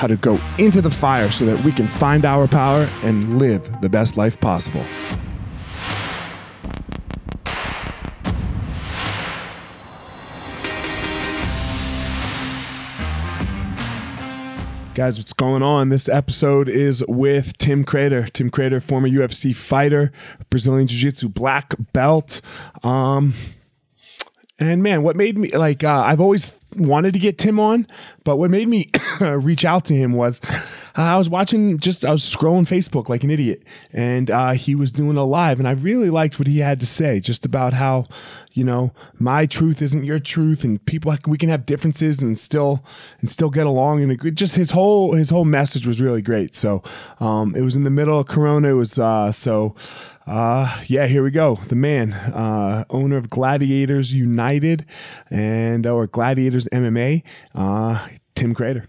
how 0.00 0.06
to 0.06 0.16
go 0.16 0.40
into 0.58 0.80
the 0.80 0.90
fire 0.90 1.30
so 1.30 1.44
that 1.44 1.62
we 1.62 1.70
can 1.70 1.86
find 1.86 2.24
our 2.24 2.48
power 2.48 2.88
and 3.02 3.38
live 3.38 3.82
the 3.82 3.88
best 3.90 4.16
life 4.16 4.40
possible. 4.40 4.82
Guys, 14.94 15.18
what's 15.18 15.34
going 15.34 15.62
on? 15.62 15.90
This 15.90 16.08
episode 16.08 16.70
is 16.70 17.04
with 17.06 17.58
Tim 17.58 17.84
Credeur. 17.84 18.32
Tim 18.32 18.50
Credeur, 18.50 18.82
former 18.82 19.06
UFC 19.08 19.54
fighter, 19.54 20.12
Brazilian 20.48 20.86
Jiu 20.86 21.10
Jitsu 21.10 21.28
black 21.28 21.74
belt. 21.92 22.40
Um, 22.82 23.34
and 24.60 24.82
man, 24.82 25.02
what 25.02 25.16
made 25.16 25.38
me 25.38 25.50
like, 25.50 25.82
uh, 25.82 26.02
I've 26.06 26.20
always 26.20 26.52
wanted 26.76 27.12
to 27.14 27.18
get 27.18 27.38
Tim 27.38 27.58
on, 27.58 27.86
but 28.24 28.36
what 28.36 28.50
made 28.50 28.68
me 28.68 28.88
reach 29.20 29.64
out 29.64 29.86
to 29.86 29.94
him 29.94 30.12
was 30.12 30.40
uh, 30.96 31.02
I 31.02 31.16
was 31.16 31.28
watching 31.28 31.78
just 31.78 32.04
I 32.04 32.12
was 32.12 32.22
scrolling 32.22 32.68
Facebook 32.68 33.08
like 33.08 33.24
an 33.24 33.30
idiot, 33.30 33.62
and 33.92 34.30
uh, 34.30 34.52
he 34.52 34.74
was 34.74 34.92
doing 34.92 35.16
a 35.16 35.24
live, 35.24 35.58
and 35.58 35.66
I 35.68 35.72
really 35.72 36.10
liked 36.10 36.38
what 36.38 36.46
he 36.46 36.58
had 36.58 36.80
to 36.80 36.86
say 36.86 37.20
just 37.20 37.44
about 37.44 37.72
how 37.72 38.06
you 38.52 38.64
know 38.64 38.92
my 39.18 39.46
truth 39.46 39.80
isn't 39.82 40.04
your 40.04 40.18
truth, 40.18 40.64
and 40.64 40.84
people 40.84 41.14
we 41.26 41.38
can 41.38 41.48
have 41.48 41.66
differences 41.66 42.22
and 42.22 42.36
still 42.36 42.84
and 43.20 43.30
still 43.30 43.50
get 43.50 43.66
along, 43.66 44.02
and 44.02 44.12
it, 44.12 44.34
just 44.34 44.56
his 44.56 44.70
whole 44.70 45.14
his 45.14 45.30
whole 45.30 45.44
message 45.44 45.86
was 45.86 46.00
really 46.00 46.22
great. 46.22 46.54
So 46.54 46.82
um, 47.18 47.54
it 47.56 47.62
was 47.62 47.76
in 47.76 47.84
the 47.84 47.90
middle 47.90 48.18
of 48.18 48.26
Corona. 48.26 48.68
It 48.68 48.74
was 48.74 48.98
uh, 48.98 49.32
so 49.32 49.74
uh, 50.26 50.82
yeah, 50.86 51.06
here 51.06 51.22
we 51.22 51.30
go. 51.30 51.56
The 51.68 51.76
man, 51.76 52.12
uh, 52.12 52.84
owner 52.90 53.16
of 53.16 53.28
Gladiators 53.30 54.12
United 54.12 54.84
and 55.30 55.86
or 55.86 56.06
Gladiators 56.06 56.68
MMA, 56.72 57.22
uh, 57.54 58.06
Tim 58.34 58.54
Credeur. 58.54 58.86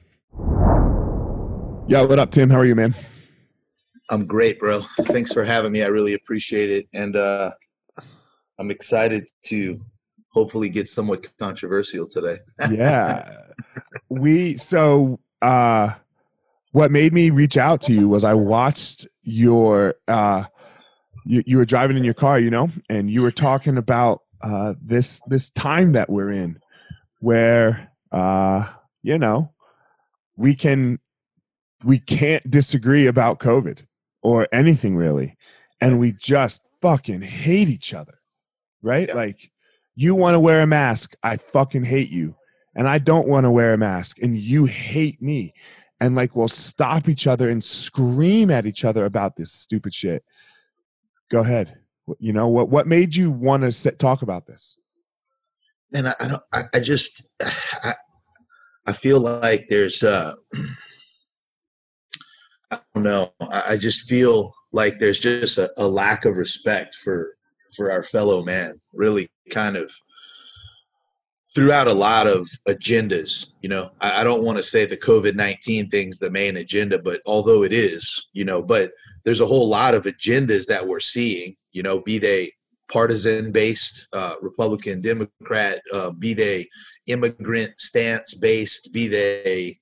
Yeah, 1.88 2.04
what 2.04 2.20
up, 2.20 2.32
Tim? 2.32 2.50
How 2.50 2.60
are 2.60 2.66
you, 2.66 2.76
man? 2.76 2.96
I'm 4.10 4.26
great, 4.26 4.60
bro. 4.60 4.82
Thanks 5.04 5.32
for 5.32 5.44
having 5.44 5.72
me. 5.72 5.84
I 5.84 5.88
really 5.88 6.14
appreciate 6.14 6.70
it, 6.70 6.88
and 6.94 7.16
uh, 7.16 7.52
I'm 8.60 8.70
excited 8.70 9.30
to 9.46 9.80
hopefully 10.30 10.70
get 10.70 10.88
somewhat 10.88 11.28
controversial 11.38 12.08
today. 12.08 12.40
yeah, 12.72 13.38
we 14.10 14.58
so 14.58 15.20
uh, 15.42 15.94
what 16.72 16.92
made 16.92 17.14
me 17.14 17.30
reach 17.30 17.58
out 17.58 17.82
to 17.82 17.94
you 17.94 18.10
was 18.10 18.24
I 18.24 18.34
watched 18.34 19.08
your 19.24 19.96
uh 20.08 20.46
you, 21.26 21.44
you 21.46 21.58
were 21.58 21.66
driving 21.66 21.98
in 21.98 22.04
your 22.04 22.14
car, 22.14 22.40
you 22.40 22.50
know, 22.50 22.70
and 22.90 23.10
you 23.10 23.22
were 23.22 23.32
talking 23.32 23.78
about 23.78 24.22
uh, 24.42 24.74
this 24.82 25.22
this 25.28 25.50
time 25.52 25.94
that 25.94 26.10
we're 26.10 26.32
in, 26.32 26.60
where 27.20 27.92
uh, 28.12 28.68
you 29.04 29.18
know 29.18 29.54
we 30.36 30.56
can 30.56 31.00
we 31.84 32.00
can't 32.00 32.50
disagree 32.50 33.08
about 33.08 33.40
COVID 33.40 33.86
or 34.24 34.48
anything 34.52 34.96
really, 34.96 35.38
and 35.80 36.00
we 36.00 36.14
just 36.20 36.64
fucking 36.82 37.22
hate 37.22 37.70
each 37.70 37.94
other, 37.94 38.20
right? 38.82 39.08
Yeah. 39.08 39.16
Like 39.16 39.52
you 39.96 40.16
want 40.16 40.34
to 40.36 40.40
wear 40.40 40.62
a 40.62 40.68
mask, 40.68 41.16
I 41.22 41.38
fucking 41.38 41.84
hate 41.84 42.10
you, 42.10 42.36
and 42.76 42.88
I 42.88 42.98
don't 42.98 43.28
want 43.28 43.44
to 43.46 43.52
wear 43.52 43.74
a 43.74 43.78
mask, 43.78 44.20
and 44.22 44.36
you 44.36 44.66
hate 44.66 45.22
me, 45.22 45.54
and 46.00 46.16
like 46.16 46.36
we'll 46.36 46.48
stop 46.48 47.08
each 47.08 47.28
other 47.28 47.50
and 47.50 47.64
scream 47.64 48.50
at 48.50 48.66
each 48.66 48.84
other 48.84 49.06
about 49.06 49.36
this 49.36 49.52
stupid 49.52 49.94
shit 49.94 50.24
go 51.32 51.40
ahead. 51.40 51.78
You 52.20 52.34
know 52.34 52.50
what? 52.50 52.70
What 52.70 52.88
made 52.88 53.16
you 53.16 53.32
want 53.32 53.64
to 53.72 53.92
talk 53.92 54.22
about 54.22 54.46
this? 54.46 54.78
And 55.94 56.10
I, 56.10 56.16
I 56.20 56.28
don't. 56.28 56.44
I, 56.54 56.64
I 56.74 56.80
just. 56.80 57.24
I, 57.42 57.96
I 58.86 58.94
feel 58.94 59.20
like 59.20 59.68
there's. 59.70 60.04
Uh, 60.04 60.36
I 62.70 62.80
don't 62.94 63.04
know. 63.04 63.34
I 63.40 63.78
just 63.78 64.08
feel 64.08 64.54
like 64.72 65.00
there's 65.00 65.20
just 65.20 65.58
a, 65.58 65.72
a 65.78 65.88
lack 65.88 66.26
of 66.26 66.38
respect 66.38 66.96
for 66.96 67.36
for 67.76 67.92
our 67.92 68.04
fellow 68.04 68.44
man. 68.44 68.80
Really, 68.94 69.30
kind 69.50 69.78
of 69.78 69.92
throughout 71.54 71.88
a 71.88 71.94
lot 71.94 72.28
of 72.28 72.50
agendas. 72.68 73.52
You 73.62 73.70
know, 73.70 73.92
I, 74.02 74.22
I 74.22 74.24
don't 74.24 74.44
want 74.44 74.58
to 74.58 74.64
say 74.64 74.86
the 74.86 74.98
COVID 74.98 75.36
nineteen 75.36 75.90
thing's 75.90 76.18
the 76.20 76.30
main 76.30 76.58
agenda, 76.58 77.00
but 77.00 77.22
although 77.26 77.64
it 77.64 77.74
is, 77.74 78.28
you 78.34 78.44
know, 78.44 78.62
but 78.62 78.92
there's 79.24 79.42
a 79.42 79.46
whole 79.46 79.68
lot 79.68 79.94
of 79.94 80.04
agendas 80.04 80.68
that 80.68 80.88
we're 80.88 81.00
seeing, 81.00 81.56
you 81.72 81.84
know, 81.84 82.00
be 82.00 82.20
they 82.20 82.54
partisan 82.92 83.52
based, 83.52 84.08
uh, 84.14 84.36
Republican, 84.42 85.02
Democrat, 85.02 85.82
uh, 85.94 86.12
be 86.12 86.34
they 86.34 86.70
immigrant 87.08 87.80
stance 87.80 88.34
based, 88.34 88.92
be 88.92 89.08
they 89.08 89.80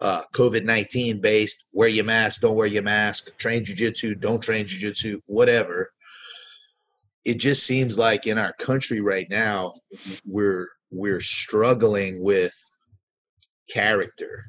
uh, 0.00 0.22
COVID 0.34 0.64
19 0.64 1.20
based, 1.20 1.64
wear 1.72 1.88
your 1.88 2.04
mask, 2.04 2.40
don't 2.40 2.56
wear 2.56 2.66
your 2.66 2.82
mask, 2.82 3.36
train 3.38 3.64
jujitsu, 3.64 4.18
don't 4.18 4.42
train 4.42 4.66
jujitsu, 4.66 5.20
whatever. 5.26 5.92
It 7.24 7.34
just 7.34 7.66
seems 7.66 7.98
like 7.98 8.26
in 8.26 8.38
our 8.38 8.52
country 8.52 9.00
right 9.00 9.26
now, 9.28 9.72
we're 10.24 10.68
we're 10.90 11.20
struggling 11.20 12.22
with 12.22 12.54
character 13.68 14.44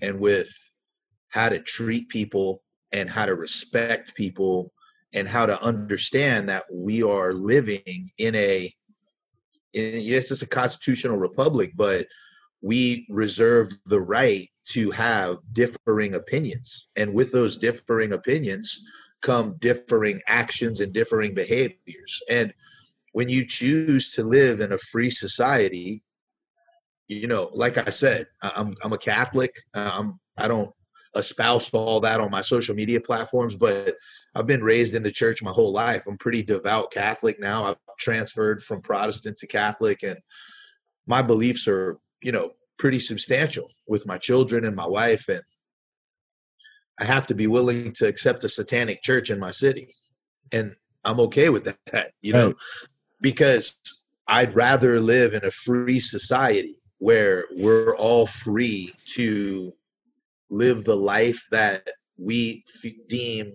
and 0.00 0.18
with 0.18 0.48
how 1.28 1.50
to 1.50 1.58
treat 1.58 2.08
people 2.08 2.62
and 2.92 3.08
how 3.08 3.26
to 3.26 3.34
respect 3.34 4.14
people 4.14 4.72
and 5.14 5.28
how 5.28 5.46
to 5.46 5.62
understand 5.62 6.48
that 6.48 6.64
we 6.72 7.02
are 7.02 7.32
living 7.32 8.10
in 8.18 8.34
a 8.34 8.74
in, 9.74 10.00
yes 10.00 10.30
it's 10.30 10.42
a 10.42 10.46
constitutional 10.46 11.16
republic 11.16 11.72
but 11.76 12.06
we 12.60 13.06
reserve 13.08 13.72
the 13.86 14.00
right 14.00 14.50
to 14.64 14.90
have 14.90 15.38
differing 15.52 16.14
opinions. 16.14 16.88
And 16.96 17.14
with 17.14 17.32
those 17.32 17.56
differing 17.56 18.12
opinions 18.12 18.84
come 19.22 19.56
differing 19.58 20.20
actions 20.26 20.80
and 20.80 20.92
differing 20.92 21.34
behaviors. 21.34 22.20
And 22.28 22.52
when 23.12 23.28
you 23.28 23.46
choose 23.46 24.12
to 24.14 24.22
live 24.22 24.60
in 24.60 24.72
a 24.72 24.78
free 24.78 25.10
society 25.10 26.02
you 27.08 27.26
know 27.26 27.48
like 27.54 27.78
i 27.78 27.88
said 27.88 28.26
i'm 28.42 28.76
i'm 28.84 28.92
a 28.92 28.98
catholic. 28.98 29.56
I'm 29.72 30.20
i 30.36 30.46
don't 30.46 30.70
espouse 31.18 31.70
all 31.70 32.00
that 32.00 32.20
on 32.20 32.30
my 32.30 32.40
social 32.40 32.74
media 32.74 33.00
platforms 33.00 33.54
but 33.54 33.96
i've 34.34 34.46
been 34.46 34.62
raised 34.62 34.94
in 34.94 35.02
the 35.02 35.10
church 35.10 35.42
my 35.42 35.50
whole 35.50 35.72
life 35.72 36.06
i'm 36.06 36.18
pretty 36.18 36.42
devout 36.42 36.90
catholic 36.90 37.38
now 37.40 37.64
i've 37.64 37.96
transferred 37.98 38.62
from 38.62 38.80
protestant 38.80 39.36
to 39.36 39.46
catholic 39.46 40.02
and 40.02 40.18
my 41.06 41.20
beliefs 41.20 41.66
are 41.66 41.98
you 42.22 42.32
know 42.32 42.52
pretty 42.78 42.98
substantial 42.98 43.68
with 43.86 44.06
my 44.06 44.16
children 44.16 44.64
and 44.64 44.76
my 44.76 44.86
wife 44.86 45.28
and 45.28 45.42
i 47.00 47.04
have 47.04 47.26
to 47.26 47.34
be 47.34 47.46
willing 47.46 47.92
to 47.92 48.06
accept 48.06 48.44
a 48.44 48.48
satanic 48.48 49.02
church 49.02 49.30
in 49.30 49.38
my 49.38 49.50
city 49.50 49.92
and 50.52 50.74
i'm 51.04 51.20
okay 51.20 51.48
with 51.48 51.64
that 51.64 52.12
you 52.22 52.32
know 52.32 52.46
right. 52.46 52.56
because 53.20 53.80
i'd 54.28 54.54
rather 54.54 55.00
live 55.00 55.34
in 55.34 55.44
a 55.44 55.50
free 55.50 55.98
society 55.98 56.78
where 56.98 57.46
we're 57.56 57.96
all 57.96 58.26
free 58.26 58.92
to 59.06 59.72
live 60.50 60.84
the 60.84 60.96
life 60.96 61.44
that 61.50 61.88
we 62.16 62.64
f- 62.84 62.92
deem 63.08 63.54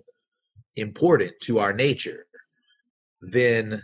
important 0.76 1.32
to 1.40 1.58
our 1.58 1.72
nature 1.72 2.26
than 3.20 3.82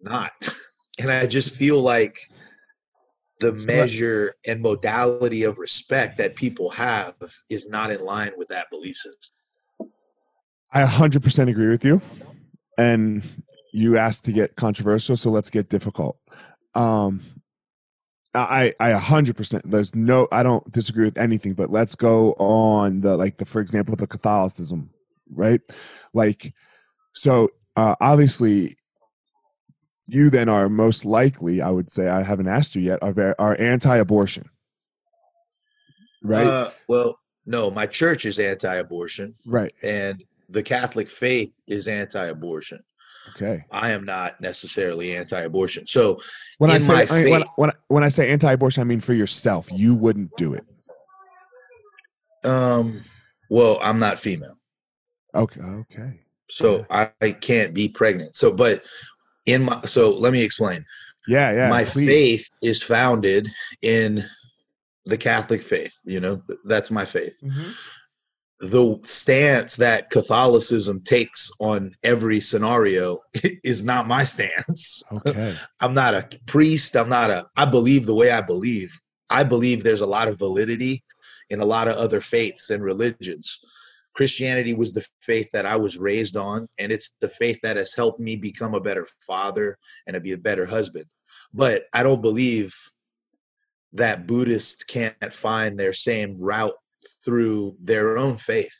not 0.00 0.32
and 0.98 1.10
i 1.10 1.26
just 1.26 1.54
feel 1.54 1.80
like 1.80 2.18
the 3.42 3.52
measure 3.66 4.34
and 4.46 4.62
modality 4.62 5.42
of 5.42 5.58
respect 5.58 6.16
that 6.18 6.36
people 6.36 6.70
have 6.70 7.14
is 7.50 7.68
not 7.68 7.90
in 7.90 8.00
line 8.00 8.32
with 8.36 8.48
that 8.48 8.70
belief 8.70 8.96
system. 8.96 9.90
I 10.72 10.84
100% 10.84 11.50
agree 11.50 11.68
with 11.68 11.84
you. 11.84 12.00
And 12.78 13.22
you 13.72 13.98
asked 13.98 14.24
to 14.24 14.32
get 14.32 14.56
controversial, 14.56 15.16
so 15.16 15.30
let's 15.30 15.50
get 15.50 15.68
difficult. 15.68 16.16
Um, 16.74 17.20
I 18.34 18.74
I 18.80 18.92
100% 18.92 19.62
there's 19.64 19.94
no 19.94 20.28
I 20.32 20.42
don't 20.42 20.70
disagree 20.72 21.04
with 21.04 21.18
anything, 21.18 21.54
but 21.54 21.70
let's 21.70 21.94
go 21.94 22.32
on 22.34 23.00
the 23.00 23.16
like 23.16 23.36
the 23.36 23.44
for 23.44 23.60
example 23.60 23.94
the 23.96 24.06
Catholicism, 24.06 24.90
right? 25.30 25.60
Like 26.14 26.54
so 27.14 27.50
uh, 27.76 27.94
obviously 28.00 28.76
you 30.08 30.30
then 30.30 30.48
are 30.48 30.68
most 30.68 31.04
likely, 31.04 31.62
I 31.62 31.70
would 31.70 31.90
say, 31.90 32.08
I 32.08 32.22
haven't 32.22 32.48
asked 32.48 32.74
you 32.74 32.82
yet, 32.82 33.02
are 33.02 33.12
very, 33.12 33.34
are 33.38 33.58
anti-abortion, 33.58 34.48
right? 36.22 36.46
Uh, 36.46 36.70
well, 36.88 37.18
no, 37.46 37.70
my 37.70 37.86
church 37.86 38.24
is 38.26 38.38
anti-abortion, 38.38 39.34
right, 39.46 39.72
and 39.82 40.22
the 40.48 40.62
Catholic 40.62 41.08
faith 41.08 41.52
is 41.66 41.88
anti-abortion. 41.88 42.82
Okay, 43.34 43.64
I 43.70 43.92
am 43.92 44.04
not 44.04 44.40
necessarily 44.40 45.16
anti-abortion. 45.16 45.86
So 45.86 46.20
when 46.58 46.70
I 46.70 46.78
say 46.78 47.06
faith, 47.06 47.30
when, 47.30 47.44
when, 47.56 47.72
when 47.88 48.04
I 48.04 48.08
say 48.08 48.30
anti-abortion, 48.30 48.80
I 48.80 48.84
mean 48.84 49.00
for 49.00 49.14
yourself, 49.14 49.68
you 49.72 49.94
wouldn't 49.94 50.36
do 50.36 50.54
it. 50.54 50.64
Um. 52.44 53.02
Well, 53.50 53.78
I'm 53.82 53.98
not 53.98 54.18
female. 54.18 54.56
Okay. 55.34 55.60
Okay. 55.60 56.20
So 56.50 56.86
I, 56.90 57.10
I 57.20 57.32
can't 57.32 57.74
be 57.74 57.88
pregnant. 57.88 58.36
So, 58.36 58.52
but 58.52 58.84
in 59.46 59.62
my 59.62 59.80
so 59.82 60.10
let 60.10 60.32
me 60.32 60.42
explain 60.42 60.84
yeah 61.26 61.52
yeah 61.52 61.68
my 61.68 61.84
please. 61.84 62.06
faith 62.06 62.48
is 62.62 62.82
founded 62.82 63.48
in 63.82 64.24
the 65.06 65.16
catholic 65.16 65.62
faith 65.62 65.94
you 66.04 66.20
know 66.20 66.42
that's 66.64 66.90
my 66.90 67.04
faith 67.04 67.36
mm-hmm. 67.42 67.70
The 68.62 68.96
stance 69.02 69.74
that 69.74 70.08
catholicism 70.10 71.00
takes 71.00 71.50
on 71.58 71.94
every 72.04 72.38
scenario 72.38 73.18
is 73.64 73.82
not 73.82 74.06
my 74.06 74.22
stance. 74.22 75.02
Okay. 75.10 75.56
I'm 75.80 75.94
not 75.94 76.14
a 76.14 76.28
priest. 76.46 76.96
I'm 76.96 77.08
not 77.08 77.30
a 77.30 77.46
i 77.56 77.64
believe 77.64 78.06
the 78.06 78.14
way 78.14 78.30
i 78.30 78.40
believe. 78.40 78.98
I 79.30 79.42
believe 79.42 79.82
there's 79.82 80.02
a 80.02 80.06
lot 80.06 80.28
of 80.28 80.38
validity 80.38 81.02
in 81.50 81.60
a 81.60 81.64
lot 81.64 81.88
of 81.88 81.96
other 81.96 82.20
faiths 82.20 82.70
and 82.70 82.84
religions. 82.84 83.58
Christianity 84.14 84.74
was 84.74 84.92
the 84.92 85.04
faith 85.20 85.48
that 85.52 85.66
I 85.66 85.74
was 85.74 85.96
raised 85.96 86.36
on, 86.36 86.68
and 86.78 86.92
it's 86.92 87.10
the 87.20 87.30
faith 87.30 87.58
that 87.62 87.76
has 87.76 87.94
helped 87.94 88.20
me 88.20 88.36
become 88.36 88.74
a 88.74 88.80
better 88.80 89.06
father 89.26 89.78
and 90.06 90.14
to 90.14 90.20
be 90.20 90.32
a 90.32 90.36
better 90.38 90.66
husband. 90.66 91.06
But 91.54 91.84
I 91.94 92.02
don't 92.02 92.20
believe 92.20 92.74
that 93.94 94.26
Buddhists 94.26 94.84
can't 94.84 95.32
find 95.32 95.78
their 95.78 95.94
same 95.94 96.38
route 96.38 96.74
through 97.24 97.76
their 97.80 98.18
own 98.18 98.36
faith. 98.36 98.74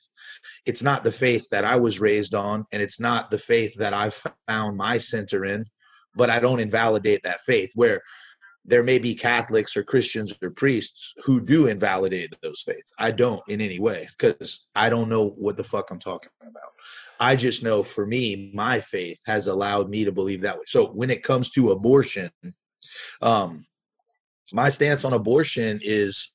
It's 0.67 0.83
not 0.83 1.05
the 1.05 1.13
faith 1.13 1.47
that 1.51 1.65
I 1.65 1.77
was 1.77 2.01
raised 2.01 2.35
on, 2.35 2.65
and 2.73 2.83
it's 2.83 3.01
not 3.01 3.31
the 3.31 3.39
faith 3.39 3.75
that 3.77 3.95
I 3.95 4.11
found 4.49 4.77
my 4.77 4.99
center 4.99 5.45
in, 5.45 5.65
but 6.15 6.31
I 6.31 6.39
don't 6.39 6.61
invalidate 6.61 7.23
that 7.25 7.41
faith. 7.41 7.71
Where 7.75 8.03
there 8.65 8.83
may 8.83 8.99
be 8.99 9.15
Catholics 9.15 9.77
or 9.77 9.83
Christians 9.83 10.33
or 10.43 10.51
priests 10.51 11.15
who 11.25 11.41
do 11.41 11.67
invalidate 11.67 12.35
those 12.43 12.63
faiths. 12.63 12.93
I 12.99 13.11
don't 13.11 13.43
in 13.49 13.61
any 13.61 13.81
way 13.81 14.09
because 14.17 14.67
I 14.77 14.89
don't 14.89 15.09
know 15.09 15.31
what 15.31 15.57
the 15.57 15.65
fuck 15.65 15.91
I'm 15.91 15.99
talking 15.99 16.31
about. 16.43 16.71
I 17.19 17.35
just 17.37 17.63
know 17.63 17.83
for 17.83 18.07
me, 18.07 18.51
my 18.55 18.81
faith 18.81 19.19
has 19.27 19.47
allowed 19.49 19.91
me 19.91 20.05
to 20.05 20.13
believe 20.13 20.41
that 20.43 20.57
way. 20.57 20.65
So 20.67 20.87
when 20.87 21.11
it 21.11 21.23
comes 21.23 21.51
to 21.51 21.73
abortion, 21.73 22.31
um, 23.21 23.65
my 24.53 24.69
stance 24.69 25.05
on 25.05 25.13
abortion 25.13 25.81
is 25.83 26.33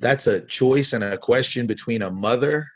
that's 0.00 0.26
a 0.26 0.40
choice 0.40 0.92
and 0.92 1.04
a 1.04 1.18
question 1.18 1.66
between 1.66 2.02
a 2.02 2.10
mother 2.10 2.66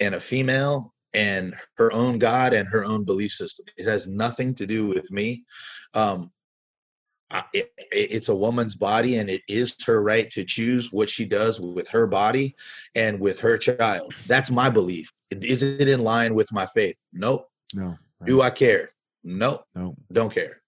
and 0.00 0.14
a 0.14 0.20
female 0.20 0.94
and 1.14 1.54
her 1.76 1.92
own 1.92 2.18
God 2.18 2.52
and 2.52 2.68
her 2.68 2.84
own 2.84 3.04
belief 3.04 3.32
system. 3.32 3.66
It 3.76 3.86
has 3.86 4.06
nothing 4.06 4.54
to 4.56 4.66
do 4.66 4.86
with 4.86 5.10
me. 5.10 5.44
Um, 5.94 6.30
it, 7.52 7.72
it's 7.92 8.28
a 8.28 8.34
woman's 8.34 8.74
body 8.74 9.16
and 9.16 9.28
it 9.28 9.42
is 9.48 9.74
her 9.84 10.02
right 10.02 10.30
to 10.30 10.44
choose 10.44 10.92
what 10.92 11.08
she 11.08 11.24
does 11.24 11.60
with 11.60 11.88
her 11.88 12.06
body 12.06 12.54
and 12.94 13.20
with 13.20 13.38
her 13.40 13.58
child. 13.58 14.14
That's 14.26 14.50
my 14.50 14.70
belief. 14.70 15.12
Is 15.30 15.62
it 15.62 15.88
in 15.88 16.00
line 16.00 16.34
with 16.34 16.50
my 16.52 16.66
faith? 16.66 16.96
Nope. 17.12 17.50
No. 17.74 17.98
Right. 18.20 18.26
do 18.26 18.42
i 18.42 18.50
care? 18.50 18.90
Nope. 19.24 19.64
No 19.74 19.94
don't 20.12 20.32
care 20.32 20.62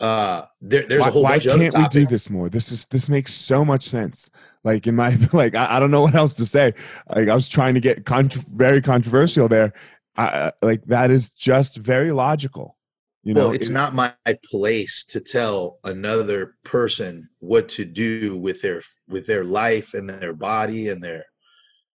uh 0.00 0.46
there, 0.60 0.86
there's 0.86 1.00
why, 1.00 1.08
a 1.08 1.10
whole 1.10 1.22
why 1.22 1.38
can't 1.38 1.76
we 1.76 1.88
do 1.88 2.06
this 2.06 2.30
more? 2.30 2.48
This 2.48 2.72
is 2.72 2.86
this 2.86 3.08
makes 3.08 3.34
so 3.34 3.64
much 3.64 3.84
sense. 3.84 4.30
Like 4.64 4.86
in 4.86 4.96
my 4.96 5.16
like 5.32 5.54
i, 5.54 5.76
I 5.76 5.80
don't 5.80 5.90
know 5.90 6.02
what 6.02 6.14
else 6.14 6.34
to 6.36 6.46
say. 6.46 6.72
Like 7.14 7.28
i 7.28 7.34
was 7.34 7.48
trying 7.48 7.74
to 7.74 7.80
get 7.80 8.04
contr- 8.04 8.44
very 8.48 8.82
controversial 8.82 9.48
there. 9.48 9.72
I, 10.16 10.52
like 10.60 10.84
that 10.86 11.10
is 11.10 11.32
just 11.32 11.76
very 11.76 12.12
logical 12.12 12.76
you 13.22 13.34
know, 13.34 13.48
well, 13.48 13.54
it's 13.54 13.68
it, 13.68 13.72
not 13.72 13.94
my 13.94 14.14
place 14.44 15.04
to 15.10 15.20
tell 15.20 15.78
another 15.84 16.56
person 16.64 17.28
what 17.40 17.68
to 17.70 17.84
do 17.84 18.38
with 18.38 18.62
their 18.62 18.82
with 19.08 19.26
their 19.26 19.44
life 19.44 19.92
and 19.92 20.08
their 20.08 20.32
body 20.32 20.88
and 20.88 21.02
their 21.02 21.24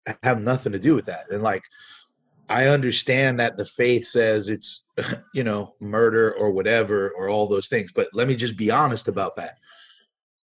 I 0.08 0.16
have 0.22 0.40
nothing 0.40 0.72
to 0.74 0.80
do 0.80 0.94
with 0.94 1.06
that. 1.06 1.32
And 1.32 1.42
like 1.42 1.64
I 2.50 2.68
understand 2.68 3.40
that 3.40 3.58
the 3.58 3.66
faith 3.66 4.08
says 4.08 4.50
it's 4.50 4.88
you 5.34 5.44
know 5.44 5.76
murder 5.80 6.34
or 6.36 6.52
whatever 6.52 7.12
or 7.18 7.30
all 7.30 7.48
those 7.48 7.68
things, 7.68 7.92
but 7.92 8.10
let 8.14 8.28
me 8.28 8.36
just 8.36 8.58
be 8.58 8.72
honest 8.72 9.08
about 9.08 9.36
that. 9.38 9.58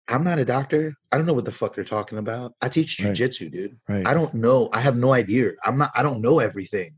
I'm 0.07 0.23
not 0.23 0.39
a 0.39 0.45
doctor. 0.45 0.93
I 1.11 1.17
don't 1.17 1.25
know 1.25 1.33
what 1.33 1.45
the 1.45 1.51
fuck 1.51 1.73
they're 1.73 1.83
talking 1.83 2.17
about. 2.17 2.53
I 2.61 2.67
teach 2.67 2.97
jujitsu, 2.97 3.43
right. 3.43 3.51
dude. 3.51 3.77
Right. 3.87 4.05
I 4.05 4.13
don't 4.13 4.33
know. 4.33 4.67
I 4.73 4.81
have 4.81 4.97
no 4.97 5.13
idea. 5.13 5.51
I'm 5.63 5.77
not. 5.77 5.91
I 5.95 6.03
don't 6.03 6.21
know 6.21 6.39
everything. 6.39 6.91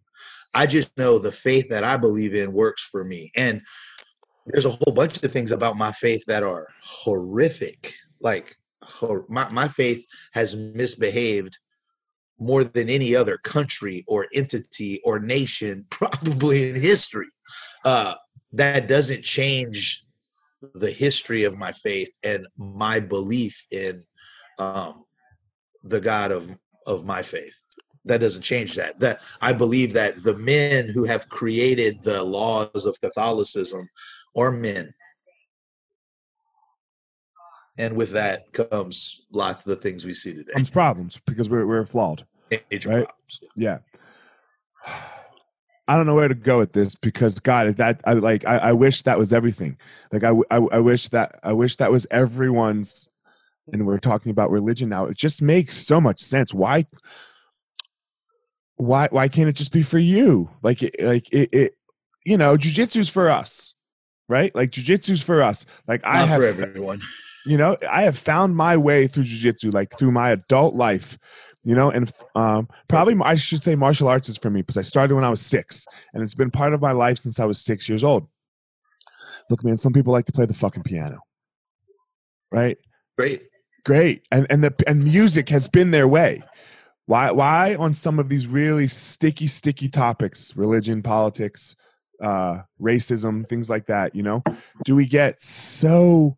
I 0.54 0.66
just 0.66 0.96
know 0.98 1.18
the 1.18 1.32
faith 1.32 1.68
that 1.70 1.84
I 1.84 1.98
believe 1.98 2.36
in 2.36 2.54
works 2.54 2.84
for 2.84 3.04
me. 3.04 3.32
And 3.36 3.62
there's 4.46 4.66
a 4.66 4.72
whole 4.72 4.94
bunch 4.94 5.22
of 5.24 5.32
things 5.32 5.52
about 5.52 5.78
my 5.78 5.92
faith 5.92 6.24
that 6.28 6.44
are 6.44 6.68
horrific. 6.82 7.94
Like 8.22 8.56
hor- 8.84 9.26
my, 9.30 9.52
my 9.52 9.68
faith 9.68 10.06
has 10.34 10.56
misbehaved 10.56 11.58
more 12.40 12.64
than 12.64 12.90
any 12.90 13.16
other 13.16 13.38
country 13.38 14.04
or 14.08 14.28
entity 14.34 15.02
or 15.04 15.20
nation 15.20 15.86
probably 15.90 16.70
in 16.70 16.76
history. 16.76 17.28
Uh, 17.86 18.16
that 18.52 18.88
doesn't 18.88 19.24
change 19.24 20.06
the 20.76 20.92
history 20.92 21.44
of 21.44 21.58
my 21.58 21.72
faith 21.72 22.10
and 22.24 22.48
my 22.58 23.00
belief 23.00 23.66
in 23.72 24.04
um, 24.60 25.04
the 25.84 26.00
God 26.00 26.32
of 26.32 26.50
of 26.86 27.06
my 27.06 27.22
faith. 27.22 27.56
That 28.06 28.20
doesn't 28.20 28.42
change 28.42 28.76
that. 28.76 29.00
That 29.00 29.22
i 29.42 29.54
believe 29.54 29.94
that 29.94 30.24
the 30.24 30.36
men 30.36 30.90
who 30.90 31.04
have 31.06 31.30
created 31.30 32.02
the 32.04 32.22
laws 32.24 32.86
of 32.86 33.00
catholicism 33.02 33.90
are 34.36 34.52
men 34.52 34.94
and 37.78 37.96
with 37.96 38.12
that 38.12 38.52
comes 38.54 39.22
lots 39.32 39.66
of 39.66 39.70
the 39.70 39.76
things 39.76 40.06
we 40.06 40.14
see 40.14 40.34
today. 40.34 40.54
Comes 40.54 40.70
problems 40.70 41.20
because 41.26 41.50
we're 41.50 41.66
we're 41.66 41.86
flawed. 41.86 42.26
Major 42.52 42.90
right? 42.90 43.06
problems. 43.06 43.40
Yeah. 43.56 43.80
I 45.88 45.98
don't 45.98 46.06
know 46.06 46.16
where 46.16 46.28
to 46.28 46.36
go 46.36 46.60
with 46.60 46.72
this 46.72 46.96
because 46.96 47.40
God, 47.40 47.76
that 47.78 48.00
I 48.06 48.14
like. 48.14 48.46
I, 48.46 48.58
I 48.58 48.74
wish 48.74 49.02
that 49.04 49.18
was 49.18 49.34
everything. 49.34 49.78
Like 50.12 50.24
I, 50.24 50.32
I 50.50 50.80
wish 50.80 51.10
that 51.10 51.40
I 51.44 51.54
wish 51.54 51.76
that 51.78 51.92
was 51.92 52.08
everyone's. 52.10 53.10
And 53.72 53.86
we're 53.88 53.98
talking 53.98 54.30
about 54.30 54.52
religion 54.52 54.90
now. 54.90 55.06
It 55.06 55.18
just 55.18 55.42
makes 55.42 55.78
so 55.78 56.02
much 56.02 56.20
sense. 56.20 56.54
Why? 56.54 56.86
Why? 58.76 59.08
Why 59.10 59.30
can't 59.30 59.48
it 59.48 59.54
just 59.54 59.72
be 59.72 59.84
for 59.84 60.00
you? 60.00 60.50
Like, 60.62 60.84
it, 60.84 60.96
like 61.02 61.32
it, 61.32 61.50
it. 61.54 61.78
You 62.26 62.38
know, 62.38 62.56
jujitsu's 62.56 63.08
for 63.08 63.30
us, 63.30 63.74
right? 64.28 64.54
Like 64.54 64.72
jujitsu's 64.72 65.22
for 65.22 65.42
us. 65.42 65.66
Like 65.88 66.02
I 66.06 66.20
Not 66.20 66.28
have 66.28 66.42
for 66.42 66.48
everyone. 66.48 67.02
You 67.46 67.58
know 67.58 67.78
i 67.90 68.04
have 68.04 68.18
found 68.18 68.56
my 68.56 68.78
way 68.78 69.08
through 69.08 69.24
jiu-jitsu 69.24 69.70
like 69.72 69.98
through 69.98 70.12
my 70.12 70.32
adult 70.32 70.76
life 70.76 71.18
you 71.64 71.76
know 71.76 71.90
and 71.90 72.12
um, 72.36 72.68
probably 72.88 73.16
i 73.24 73.36
should 73.36 73.62
say 73.62 73.76
martial 73.76 74.08
arts 74.08 74.30
is 74.30 74.38
for 74.38 74.50
me 74.50 74.62
because 74.62 74.78
i 74.78 74.82
started 74.82 75.16
when 75.16 75.24
i 75.24 75.30
was 75.30 75.42
six 75.42 75.86
and 76.14 76.24
it's 76.24 76.36
been 76.36 76.52
part 76.52 76.74
of 76.74 76.82
my 76.82 76.92
life 76.92 77.18
since 77.18 77.40
i 77.40 77.46
was 77.46 77.60
six 77.60 77.88
years 77.88 78.04
old. 78.04 78.28
Look 79.50 79.64
man 79.64 79.78
some 79.78 79.94
people 79.94 80.14
like 80.14 80.26
to 80.26 80.32
play 80.32 80.46
the 80.46 80.54
fucking 80.54 80.84
piano. 80.84 81.20
Right? 82.52 82.78
Great. 83.18 83.44
great. 83.84 84.26
And 84.32 84.48
and 84.50 84.64
the 84.64 84.74
and 84.88 85.04
music 85.04 85.50
has 85.50 85.68
been 85.68 85.92
their 85.92 86.08
way. 86.08 86.44
Why 87.06 87.32
why 87.32 87.76
on 87.76 87.94
some 87.94 88.20
of 88.20 88.30
these 88.30 88.48
really 88.48 88.88
sticky 88.88 89.48
sticky 89.48 89.90
topics 89.90 90.56
religion 90.56 91.02
politics 91.02 91.76
uh 92.22 92.62
racism 92.80 93.48
things 93.50 93.72
like 93.72 93.88
that 93.88 94.16
you 94.16 94.22
know 94.22 94.44
do 94.86 94.96
we 94.96 95.06
get 95.06 95.40
so 95.42 96.38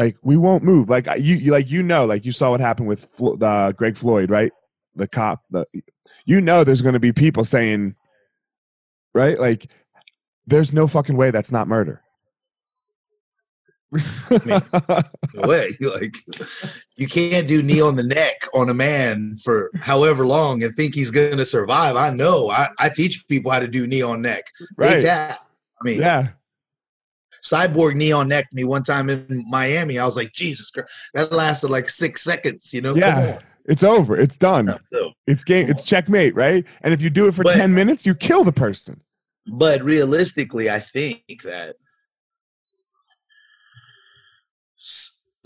like 0.00 0.16
we 0.22 0.38
won't 0.38 0.64
move 0.64 0.88
like 0.88 1.06
you, 1.18 1.36
you 1.36 1.52
like 1.52 1.70
you 1.70 1.82
know 1.82 2.06
like 2.06 2.24
you 2.24 2.32
saw 2.32 2.50
what 2.50 2.60
happened 2.60 2.88
with 2.88 3.04
Flo- 3.04 3.36
uh, 3.36 3.70
greg 3.72 3.98
floyd 3.98 4.30
right 4.30 4.50
the 4.94 5.06
cop 5.06 5.44
the 5.50 5.66
you 6.24 6.40
know 6.40 6.64
there's 6.64 6.80
going 6.80 6.94
to 6.94 7.00
be 7.00 7.12
people 7.12 7.44
saying 7.44 7.94
right 9.12 9.38
like 9.38 9.70
there's 10.46 10.72
no 10.72 10.86
fucking 10.86 11.18
way 11.18 11.30
that's 11.30 11.52
not 11.52 11.68
murder 11.68 12.02
No 14.46 14.60
way. 15.34 15.76
Like 15.80 16.16
you 16.96 17.08
can't 17.08 17.48
do 17.48 17.60
knee 17.60 17.80
on 17.80 17.96
the 17.96 18.04
neck 18.04 18.46
on 18.54 18.70
a 18.70 18.74
man 18.74 19.36
for 19.42 19.68
however 19.80 20.24
long 20.24 20.62
and 20.62 20.74
think 20.76 20.94
he's 20.94 21.10
gonna 21.10 21.44
survive. 21.44 21.96
I 21.96 22.10
know. 22.10 22.50
I, 22.50 22.68
I 22.78 22.88
teach 22.88 23.26
people 23.26 23.50
how 23.50 23.58
to 23.58 23.66
do 23.66 23.88
knee 23.88 24.02
on 24.02 24.22
neck. 24.22 24.44
Right. 24.76 25.04
I 25.04 25.36
mean, 25.82 25.98
yeah 25.98 26.28
cyborg 27.44 27.94
knee 27.94 28.12
on 28.12 28.28
neck 28.28 28.48
me 28.52 28.64
one 28.64 28.82
time 28.82 29.08
in 29.10 29.44
Miami. 29.48 29.98
I 29.98 30.04
was 30.04 30.16
like, 30.16 30.32
Jesus 30.32 30.70
Christ, 30.70 30.90
that 31.14 31.32
lasted 31.32 31.70
like 31.70 31.88
six 31.88 32.22
seconds. 32.22 32.72
You 32.72 32.80
know? 32.80 32.94
Yeah 32.94 33.40
it's 33.66 33.84
over 33.84 34.16
it's 34.16 34.36
done 34.36 34.68
on. 34.68 34.80
So, 34.86 35.12
it's 35.26 35.44
game 35.44 35.68
it's 35.68 35.84
checkmate 35.84 36.34
right 36.34 36.66
and 36.80 36.94
if 36.94 37.02
you 37.02 37.10
do 37.10 37.26
it 37.28 37.34
for 37.34 37.44
But- 37.44 37.54
10 37.54 37.74
minutes 37.74 38.06
you 38.06 38.14
kill 38.14 38.42
the 38.42 38.52
person 38.52 39.02
but 39.46 39.82
realistically, 39.82 40.70
I 40.70 40.80
think 40.80 41.42
that 41.44 41.76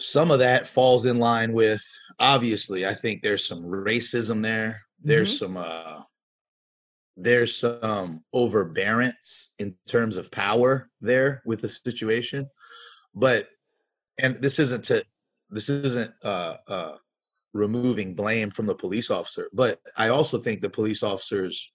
some 0.01 0.31
of 0.31 0.41
that 0.41 0.67
falls 0.67 1.07
in 1.07 1.19
line 1.19 1.53
with 1.53 1.83
obviously 2.19 2.87
i 2.87 2.95
think 2.95 3.23
there's 3.23 3.47
some 3.47 3.63
racism 3.63 4.43
there 4.43 4.83
there's 5.03 5.39
some 5.39 5.57
uh 5.57 6.01
there's 7.17 7.57
some 7.57 8.23
overbearance 8.33 9.55
in 9.59 9.75
terms 9.87 10.17
of 10.17 10.31
power 10.31 10.91
there 11.01 11.43
with 11.47 11.61
the 11.61 11.69
situation 11.69 12.49
but 13.15 13.49
and 14.19 14.41
this 14.43 14.59
isn't 14.59 14.85
to 14.85 15.05
this 15.51 15.69
isn't 15.69 16.13
uh 16.25 16.57
uh 16.69 16.97
removing 17.53 18.15
blame 18.15 18.51
from 18.51 18.67
the 18.67 18.75
police 18.75 19.11
officer 19.11 19.49
but 19.53 19.81
i 19.97 20.09
also 20.09 20.39
think 20.39 20.61
the 20.61 20.69
police 20.69 21.03
officer's 21.03 21.73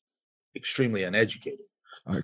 extremely 0.55 1.03
uneducated 1.03 1.65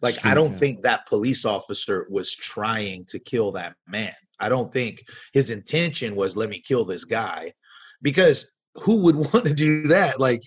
like 0.02 0.26
I 0.26 0.34
don't 0.34 0.52
Yeah. 0.52 0.58
think 0.58 0.82
that 0.84 1.06
police 1.08 1.46
officer 1.46 2.08
was 2.10 2.34
trying 2.34 3.06
to 3.06 3.20
kill 3.20 3.52
that 3.54 3.76
man. 3.88 4.14
I 4.40 4.50
don't 4.50 4.72
think 4.72 5.04
his 5.34 5.50
intention 5.50 6.16
was 6.16 6.36
let 6.36 6.50
me 6.50 6.60
kill 6.60 6.86
this 6.86 7.06
guy 7.06 7.54
because 8.02 8.52
who 8.84 9.04
would 9.04 9.16
want 9.34 9.46
to 9.46 9.54
do 9.54 9.84
that? 9.88 10.20
Like 10.20 10.44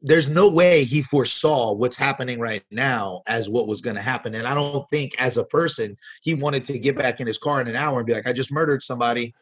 there's 0.00 0.28
no 0.28 0.50
way 0.50 0.84
he 0.84 1.02
foresaw 1.02 1.72
what's 1.72 1.96
happening 1.96 2.40
right 2.40 2.62
now 2.70 3.22
as 3.26 3.48
what 3.48 3.68
was 3.68 3.80
going 3.80 3.96
to 3.96 4.02
happen 4.02 4.34
and 4.34 4.46
I 4.46 4.54
don't 4.54 4.88
think 4.90 5.14
as 5.18 5.36
a 5.36 5.44
person 5.44 5.96
he 6.22 6.34
wanted 6.34 6.64
to 6.66 6.78
get 6.78 6.96
back 6.96 7.20
in 7.20 7.26
his 7.26 7.38
car 7.38 7.60
in 7.60 7.68
an 7.68 7.76
hour 7.76 7.98
and 7.98 8.06
be 8.06 8.14
like 8.14 8.26
I 8.26 8.32
just 8.32 8.52
murdered 8.52 8.82
somebody 8.82 9.34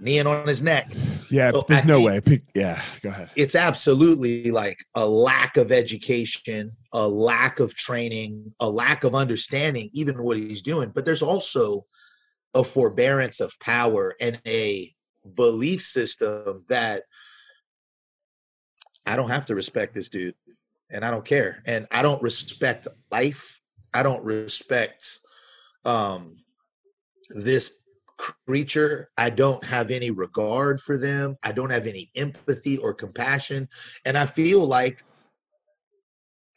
kneeing 0.00 0.26
on 0.26 0.46
his 0.46 0.62
neck. 0.62 0.92
yeah 1.30 1.50
So 1.50 1.64
there's 1.66 1.82
I 1.82 1.84
no 1.84 2.00
way 2.00 2.20
yeah 2.54 2.80
go 3.02 3.08
ahead 3.10 3.30
It's 3.36 3.54
absolutely 3.54 4.50
like 4.50 4.78
a 4.94 5.06
lack 5.06 5.56
of 5.56 5.72
education, 5.72 6.70
a 6.92 7.06
lack 7.06 7.60
of 7.60 7.74
training, 7.74 8.52
a 8.60 8.68
lack 8.68 9.04
of 9.04 9.14
understanding, 9.14 9.90
even 9.92 10.22
what 10.22 10.36
he's 10.36 10.62
doing. 10.62 10.90
But 10.94 11.04
there's 11.04 11.22
also 11.22 11.86
a 12.54 12.64
forbearance 12.64 13.40
of 13.40 13.58
power 13.60 14.14
and 14.20 14.40
a 14.46 14.92
belief 15.34 15.82
system 15.82 16.64
that 16.68 17.04
I 19.06 19.16
don't 19.16 19.30
have 19.30 19.46
to 19.46 19.54
respect 19.54 19.94
this 19.94 20.08
dude 20.08 20.34
and 20.90 21.04
I 21.04 21.10
don't 21.10 21.24
care. 21.24 21.62
And 21.66 21.86
I 21.90 22.02
don't 22.02 22.22
respect 22.22 22.88
life. 23.10 23.60
I 23.94 24.02
don't 24.02 24.22
respect 24.24 25.20
um, 25.84 26.36
this 27.30 27.72
creature. 28.46 29.10
I 29.16 29.30
don't 29.30 29.62
have 29.64 29.90
any 29.90 30.10
regard 30.10 30.80
for 30.80 30.98
them. 30.98 31.36
I 31.42 31.52
don't 31.52 31.70
have 31.70 31.86
any 31.86 32.10
empathy 32.14 32.78
or 32.78 32.94
compassion. 32.94 33.68
And 34.04 34.18
I 34.18 34.26
feel 34.26 34.66
like, 34.66 35.04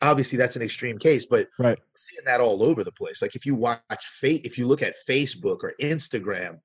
obviously, 0.01 0.37
that's 0.37 0.55
an 0.55 0.61
extreme 0.61 0.97
case, 0.97 1.25
but 1.25 1.49
Right. 1.57 1.77
we're 1.77 1.99
seeing 1.99 2.25
that 2.25 2.41
all 2.41 2.63
over 2.63 2.83
the 2.83 2.91
place. 2.91 3.21
Like 3.21 3.35
if 3.35 3.45
you 3.45 3.55
watch, 3.55 3.81
if 4.21 4.57
you 4.57 4.67
look 4.67 4.81
at 4.81 4.95
Facebook 5.07 5.63
or 5.63 5.73
Instagram, 5.81 6.59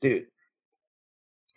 dude, 0.00 0.26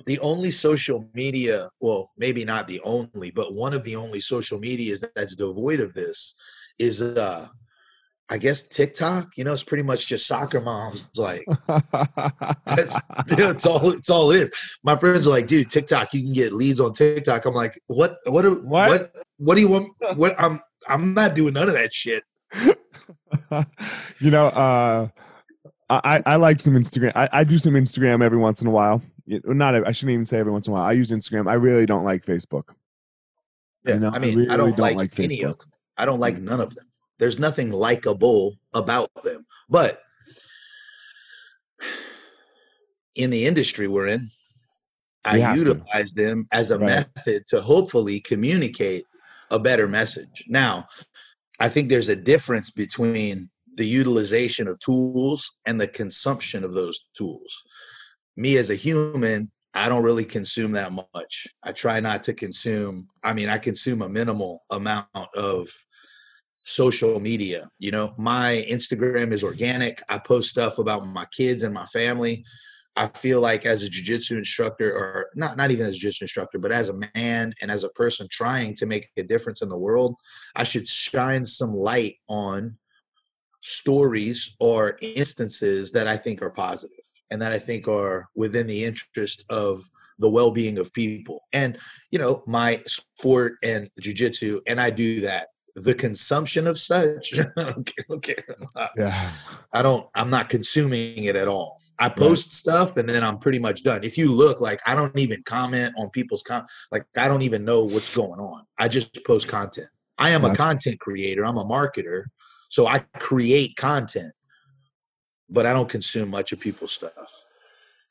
the 0.05 0.19
only 0.19 0.51
social 0.51 1.09
media, 1.13 1.69
well, 1.79 2.11
maybe 2.17 2.45
not 2.45 2.67
the 2.67 2.81
only, 2.83 3.31
but 3.31 3.53
one 3.53 3.73
of 3.73 3.83
the 3.83 3.95
only 3.95 4.19
social 4.19 4.59
medias 4.59 5.03
that's 5.15 5.35
devoid 5.35 5.79
of 5.79 5.93
this 5.93 6.35
is, 6.79 7.01
uh, 7.01 7.47
I 8.29 8.37
guess 8.37 8.63
TikTok. 8.63 9.37
You 9.37 9.43
know, 9.43 9.53
it's 9.53 9.63
pretty 9.63 9.83
much 9.83 10.07
just 10.07 10.25
soccer 10.27 10.59
moms 10.59 11.07
like 11.15 11.45
that's 11.67 12.95
you 13.29 13.35
know, 13.37 13.51
it's 13.51 13.65
all 13.67 13.91
it's 13.91 14.09
all 14.09 14.31
it 14.31 14.37
is. 14.37 14.51
My 14.83 14.95
friends 14.95 15.27
are 15.27 15.29
like, 15.29 15.45
dude, 15.47 15.69
TikTok, 15.69 16.13
you 16.13 16.23
can 16.23 16.33
get 16.33 16.51
leads 16.51 16.79
on 16.79 16.93
TikTok. 16.93 17.45
I'm 17.45 17.53
like, 17.53 17.79
what 17.87 18.17
what 18.25 18.41
do- 18.41 18.63
What? 18.63 18.89
what 18.89 19.11
what 19.37 19.55
do 19.55 19.61
you 19.61 19.67
want? 19.67 19.91
What 20.15 20.35
I'm 20.39 20.59
I'm 20.87 21.13
not 21.13 21.35
doing 21.35 21.53
none 21.53 21.67
of 21.67 21.75
that 21.75 21.93
shit. 21.93 22.23
you 24.19 24.31
know, 24.31 24.47
uh, 24.47 25.07
I, 25.89 26.23
I 26.25 26.35
like 26.37 26.59
some 26.59 26.73
Instagram. 26.73 27.11
I, 27.15 27.29
I 27.31 27.43
do 27.43 27.59
some 27.59 27.73
Instagram 27.73 28.23
every 28.23 28.39
once 28.39 28.61
in 28.61 28.67
a 28.67 28.71
while. 28.71 29.03
You 29.25 29.41
know, 29.43 29.53
Not, 29.53 29.87
I 29.87 29.91
shouldn't 29.91 30.13
even 30.13 30.25
say 30.25 30.39
every 30.39 30.51
once 30.51 30.67
in 30.67 30.71
a 30.71 30.75
while. 30.75 30.83
I 30.85 30.91
use 30.91 31.11
Instagram. 31.11 31.49
I 31.49 31.53
really 31.55 31.85
don't 31.85 32.03
like 32.03 32.25
Facebook. 32.25 32.75
Yeah, 33.83 33.95
You 33.95 33.99
know, 34.01 34.11
I 34.13 34.19
mean, 34.19 34.35
really 34.37 34.49
I 34.49 34.57
don't, 34.57 34.77
like, 34.77 34.95
like 34.95 35.19
any 35.19 35.41
of 35.41 35.55
Facebook. 35.55 35.59
them. 35.59 35.71
I 35.97 36.05
don't 36.05 36.19
like 36.19 36.35
mm-hmm. 36.35 36.45
none 36.45 36.61
of 36.61 36.75
them. 36.75 36.85
There's 37.17 37.39
nothing 37.39 37.71
likable 37.71 38.55
about 38.73 39.09
them. 39.23 39.45
But 39.69 40.01
in 43.15 43.29
the 43.29 43.45
industry 43.45 43.87
we're 43.87 44.07
in, 44.07 44.29
I 45.23 45.35
We 45.37 45.41
to. 45.41 45.55
utilize 45.57 46.13
them 46.13 46.47
as 46.51 46.71
a 46.71 46.77
Right. 46.77 47.07
method 47.15 47.47
to 47.47 47.61
hopefully 47.61 48.19
communicate 48.19 49.05
a 49.49 49.57
better 49.59 49.87
message. 49.87 50.43
Now, 50.47 50.87
I 51.59 51.69
think 51.69 51.89
there's 51.89 52.09
a 52.09 52.15
difference 52.15 52.69
between 52.69 53.49
the 53.75 53.85
utilization 53.87 54.67
of 54.67 54.79
tools 54.79 55.51
and 55.65 55.79
the 55.79 55.87
consumption 55.87 56.63
of 56.63 56.73
those 56.73 57.05
tools. 57.15 57.63
Me 58.37 58.57
as 58.57 58.69
a 58.69 58.75
human, 58.75 59.51
I 59.73 59.89
don't 59.89 60.03
really 60.03 60.25
consume 60.25 60.71
that 60.73 60.93
much. 60.93 61.47
I 61.63 61.71
try 61.73 61.99
not 61.99 62.23
to 62.23 62.33
consume, 62.33 63.07
I 63.23 63.33
mean, 63.33 63.49
I 63.49 63.57
consume 63.57 64.01
a 64.01 64.09
minimal 64.09 64.63
amount 64.71 65.07
of 65.35 65.69
social 66.65 67.19
media. 67.19 67.69
You 67.77 67.91
know, 67.91 68.13
my 68.17 68.65
Instagram 68.69 69.31
is 69.31 69.43
organic. 69.43 70.01
I 70.09 70.17
post 70.17 70.49
stuff 70.49 70.79
about 70.79 71.05
my 71.05 71.25
kids 71.35 71.63
and 71.63 71.73
my 71.73 71.85
family. 71.87 72.43
I 72.95 73.09
feel 73.09 73.41
like 73.41 73.65
as 73.65 73.83
a 73.83 73.89
jujitsu 73.89 74.37
instructor, 74.37 74.93
or 74.93 75.29
not 75.35 75.57
not 75.57 75.71
even 75.71 75.85
as 75.85 75.97
a 75.97 75.99
jujitsu 75.99 76.21
instructor, 76.21 76.57
but 76.57 76.71
as 76.71 76.89
a 76.89 76.99
man 77.15 77.53
and 77.61 77.69
as 77.69 77.83
a 77.83 77.89
person 77.89 78.27
trying 78.31 78.75
to 78.77 78.85
make 78.85 79.09
a 79.17 79.23
difference 79.23 79.61
in 79.61 79.67
the 79.69 79.77
world, 79.77 80.15
I 80.55 80.63
should 80.63 80.87
shine 80.87 81.43
some 81.43 81.73
light 81.73 82.15
on 82.29 82.77
stories 83.61 84.55
or 84.59 84.97
instances 85.01 85.91
that 85.91 86.07
I 86.07 86.15
think 86.15 86.41
are 86.41 86.49
positive 86.49 87.04
and 87.31 87.41
that 87.41 87.51
I 87.51 87.59
think 87.59 87.87
are 87.87 88.27
within 88.35 88.67
the 88.67 88.83
interest 88.83 89.45
of 89.49 89.83
the 90.19 90.29
well-being 90.29 90.77
of 90.77 90.93
people. 90.93 91.43
And 91.53 91.77
you 92.11 92.19
know, 92.19 92.43
my 92.47 92.81
sport 92.87 93.55
and 93.63 93.89
jujitsu, 94.01 94.61
and 94.67 94.79
I 94.79 94.89
do 94.89 95.21
that 95.21 95.49
the 95.75 95.93
consumption 95.93 96.67
of 96.67 96.79
such, 96.79 97.37
I 97.57 97.63
don't 97.63 97.85
care. 97.85 98.05
don't 98.07 98.23
care. 98.23 98.43
Yeah. 98.97 99.31
I 99.73 99.81
don't. 99.81 100.07
I'm 100.15 100.29
not 100.29 100.49
consuming 100.49 101.25
it 101.25 101.35
at 101.35 101.47
all. 101.47 101.81
I 101.99 102.09
post 102.09 102.53
stuff 102.53 102.97
and 102.97 103.07
then 103.07 103.23
I'm 103.23 103.39
pretty 103.39 103.59
much 103.59 103.83
done. 103.83 104.03
If 104.03 104.17
you 104.17 104.31
look, 104.31 104.61
like 104.61 104.81
I 104.85 104.95
don't 104.95 105.17
even 105.17 105.43
comment 105.43 105.93
on 105.97 106.09
people's 106.09 106.43
con. 106.43 106.65
Like 106.91 107.05
I 107.15 107.27
don't 107.27 107.41
even 107.41 107.65
know 107.65 107.83
what's 107.85 108.13
going 108.15 108.39
on. 108.39 108.63
I 108.77 108.87
just 108.87 109.23
post 109.25 109.47
content. 109.47 109.87
I 110.17 110.29
am 110.29 110.45
a 110.45 110.55
content 110.55 110.99
creator. 111.01 111.45
I'm 111.45 111.57
a 111.57 111.65
marketer, 111.65 112.23
so 112.69 112.87
I 112.87 112.99
create 113.19 113.75
content, 113.75 114.31
but 115.49 115.65
I 115.65 115.73
don't 115.73 115.89
consume 115.89 116.29
much 116.29 116.51
of 116.51 116.59
people's 116.59 116.91
stuff. 116.91 117.43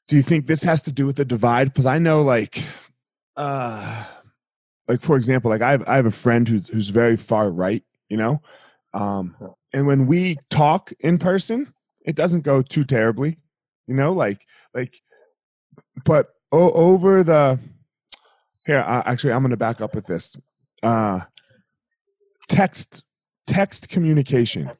Do 0.07 0.17
you 0.17 0.23
think 0.23 0.47
this 0.47 0.63
has 0.63 0.83
to 0.83 0.93
do 0.93 1.07
with 1.07 1.17
the 1.17 1.25
divide? 1.25 1.73
Because 1.73 1.87
I 1.87 1.99
know, 1.99 2.23
like, 2.23 2.63
uh, 3.37 4.05
like 4.87 5.01
for 5.01 5.17
example, 5.17 5.51
like 5.51 5.63
I 5.63 5.71
have 5.71 5.85
I 5.89 5.97
have 5.97 6.07
a 6.07 6.11
friend 6.11 6.47
who's 6.47 6.69
who's 6.69 6.91
very 6.91 7.17
far 7.17 7.51
right, 7.51 7.83
you 8.09 8.17
know, 8.17 8.43
um, 8.93 9.35
and 9.73 9.87
when 9.87 10.07
we 10.07 10.37
talk 10.51 10.93
in 11.01 11.19
person, 11.19 11.73
it 12.05 12.17
doesn't 12.17 12.43
go 12.43 12.63
too 12.63 12.85
terribly, 12.85 13.39
you 13.87 13.95
know, 13.95 14.13
like 14.13 14.47
like, 14.75 15.01
but 16.05 16.29
o- 16.53 16.73
over 16.73 17.25
the 17.25 17.59
here, 18.67 18.79
uh, 18.79 19.03
actually, 19.07 19.33
I'm 19.33 19.43
gonna 19.43 19.57
back 19.57 19.81
up 19.81 19.95
with 19.95 20.07
this. 20.07 20.37
Uh, 20.83 21.21
text 22.49 23.05
text 23.47 23.89
communication 23.89 24.71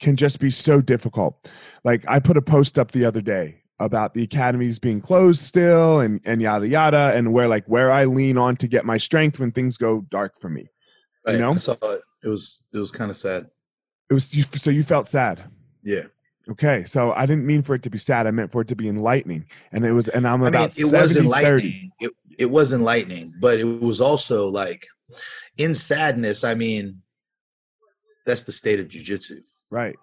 can 0.00 0.16
just 0.16 0.40
be 0.40 0.50
so 0.50 0.80
difficult. 0.80 1.50
Like 1.84 2.04
I 2.08 2.18
put 2.18 2.36
a 2.36 2.42
post 2.42 2.78
up 2.78 2.90
the 2.90 3.04
other 3.04 3.20
day 3.20 3.62
about 3.78 4.12
the 4.12 4.22
academies 4.22 4.78
being 4.78 5.00
closed 5.00 5.40
still 5.40 6.00
and 6.00 6.20
and 6.24 6.42
yada 6.42 6.68
yada 6.68 7.12
and 7.14 7.32
where 7.32 7.48
like 7.48 7.64
where 7.66 7.90
I 7.90 8.04
lean 8.04 8.36
on 8.36 8.56
to 8.56 8.68
get 8.68 8.84
my 8.84 8.98
strength 8.98 9.40
when 9.40 9.52
things 9.52 9.76
go 9.76 10.02
dark 10.10 10.38
for 10.38 10.50
me. 10.50 10.66
You 11.26 11.38
know? 11.38 11.52
I 11.52 11.58
saw 11.58 11.76
it. 11.82 12.02
It 12.22 12.28
was 12.28 12.66
it 12.72 12.78
was 12.78 12.92
kind 12.92 13.10
of 13.10 13.16
sad. 13.16 13.46
It 14.10 14.14
was 14.14 14.34
you, 14.34 14.42
so 14.42 14.70
you 14.70 14.82
felt 14.82 15.08
sad. 15.08 15.44
Yeah. 15.82 16.04
Okay, 16.50 16.84
so 16.84 17.12
I 17.12 17.26
didn't 17.26 17.46
mean 17.46 17.62
for 17.62 17.74
it 17.74 17.82
to 17.84 17.90
be 17.90 17.98
sad. 17.98 18.26
I 18.26 18.32
meant 18.32 18.50
for 18.50 18.62
it 18.62 18.68
to 18.68 18.76
be 18.76 18.88
enlightening, 18.88 19.46
and 19.72 19.84
it 19.84 19.92
was. 19.92 20.08
And 20.08 20.26
I'm 20.26 20.42
I 20.42 20.46
mean, 20.46 20.48
about 20.48 20.76
it 20.76 20.84
was 20.84 20.90
70, 20.90 21.14
30. 21.14 21.20
enlightening. 21.20 21.90
It, 22.00 22.12
it 22.38 22.50
was 22.50 22.72
enlightening, 22.72 23.34
but 23.40 23.60
it 23.60 23.64
was 23.64 24.00
also 24.00 24.48
like 24.48 24.84
in 25.58 25.74
sadness. 25.74 26.42
I 26.42 26.54
mean, 26.54 27.00
that's 28.26 28.42
the 28.42 28.52
state 28.52 28.80
of 28.80 28.88
jujitsu. 28.88 29.42
Right. 29.70 29.96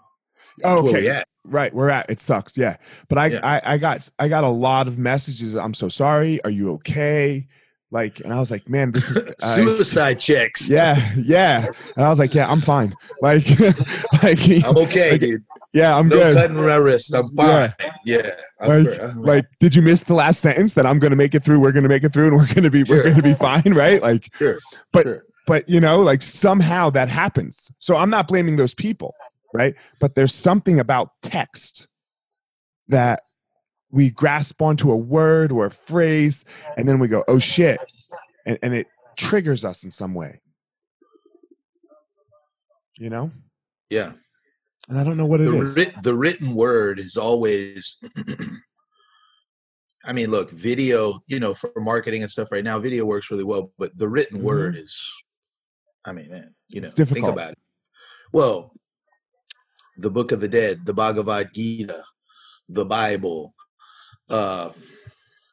Oh, 0.63 0.88
okay. 0.88 1.01
we 1.01 1.09
at. 1.09 1.27
Right, 1.45 1.74
we're 1.74 1.89
at. 1.89 2.09
It 2.09 2.19
sucks, 2.19 2.57
yeah. 2.57 2.77
But 3.09 3.17
I, 3.17 3.25
Yeah. 3.27 3.39
I, 3.43 3.74
I 3.74 3.77
got, 3.77 4.07
I 4.19 4.27
got 4.27 4.43
a 4.43 4.50
lot 4.50 4.88
of 4.88 4.97
messages. 4.97 5.55
I'm 5.55 5.74
so 5.74 5.88
sorry. 5.89 6.43
Are 6.43 6.50
you 6.50 6.74
okay? 6.74 7.47
Like, 7.89 8.19
and 8.19 8.33
I 8.33 8.39
was 8.39 8.51
like, 8.51 8.67
man, 8.67 8.91
this 8.91 9.09
is. 9.15 9.17
I- 9.43 9.55
Suicide 9.55 10.19
checks. 10.19 10.67
yeah, 10.67 11.13
yeah. 11.15 11.67
And 11.95 12.05
I 12.05 12.09
was 12.09 12.19
like, 12.19 12.33
yeah, 12.36 12.51
I'm 12.51 12.59
fine. 12.62 12.93
Like, 13.21 13.47
like, 14.24 14.39
I'm 14.65 14.77
okay, 14.77 15.12
Like, 15.12 15.21
dude. 15.21 15.43
yeah, 15.74 15.95
I'm 15.97 16.09
No 16.09 16.17
good. 16.17 16.36
cutting 16.36 16.57
my 16.57 16.75
wrist. 16.75 17.13
I'm 17.13 17.29
fine. 17.36 17.74
Yeah. 18.05 18.31
I'm 18.59 18.83
Like. 18.86 19.00
I'm- 19.00 19.21
like, 19.21 19.45
did 19.62 19.74
you 19.74 19.81
miss 19.81 20.03
the 20.03 20.13
last 20.15 20.41
sentence 20.41 20.74
that 20.74 20.86
I'm 20.86 21.00
gonna 21.00 21.15
make 21.15 21.33
it 21.33 21.43
through? 21.45 21.59
We're 21.62 21.71
gonna 21.71 21.88
make 21.89 22.03
it 22.03 22.12
through, 22.13 22.27
and 22.27 22.36
we're 22.38 22.53
gonna 22.53 22.69
be, 22.69 22.83
we're 22.83 23.03
gonna 23.03 23.21
be 23.24 23.33
fine, 23.36 23.74
right? 23.74 24.01
Like, 24.01 24.29
Sure. 24.36 24.59
but, 24.91 25.03
Sure. 25.03 25.24
but 25.47 25.67
you 25.69 25.79
know, 25.79 26.00
like 26.00 26.21
somehow 26.21 26.89
that 26.91 27.07
happens. 27.07 27.71
So 27.79 27.95
I'm 27.95 28.09
not 28.09 28.27
blaming 28.27 28.57
those 28.57 28.74
people, 28.74 29.15
right? 29.54 29.75
But 30.00 30.16
there's 30.16 30.34
something 30.34 30.80
about 30.80 31.12
text 31.22 31.88
that 32.88 33.22
we 33.92 34.10
grasp 34.10 34.62
onto 34.62 34.92
a 34.92 34.96
word 34.98 35.51
or 35.51 35.66
a 35.66 35.72
phrase, 35.72 36.44
and 36.77 36.88
then 36.88 37.00
we 37.00 37.08
go, 37.08 37.24
oh 37.27 37.39
shit, 37.39 37.80
and, 38.46 38.58
and 38.62 38.74
it 38.74 38.88
triggers 39.18 39.63
us 39.66 39.84
in 39.84 39.92
some 39.92 40.13
way. 40.13 40.42
You 43.00 43.10
know, 43.12 43.32
yeah. 43.89 44.13
and 44.89 44.98
I 44.98 45.04
don't 45.04 45.18
know 45.18 45.25
what 45.25 45.39
it 45.39 45.46
the, 45.51 45.62
is. 45.62 45.75
writ- 45.75 46.04
the 46.04 46.16
written 46.16 46.56
word 46.56 47.00
is 47.00 47.16
always 47.16 47.98
i 50.06 50.13
mean 50.13 50.30
look 50.32 50.50
video 50.51 51.20
you 51.27 51.39
know 51.39 51.54
for 51.54 51.70
marketing 51.77 52.22
and 52.24 52.32
stuff 52.32 52.51
right 52.51 52.63
now 52.63 52.80
video 52.80 53.04
works 53.06 53.30
really 53.30 53.44
well 53.44 53.72
but 53.77 53.96
the 53.98 54.08
written 54.08 54.39
Mhm. 54.39 54.44
word 54.44 54.75
is 54.77 55.12
i 56.06 56.12
mean 56.12 56.30
man 56.30 56.56
you 56.70 56.80
know 56.82 56.86
It's 56.86 56.94
think 57.12 57.27
about 57.27 57.51
it 57.51 57.58
well 58.32 58.72
the 59.97 60.10
book 60.10 60.31
of 60.31 60.39
the 60.39 60.47
dead 60.47 60.79
the 60.86 60.93
bhagavad 60.93 61.49
gita 61.53 62.03
the 62.69 62.86
bible 62.86 63.53
uh 64.29 64.71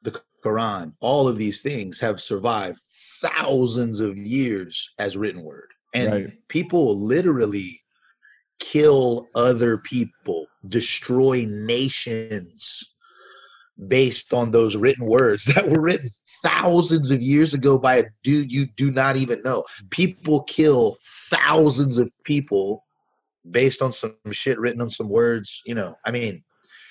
the 0.02 0.22
quran 0.44 0.92
all 1.00 1.28
of 1.28 1.36
these 1.36 1.60
things 1.60 1.98
have 2.00 2.20
survived 2.20 2.78
thousands 3.20 4.00
of 4.00 4.16
years 4.16 4.92
as 4.98 5.16
written 5.16 5.42
word 5.42 5.68
and 5.94 6.10
Right. 6.10 6.48
people 6.48 6.98
literally 6.98 7.80
kill 8.58 9.28
other 9.34 9.78
people, 9.78 10.46
destroy 10.68 11.44
nations 11.48 12.90
based 13.88 14.32
on 14.32 14.50
those 14.50 14.76
written 14.76 15.06
words 15.06 15.44
that 15.54 15.68
were 15.68 15.80
written 15.80 16.08
thousands 16.42 17.10
of 17.10 17.20
years 17.20 17.54
ago 17.54 17.78
by 17.78 17.96
a 17.96 18.04
dude 18.22 18.52
you 18.52 18.66
do 18.76 18.90
not 18.90 19.16
even 19.16 19.40
know. 19.42 19.64
People 19.90 20.42
kill 20.44 20.96
thousands 21.30 21.98
of 21.98 22.10
people 22.24 22.83
based 23.50 23.82
on 23.82 23.92
some 23.92 24.16
shit 24.32 24.58
written 24.58 24.80
on 24.80 24.90
some 24.90 25.08
words, 25.08 25.62
you 25.66 25.74
know. 25.74 25.96
I 26.04 26.10
mean, 26.10 26.42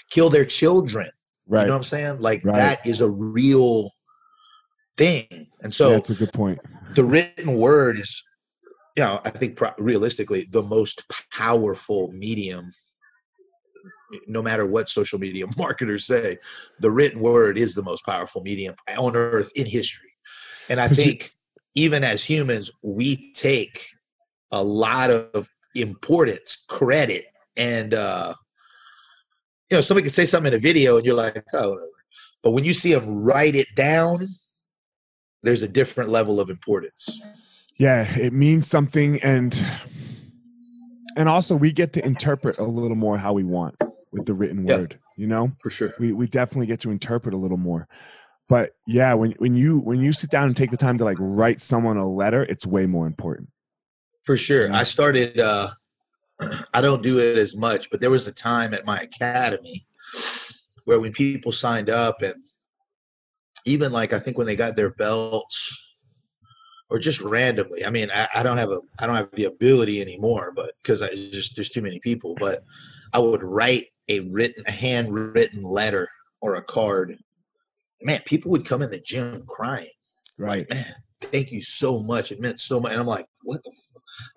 kill 0.09 0.29
their 0.29 0.45
children. 0.45 1.09
Right. 1.47 1.61
You 1.61 1.67
know 1.67 1.73
what 1.73 1.77
I'm 1.79 1.83
saying? 1.83 2.19
Like 2.21 2.43
Right. 2.45 2.55
that 2.55 2.85
is 2.87 3.01
a 3.01 3.09
real 3.09 3.91
thing. 4.97 5.47
And 5.61 5.73
so 5.73 5.89
yeah, 5.89 5.95
that's 5.95 6.09
a 6.11 6.15
good 6.15 6.31
point. 6.33 6.59
the 6.95 7.03
written 7.03 7.55
word 7.55 7.99
is 7.99 8.23
you 8.95 9.03
know 9.03 9.19
i 9.25 9.31
think 9.31 9.55
pro- 9.55 9.71
realistically 9.79 10.45
the 10.51 10.61
most 10.61 11.03
powerful 11.31 12.11
medium 12.11 12.69
no 14.27 14.41
matter 14.41 14.65
what 14.67 14.87
social 14.89 15.17
media 15.19 15.45
marketers 15.57 16.05
say 16.05 16.37
the 16.79 16.91
written 16.91 17.19
word 17.19 17.57
is 17.57 17.73
the 17.73 17.81
most 17.81 18.05
powerful 18.05 18.41
medium 18.43 18.75
on 18.99 19.15
earth 19.15 19.51
in 19.55 19.65
history 19.65 20.11
and 20.69 20.79
i 20.79 20.87
you- 20.87 20.95
think 20.95 21.31
even 21.75 22.03
as 22.03 22.23
humans 22.23 22.69
we 22.83 23.33
take 23.33 23.83
a 24.51 24.63
lot 24.63 25.09
of 25.09 25.49
importance 25.75 26.63
credit 26.67 27.25
and 27.57 27.93
uh 27.93 28.33
you 29.69 29.77
know 29.77 29.81
somebody 29.81 30.03
can 30.03 30.13
say 30.13 30.25
something 30.25 30.53
in 30.53 30.57
a 30.57 30.61
video 30.61 30.97
and 30.97 31.05
you're 31.05 31.15
like 31.15 31.43
oh 31.53 31.69
whatever. 31.71 31.89
but 32.43 32.51
when 32.51 32.63
you 32.63 32.73
see 32.73 32.93
them 32.93 33.23
write 33.23 33.55
it 33.55 33.67
down 33.75 34.27
there's 35.41 35.61
a 35.63 35.67
different 35.67 36.09
level 36.09 36.39
of 36.39 36.49
importance. 36.49 37.19
Yeah 37.77 38.05
it 38.17 38.33
means 38.33 38.67
something 38.67 39.21
and 39.23 39.59
and 41.17 41.27
also 41.27 41.55
we 41.55 41.71
get 41.71 41.93
to 41.93 42.05
interpret 42.05 42.57
a 42.59 42.63
little 42.63 42.95
more 42.95 43.17
how 43.17 43.33
we 43.33 43.43
want 43.43 43.75
with 44.11 44.25
the 44.25 44.33
written 44.33 44.65
Yeah. 44.67 44.77
word 44.77 44.99
you 45.15 45.27
know? 45.27 45.51
For 45.61 45.69
sure. 45.69 45.93
We 45.99 46.11
we 46.11 46.27
definitely 46.27 46.65
get 46.65 46.79
to 46.81 46.89
interpret 46.91 47.35
a 47.35 47.37
little 47.37 47.57
more. 47.57 47.87
But 48.49 48.71
yeah 48.87 49.13
when 49.13 49.31
when 49.33 49.55
you 49.55 49.79
when 49.79 49.99
you 49.99 50.11
sit 50.13 50.29
down 50.29 50.45
and 50.45 50.55
take 50.57 50.71
the 50.71 50.77
time 50.77 50.97
to 50.99 51.03
like 51.03 51.17
write 51.19 51.61
someone 51.61 51.97
a 51.97 52.07
letter 52.07 52.43
it's 52.43 52.65
way 52.65 52.85
more 52.85 53.07
important 53.07 53.49
For 54.23 54.37
sure. 54.37 54.71
I 54.71 54.83
started 54.83 55.39
uh 55.39 55.69
I 56.73 56.81
don't 56.81 57.03
do 57.03 57.19
it 57.19 57.37
as 57.37 57.55
much, 57.55 57.89
but 57.89 58.01
there 58.01 58.09
was 58.09 58.27
a 58.27 58.31
time 58.31 58.73
at 58.73 58.85
my 58.85 58.99
academy 58.99 59.85
where 60.85 60.99
when 60.99 61.13
people 61.13 61.51
signed 61.51 61.89
up 61.89 62.21
and 62.21 62.35
even 63.65 63.91
like 63.91 64.13
I 64.13 64.19
think 64.19 64.37
when 64.37 64.47
they 64.47 64.55
got 64.55 64.75
their 64.75 64.91
belts 64.91 65.79
or 66.89 66.99
just 66.99 67.21
randomly. 67.21 67.85
I 67.85 67.89
mean, 67.89 68.11
I, 68.13 68.27
I 68.35 68.43
don't 68.43 68.57
have 68.57 68.71
a 68.71 68.79
I 68.99 69.07
don't 69.07 69.15
have 69.15 69.31
the 69.31 69.45
ability 69.45 70.01
anymore, 70.01 70.51
but 70.55 70.73
because 70.81 71.01
I 71.01 71.13
just 71.13 71.55
there's 71.55 71.69
too 71.69 71.81
many 71.81 71.99
people. 71.99 72.35
But 72.35 72.63
I 73.13 73.19
would 73.19 73.43
write 73.43 73.87
a 74.09 74.19
written 74.21 74.63
a 74.67 74.71
handwritten 74.71 75.63
letter 75.63 76.09
or 76.41 76.55
a 76.55 76.63
card. 76.63 77.17
Man, 78.01 78.21
people 78.25 78.51
would 78.51 78.65
come 78.65 78.81
in 78.81 78.91
the 78.91 78.99
gym 78.99 79.45
crying 79.47 79.89
right 80.37 80.69
man, 80.69 80.85
thank 81.21 81.51
you 81.51 81.61
so 81.61 81.99
much. 81.99 82.31
It 82.31 82.39
meant 82.39 82.59
so 82.59 82.79
much. 82.79 82.91
And 82.91 82.99
I'm 82.99 83.07
like, 83.07 83.27
what 83.43 83.63
the? 83.63 83.71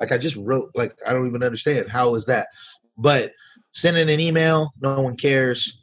Like 0.01 0.13
I 0.13 0.19
just 0.19 0.37
wrote 0.37 0.71
like 0.75 0.95
I 1.07 1.13
don't 1.13 1.27
even 1.27 1.43
understand. 1.43 1.89
How 1.89 2.15
is 2.15 2.27
that? 2.27 2.49
But 2.97 3.33
sending 3.73 4.09
an 4.11 4.21
email, 4.21 4.73
no 4.81 5.01
one 5.01 5.17
cares. 5.17 5.83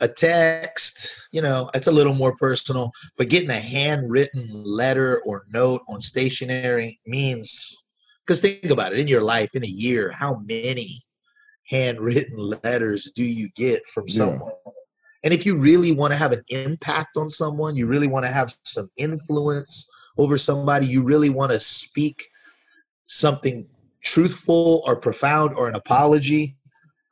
A 0.00 0.08
text, 0.08 1.08
you 1.30 1.40
know, 1.40 1.70
it's 1.72 1.86
a 1.86 1.92
little 1.92 2.14
more 2.14 2.34
personal. 2.36 2.90
But 3.16 3.28
getting 3.28 3.50
a 3.50 3.60
handwritten 3.60 4.50
letter 4.64 5.20
or 5.24 5.46
note 5.52 5.82
on 5.88 6.00
stationery 6.00 6.98
means 7.06 7.76
because 8.26 8.40
think 8.40 8.70
about 8.70 8.92
it, 8.92 8.98
in 8.98 9.06
your 9.06 9.20
life, 9.20 9.54
in 9.54 9.64
a 9.64 9.68
year, 9.68 10.10
how 10.10 10.38
many 10.40 11.00
handwritten 11.68 12.36
letters 12.38 13.12
do 13.14 13.22
you 13.24 13.48
get 13.54 13.86
from 13.86 14.04
Yeah. 14.08 14.18
someone? 14.18 14.52
And 15.22 15.32
if 15.32 15.46
you 15.46 15.56
really 15.56 15.92
want 15.92 16.12
to 16.12 16.18
have 16.18 16.32
an 16.32 16.44
impact 16.48 17.16
on 17.16 17.30
someone, 17.30 17.76
you 17.76 17.86
really 17.86 18.08
want 18.08 18.26
to 18.26 18.32
have 18.32 18.54
some 18.64 18.90
influence 18.96 19.86
over 20.18 20.36
somebody, 20.36 20.86
you 20.86 21.02
really 21.02 21.30
want 21.30 21.52
to 21.52 21.60
speak 21.60 22.28
something 23.06 23.66
truthful 24.02 24.82
or 24.86 24.96
profound 24.96 25.54
or 25.54 25.68
an 25.68 25.74
apology, 25.74 26.56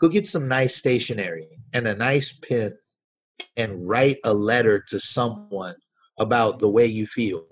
go 0.01 0.09
get 0.09 0.27
some 0.27 0.49
nice 0.49 0.77
stationery 0.77 1.49
and 1.73 1.87
a 1.89 1.95
nice 1.95 2.33
pen 2.33 2.77
and 3.57 3.89
write 3.89 4.19
a 4.25 4.33
letter 4.33 4.81
to 4.81 5.01
someone 5.01 5.75
about 6.19 6.61
the 6.61 6.69
way 6.69 6.87
you 6.87 7.07
feel. 7.07 7.47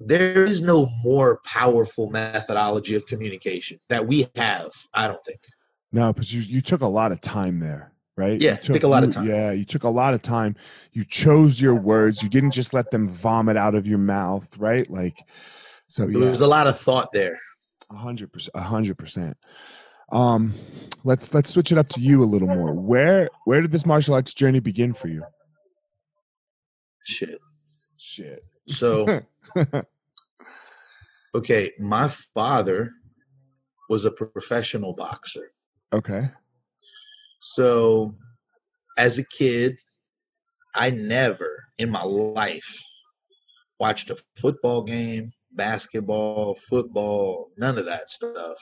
there 0.00 0.44
is 0.44 0.60
no 0.60 0.88
more 1.02 1.40
powerful 1.44 2.10
methodology 2.10 2.94
of 2.94 3.06
communication 3.06 3.78
that 3.88 4.04
we 4.06 4.26
have. 4.36 4.72
I 4.94 5.06
don't 5.08 5.22
think. 5.24 5.40
No, 5.92 6.12
because 6.12 6.32
you 6.32 6.40
you 6.40 6.60
took 6.60 6.80
a 6.80 6.86
lot 6.86 7.12
of 7.12 7.20
time 7.20 7.60
there, 7.60 7.92
right? 8.16 8.40
Yeah, 8.40 8.56
you 8.62 8.74
took, 8.74 8.82
a 8.82 8.88
lot 8.88 9.04
of 9.04 9.10
you- 9.10 9.12
time. 9.12 9.28
Yeah, 9.28 9.52
you 9.52 9.64
took 9.64 9.84
a 9.84 9.88
lot 9.88 10.12
of 10.12 10.22
time. 10.22 10.56
You 10.92 11.04
chose 11.04 11.60
your 11.60 11.76
words. 11.76 12.22
You 12.22 12.28
didn't 12.28 12.50
just 12.50 12.74
let 12.74 12.90
them 12.90 13.08
vomit 13.08 13.56
out 13.56 13.74
of 13.76 13.86
your 13.86 13.98
mouth, 13.98 14.58
right? 14.58 14.88
Like, 14.90 15.22
so 15.94 16.06
There 16.08 16.22
yeah, 16.22 16.30
was 16.30 16.40
a 16.40 16.46
lot 16.48 16.66
of 16.66 16.76
thought 16.76 17.12
there. 17.12 17.38
a 17.88 17.94
hundred 17.94 18.32
percent, 18.32 18.50
a 18.56 18.60
hundred 18.60 18.98
percent. 18.98 19.36
Um, 20.10 20.52
let's 21.04 21.32
let's 21.32 21.50
switch 21.50 21.70
it 21.70 21.78
up 21.78 21.88
to 21.90 22.00
you 22.00 22.20
a 22.24 22.26
little 22.26 22.48
more. 22.48 22.74
Where 22.74 23.30
where 23.44 23.60
did 23.60 23.70
this 23.70 23.86
martial 23.86 24.14
arts 24.14 24.34
journey 24.34 24.58
begin 24.58 24.92
for 24.92 25.06
you? 25.06 25.22
Shit. 27.06 27.38
Shit. 27.96 28.44
So 28.66 29.20
okay, 31.36 31.70
my 31.78 32.08
father 32.34 32.90
was 33.88 34.04
a 34.04 34.10
professional 34.10 34.94
boxer. 34.94 35.52
okay. 35.92 36.28
So 37.40 38.10
as 38.98 39.18
a 39.18 39.24
kid, 39.24 39.78
I 40.74 40.90
never 40.90 41.62
in 41.78 41.88
my 41.88 42.02
life 42.02 42.82
watched 43.78 44.10
a 44.10 44.16
football 44.40 44.82
game, 44.82 45.30
basketball, 45.56 46.54
football, 46.54 47.50
none 47.56 47.78
of 47.78 47.86
that 47.86 48.10
stuff 48.10 48.58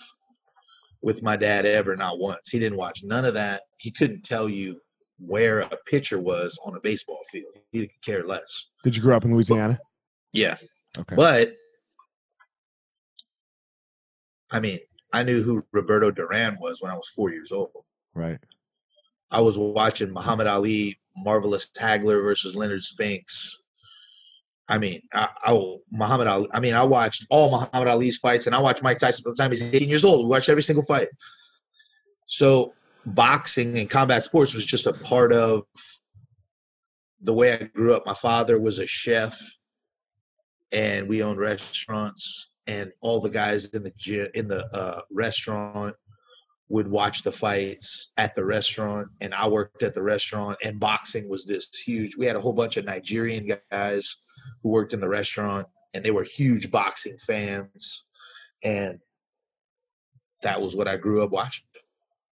with 1.02 1.22
my 1.22 1.36
dad 1.36 1.66
ever, 1.66 1.96
not 1.96 2.18
once. 2.18 2.48
He 2.48 2.58
didn't 2.58 2.78
watch 2.78 3.02
none 3.04 3.24
of 3.24 3.34
that. 3.34 3.62
He 3.78 3.90
couldn't 3.90 4.22
tell 4.22 4.48
you 4.48 4.80
where 5.18 5.60
a 5.60 5.76
pitcher 5.86 6.20
was 6.20 6.58
on 6.64 6.76
a 6.76 6.80
baseball 6.80 7.20
field. 7.30 7.54
He 7.72 7.80
could 7.80 8.02
care 8.04 8.24
less. 8.24 8.66
Did 8.84 8.96
you 8.96 9.02
grow 9.02 9.16
up 9.16 9.24
in 9.24 9.32
Louisiana? 9.32 9.78
Yeah. 10.32 10.56
Okay. 10.98 11.16
But 11.16 11.54
I 14.50 14.60
mean, 14.60 14.78
I 15.12 15.22
knew 15.22 15.42
who 15.42 15.64
Roberto 15.72 16.10
Duran 16.10 16.58
was 16.60 16.80
when 16.80 16.90
I 16.90 16.94
was 16.94 17.08
four 17.08 17.30
years 17.30 17.52
old. 17.52 17.70
Right. 18.14 18.38
I 19.30 19.40
was 19.40 19.56
watching 19.56 20.12
Muhammad 20.12 20.46
Ali, 20.46 20.98
Marvelous 21.16 21.68
Hagler 21.78 22.22
versus 22.22 22.54
Leonard 22.54 22.82
Spinks. 22.82 23.61
I 24.68 24.78
mean, 24.78 25.02
I, 25.12 25.28
I 25.44 25.76
Muhammad 25.90 26.26
Ali. 26.26 26.48
I 26.52 26.60
mean, 26.60 26.74
I 26.74 26.84
watched 26.84 27.26
all 27.30 27.50
Muhammad 27.50 27.88
Ali's 27.88 28.18
fights, 28.18 28.46
and 28.46 28.54
I 28.54 28.60
watched 28.60 28.82
Mike 28.82 28.98
Tyson 28.98 29.22
by 29.24 29.30
the 29.30 29.36
time 29.36 29.50
he's 29.50 29.74
18 29.74 29.88
years 29.88 30.04
old. 30.04 30.24
We 30.24 30.30
watched 30.30 30.48
every 30.48 30.62
single 30.62 30.84
fight. 30.84 31.08
So, 32.26 32.72
boxing 33.04 33.78
and 33.78 33.90
combat 33.90 34.24
sports 34.24 34.54
was 34.54 34.64
just 34.64 34.86
a 34.86 34.92
part 34.92 35.32
of 35.32 35.64
the 37.20 37.32
way 37.32 37.52
I 37.52 37.64
grew 37.64 37.94
up. 37.94 38.06
My 38.06 38.14
father 38.14 38.60
was 38.60 38.78
a 38.78 38.86
chef, 38.86 39.38
and 40.70 41.08
we 41.08 41.22
owned 41.22 41.40
restaurants, 41.40 42.50
and 42.66 42.92
all 43.00 43.20
the 43.20 43.30
guys 43.30 43.66
in 43.66 43.82
the 43.82 43.92
gy- 43.96 44.30
in 44.34 44.48
the 44.48 44.66
uh, 44.74 45.02
restaurant 45.10 45.96
would 46.72 46.88
watch 46.88 47.22
the 47.22 47.32
fights 47.32 48.12
at 48.16 48.34
the 48.34 48.42
restaurant 48.42 49.06
and 49.20 49.34
I 49.34 49.46
worked 49.46 49.82
at 49.82 49.94
the 49.94 50.02
restaurant 50.02 50.56
and 50.64 50.80
boxing 50.80 51.28
was 51.28 51.44
this 51.44 51.68
huge. 51.84 52.16
We 52.16 52.24
had 52.24 52.34
a 52.34 52.40
whole 52.40 52.54
bunch 52.54 52.78
of 52.78 52.86
Nigerian 52.86 53.46
guys 53.70 54.16
who 54.62 54.70
worked 54.70 54.92
in 54.92 55.00
the 55.00 55.08
restaurant 55.08 55.66
and 55.94 56.04
they 56.04 56.10
were 56.10 56.24
huge 56.24 56.70
boxing 56.70 57.16
fans 57.18 58.04
and 58.64 58.98
that 60.42 60.60
was 60.60 60.74
what 60.74 60.88
I 60.88 60.96
grew 60.96 61.22
up 61.22 61.30
watching. 61.30 61.64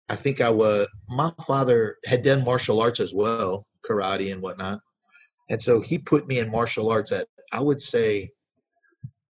I 0.10 0.16
think 0.16 0.40
I 0.40 0.50
was 0.50 0.88
my 1.10 1.32
father 1.46 1.98
had 2.06 2.24
done 2.24 2.44
martial 2.44 2.82
arts 2.82 3.00
as 3.00 3.14
well, 3.14 3.66
karate 3.86 4.32
and 4.32 4.42
whatnot. 4.42 4.80
And 5.50 5.62
so 5.62 5.82
he 5.82 5.98
put 5.98 6.28
me 6.28 6.40
in 6.40 6.50
martial 6.50 6.90
arts 6.90 7.12
at 7.12 7.28
I 7.52 7.60
would 7.62 7.82
say 7.82 8.32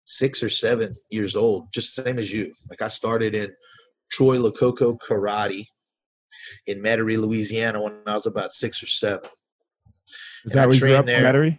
six 0.05 0.43
or 0.43 0.49
seven 0.49 0.95
years 1.11 1.37
old, 1.37 1.73
just 1.73 1.97
the 1.97 2.03
same 2.03 2.19
as 2.19 2.33
you. 2.33 2.53
Like 2.69 2.83
I 2.83 2.89
started 2.89 3.35
in 3.35 3.51
Troy 4.11 4.37
Lococo 4.37 4.99
Karate 4.99 5.67
in 6.67 6.81
Metairie, 6.83 7.19
Louisiana, 7.19 7.81
when 7.83 8.01
I 8.07 8.15
was 8.15 8.27
about 8.27 8.53
six 8.53 8.83
or 8.83 8.87
seven. 8.87 9.29
Is 10.45 10.53
And 10.53 10.59
that 10.59 10.65
I 10.65 10.67
where 10.67 10.75
you 10.75 10.81
grew 10.81 10.95
up, 10.97 11.07
there. 11.07 11.23
Metairie? 11.23 11.59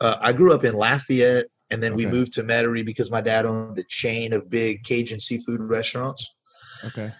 Uh, 0.00 0.16
I 0.20 0.32
grew 0.32 0.52
up 0.54 0.64
in 0.64 0.74
Lafayette, 0.74 1.46
and 1.70 1.82
then 1.82 1.94
we 1.94 2.06
moved 2.06 2.32
to 2.34 2.42
Metairie 2.42 2.86
because 2.86 3.10
my 3.10 3.20
dad 3.20 3.44
owned 3.44 3.78
a 3.78 3.84
chain 3.84 4.32
of 4.32 4.48
big 4.48 4.84
Cajun 4.84 5.20
seafood 5.20 5.60
restaurants. 5.60 6.34
Okay. 6.84 7.10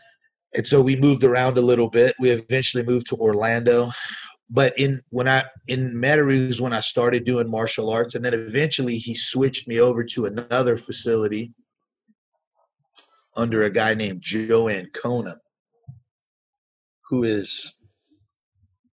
And 0.54 0.66
so 0.66 0.80
we 0.80 0.96
moved 0.96 1.24
around 1.24 1.58
a 1.58 1.62
little 1.62 1.90
bit. 1.90 2.14
We 2.18 2.30
eventually 2.30 2.82
moved 2.82 3.08
to 3.08 3.16
Orlando. 3.16 3.90
But 4.50 4.78
in 4.78 5.02
when 5.10 5.28
I 5.28 5.44
in 5.66 5.92
Metairie 5.94 6.48
is 6.48 6.60
when 6.60 6.72
I 6.72 6.80
started 6.80 7.24
doing 7.24 7.50
martial 7.50 7.90
arts, 7.90 8.14
and 8.14 8.24
then 8.24 8.32
eventually 8.32 8.96
he 8.96 9.14
switched 9.14 9.68
me 9.68 9.80
over 9.80 10.02
to 10.04 10.24
another 10.24 10.78
facility 10.78 11.52
under 13.36 13.64
a 13.64 13.70
guy 13.70 13.92
named 13.92 14.22
Joe 14.22 14.70
Ancona, 14.70 15.36
who 17.08 17.24
is 17.24 17.74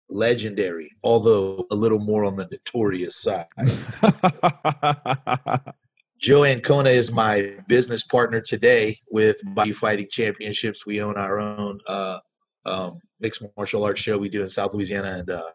legendary, 0.08 0.90
although 1.02 1.66
a 1.70 1.74
little 1.74 1.98
more 1.98 2.24
on 2.24 2.36
the 2.36 2.48
notorious 2.50 3.16
side. 3.16 3.46
Joe 6.18 6.44
Ancona 6.44 6.90
is 6.90 7.12
my 7.12 7.56
business 7.68 8.02
partner 8.02 8.40
today 8.40 8.98
with 9.10 9.36
Bayou 9.54 9.74
Fighting 9.74 10.08
Championships. 10.10 10.86
We 10.86 11.02
own 11.02 11.16
our 11.16 11.38
own 11.38 11.78
uh, 11.86 12.18
um, 12.64 13.00
mixed 13.20 13.42
martial 13.56 13.84
arts 13.84 14.00
show 14.00 14.16
we 14.16 14.30
do 14.30 14.42
in 14.42 14.48
South 14.48 14.72
Louisiana, 14.72 15.18
and 15.18 15.30
uh, 15.30 15.50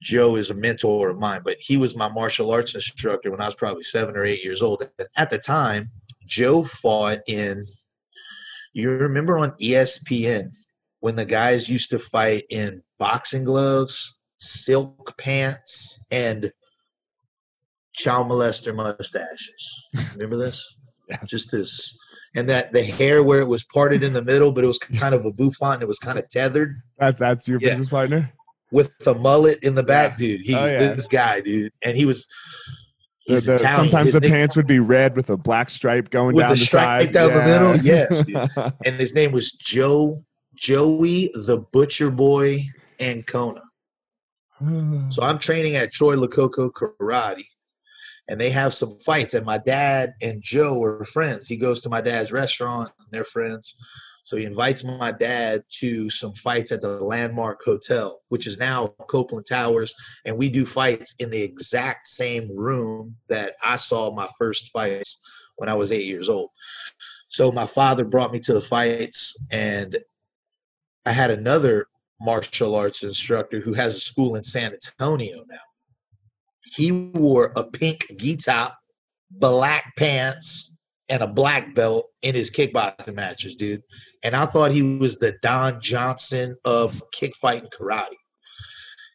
Joe 0.00 0.36
is 0.36 0.50
a 0.50 0.54
mentor 0.54 1.10
of 1.10 1.18
mine. 1.18 1.42
But 1.44 1.56
he 1.58 1.76
was 1.76 1.96
my 1.96 2.08
martial 2.08 2.52
arts 2.52 2.74
instructor 2.74 3.30
when 3.30 3.40
I 3.40 3.46
was 3.46 3.56
probably 3.56 3.82
seven 3.82 4.16
or 4.16 4.24
eight 4.24 4.44
years 4.44 4.62
old. 4.62 4.88
And 4.98 5.08
At 5.16 5.30
the 5.30 5.38
time, 5.38 5.86
Joe 6.24 6.62
fought 6.62 7.20
in. 7.26 7.64
You 8.74 8.90
remember 8.90 9.38
on 9.38 9.52
ESPN 9.52 10.50
when 11.00 11.16
the 11.16 11.24
guys 11.24 11.68
used 11.68 11.90
to 11.90 11.98
fight 11.98 12.44
in 12.50 12.82
boxing 12.98 13.44
gloves, 13.44 14.18
silk 14.38 15.16
pants, 15.18 16.02
and 16.10 16.52
child 17.94 18.28
molester 18.28 18.74
mustaches. 18.74 19.88
Remember 20.14 20.36
this? 20.36 20.64
yes. 21.08 21.28
Just 21.28 21.50
this, 21.50 21.96
and 22.36 22.48
that 22.48 22.72
the 22.72 22.82
hair 22.84 23.22
where 23.22 23.40
it 23.40 23.48
was 23.48 23.64
parted 23.64 24.02
in 24.02 24.12
the 24.12 24.22
middle, 24.22 24.52
but 24.52 24.62
it 24.64 24.66
was 24.66 24.78
kind 24.78 25.14
of 25.14 25.24
a 25.24 25.32
bouffant. 25.32 25.74
And 25.74 25.82
it 25.82 25.88
was 25.88 25.98
kind 25.98 26.18
of 26.18 26.28
tethered 26.30 26.76
that, 26.98 27.18
that's 27.18 27.48
your 27.48 27.58
Yeah. 27.60 27.70
business 27.70 27.88
partner? 27.88 28.32
with 28.70 28.90
the 28.98 29.14
mullet 29.14 29.58
in 29.64 29.74
the 29.74 29.82
back, 29.82 30.18
dude. 30.18 30.42
He's 30.42 30.54
Oh, 30.54 30.66
yeah. 30.66 30.92
this 30.92 31.08
guy, 31.08 31.40
dude, 31.40 31.72
and 31.82 31.96
he 31.96 32.04
was. 32.04 32.26
The- 33.26 33.40
the- 33.40 33.58
sometimes 33.58 34.06
His 34.06 34.14
the 34.14 34.20
pants 34.22 34.56
would 34.56 34.66
be 34.66 34.78
red 34.78 35.16
with 35.16 35.30
a 35.30 35.36
black 35.38 35.68
stripe 35.70 36.10
going 36.10 36.36
down 36.36 36.50
the 36.50 36.54
the, 36.54 36.64
stripe 36.64 37.04
side. 37.06 37.12
down 37.12 37.32
the 37.34 37.44
middle? 37.44 37.76
Yes, 37.78 38.22
dude. 38.26 38.72
and 38.86 38.96
his 39.00 39.14
name 39.14 39.32
was 39.32 39.52
Joe 39.52 40.18
Joey 40.54 41.30
the 41.34 41.58
Butcher 41.72 42.10
Boy 42.10 42.58
Ancona. 43.00 43.62
Hmm. 44.58 45.10
So 45.10 45.22
I'm 45.22 45.38
training 45.38 45.76
at 45.76 45.92
Troy 45.92 46.16
Lococo 46.16 46.70
Karate, 46.70 47.46
and 48.28 48.40
they 48.40 48.50
have 48.50 48.74
some 48.74 48.98
fights. 48.98 49.34
And 49.34 49.46
my 49.46 49.58
dad 49.58 50.14
and 50.20 50.42
Joe 50.42 50.82
are 50.82 51.04
friends. 51.04 51.46
He 51.48 51.56
goes 51.56 51.82
to 51.82 51.88
my 51.88 52.00
dad's 52.00 52.32
restaurant, 52.32 52.90
and 52.98 53.08
they're 53.10 53.24
friends. 53.24 53.74
So 54.24 54.36
he 54.36 54.44
invites 54.44 54.84
my 54.84 55.10
dad 55.10 55.62
to 55.78 56.10
some 56.10 56.34
fights 56.34 56.70
at 56.70 56.82
the 56.82 57.00
Landmark 57.00 57.62
Hotel, 57.64 58.20
which 58.28 58.46
is 58.46 58.58
now 58.58 58.88
Copeland 59.08 59.46
Towers. 59.48 59.94
And 60.26 60.36
we 60.36 60.50
do 60.50 60.66
fights 60.66 61.14
in 61.18 61.30
the 61.30 61.40
exact 61.40 62.08
same 62.08 62.54
room 62.54 63.14
that 63.28 63.54
I 63.62 63.76
saw 63.76 64.12
my 64.12 64.28
first 64.36 64.70
fights 64.70 65.18
when 65.56 65.70
I 65.70 65.74
was 65.74 65.92
eight 65.92 66.04
years 66.04 66.28
old. 66.28 66.50
So 67.28 67.52
my 67.52 67.66
father 67.66 68.04
brought 68.04 68.32
me 68.32 68.38
to 68.40 68.52
the 68.52 68.60
fights, 68.60 69.34
and 69.50 69.96
I 71.06 71.12
had 71.12 71.30
another 71.30 71.86
martial 72.20 72.74
arts 72.74 73.02
instructor 73.02 73.60
who 73.60 73.74
has 73.74 73.96
a 73.96 74.00
school 74.00 74.36
in 74.36 74.42
San 74.42 74.72
Antonio 74.72 75.44
now. 75.48 75.56
He 76.74 77.10
wore 77.14 77.52
a 77.56 77.64
pink 77.64 78.06
gi 78.16 78.36
top, 78.36 78.78
black 79.30 79.94
pants, 79.96 80.72
and 81.08 81.22
a 81.22 81.26
black 81.26 81.74
belt 81.74 82.10
in 82.22 82.34
his 82.34 82.50
kickboxing 82.50 83.14
matches, 83.14 83.56
dude. 83.56 83.82
And 84.22 84.36
I 84.36 84.46
thought 84.46 84.72
he 84.72 84.82
was 84.98 85.16
the 85.16 85.36
Don 85.42 85.80
Johnson 85.80 86.56
of 86.64 87.02
kick 87.12 87.34
fighting 87.36 87.70
karate. 87.70 88.14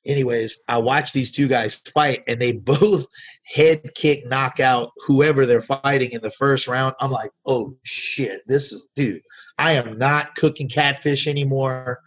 Anyways, 0.05 0.57
I 0.67 0.79
watched 0.79 1.13
these 1.13 1.31
two 1.31 1.47
guys 1.47 1.75
fight, 1.93 2.23
and 2.27 2.41
they 2.41 2.51
both 2.53 3.05
head 3.45 3.93
kick 3.95 4.25
knockout 4.25 4.91
whoever 5.05 5.45
they're 5.45 5.61
fighting 5.61 6.11
in 6.11 6.21
the 6.21 6.31
first 6.31 6.67
round. 6.67 6.95
I'm 6.99 7.11
like, 7.11 7.31
oh 7.45 7.77
shit, 7.83 8.41
this 8.47 8.71
is 8.71 8.89
dude. 8.95 9.21
I 9.57 9.73
am 9.73 9.97
not 9.97 10.35
cooking 10.35 10.67
catfish 10.67 11.27
anymore 11.27 12.01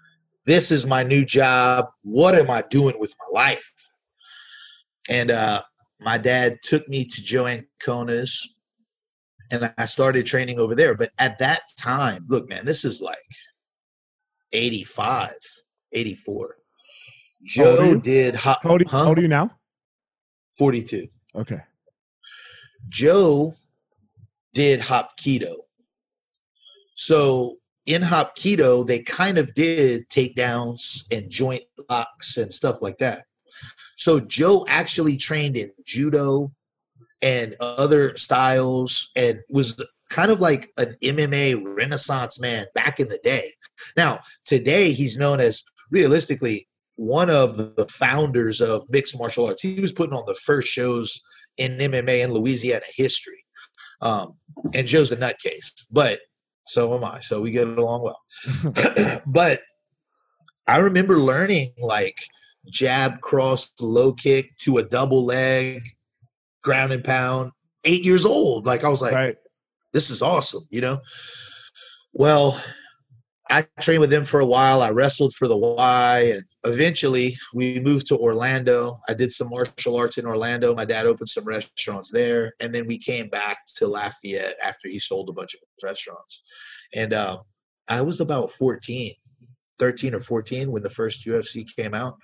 this 0.47 0.71
is 0.71 0.87
my 0.87 1.03
new 1.03 1.25
job. 1.25 1.87
What 2.03 2.35
am 2.35 2.51
I 2.51 2.63
doing 2.71 2.99
with 2.99 3.15
my 3.21 3.41
life? 3.41 3.73
And 5.09 5.31
uh, 5.31 5.63
my 6.01 6.17
dad 6.19 6.59
took 6.63 6.89
me 6.89 7.05
to 7.05 7.23
Joe 7.23 7.45
Ancona's 7.45 8.55
and 9.53 9.73
I 9.79 9.85
started 9.85 10.27
training 10.27 10.59
over 10.59 10.75
there. 10.75 10.95
But 10.95 11.13
at 11.19 11.39
that 11.39 11.63
time, 11.79 12.25
look, 12.29 12.49
man, 12.49 12.65
this 12.65 12.85
is 12.85 13.01
like 13.01 13.19
85, 14.53 15.33
84. 15.93 16.57
How 17.57 17.65
old 17.65 17.79
are 17.79 17.83
Joe 17.85 17.91
you? 17.93 18.01
did 18.01 18.35
ho- 18.35 18.55
How 18.63 18.71
old, 18.71 18.81
you- 18.81 18.89
huh? 18.89 19.03
how 19.03 19.09
old 19.11 19.19
are 19.19 19.23
you 19.23 19.29
now? 19.29 19.51
42. 20.59 21.07
Okay. 21.35 21.61
Joe 22.89 23.53
did 24.55 24.81
Hapkido. 24.81 25.57
So 26.95 27.59
in 27.87 28.03
Hapkido, 28.03 28.85
they 28.87 29.01
kind 29.01 29.39
of 29.39 29.55
did 29.55 30.09
takedowns 30.11 31.05
and 31.11 31.31
joint 31.31 31.65
locks 31.89 32.37
and 32.37 32.53
stuff 32.53 32.83
like 32.83 32.99
that. 32.99 33.25
So 33.97 34.21
Joe 34.21 34.67
actually 34.69 35.17
trained 35.17 35.57
in 35.57 35.71
judo 35.85 36.53
and 37.23 37.57
other 37.61 38.17
styles 38.17 39.11
and 39.17 39.41
was 39.49 39.81
kind 40.11 40.31
of 40.31 40.41
like 40.41 40.71
an 40.77 40.97
MMA 41.03 41.63
renaissance 41.65 42.39
man 42.39 42.67
back 42.75 43.01
in 43.01 43.09
the 43.09 43.21
day. 43.25 43.53
Now, 43.97 44.21
today 44.45 44.93
he's 44.93 45.17
known 45.17 45.41
as 45.41 45.63
realistically 45.91 46.69
one 46.97 47.31
of 47.31 47.57
the 47.57 47.87
founders 47.89 48.61
of 48.61 48.89
mixed 48.91 49.19
martial 49.19 49.47
arts. 49.47 49.63
He 49.63 49.81
was 49.81 49.93
putting 49.93 50.15
on 50.15 50.25
the 50.27 50.35
first 50.35 50.69
shows 50.69 51.21
in 51.57 51.79
MMA 51.79 52.25
in 52.25 52.33
Louisiana 52.33 52.85
history. 52.95 53.45
Um, 54.03 54.35
and 54.75 54.87
Joe's 54.87 55.13
a 55.13 55.17
nutcase, 55.17 55.73
but 55.91 56.21
so 56.67 56.95
am 56.95 57.05
I. 57.05 57.21
So 57.21 57.41
we 57.41 57.51
get 57.51 57.69
along 57.69 58.03
well. 58.03 59.23
but 59.27 59.63
I 60.67 60.79
remember 60.79 61.19
learning 61.19 61.73
like 61.79 62.19
jab, 62.71 63.21
cross, 63.21 63.73
low 63.81 64.13
kick 64.13 64.57
to 64.59 64.79
a 64.79 64.83
double 64.83 65.25
leg, 65.25 65.87
ground 66.63 66.93
and 66.93 67.05
pound, 67.05 67.53
eight 67.85 68.05
years 68.05 68.25
old. 68.25 68.67
Like 68.67 68.85
I 68.85 68.89
was 68.89 69.01
like, 69.01 69.13
right. 69.13 69.37
this 69.93 70.11
is 70.11 70.23
awesome, 70.23 70.67
you 70.71 70.81
know? 70.81 70.99
Well, 72.13 72.61
I 73.49 73.63
trained 73.81 74.01
with 74.01 74.11
them 74.11 74.25
for 74.25 74.41
a 74.41 74.47
while. 74.47 74.83
I 74.83 74.91
wrestled 74.91 75.35
for 75.35 75.47
the 75.47 75.57
Y, 75.57 76.33
and 76.35 76.45
eventually 76.65 77.37
we 77.55 77.79
moved 77.79 78.09
to 78.09 78.19
Orlando. 78.19 78.97
I 79.09 79.15
did 79.15 79.31
some 79.31 79.51
martial 79.51 79.97
arts 79.97 80.19
in 80.19 80.27
Orlando. 80.27 80.75
My 80.75 80.85
dad 80.85 81.07
opened 81.07 81.29
some 81.29 81.45
restaurants 81.45 82.11
there, 82.11 82.55
and 82.61 82.75
then 82.75 82.87
we 82.87 82.99
came 82.99 83.29
back 83.29 83.59
to 83.77 83.87
Lafayette 83.87 84.57
after 84.63 84.89
he 84.89 84.99
sold 84.99 85.29
a 85.29 85.33
bunch 85.33 85.55
of 85.55 85.61
restaurants. 85.83 86.43
And 86.95 87.13
uh, 87.13 87.39
I 87.89 88.03
was 88.03 88.21
about 88.21 88.51
14, 88.51 89.15
13 89.79 90.15
or 90.15 90.21
14 90.21 90.73
when 90.73 90.83
the 90.83 90.91
first 90.91 91.25
UFC 91.25 91.65
came 91.77 91.95
out. 91.95 92.17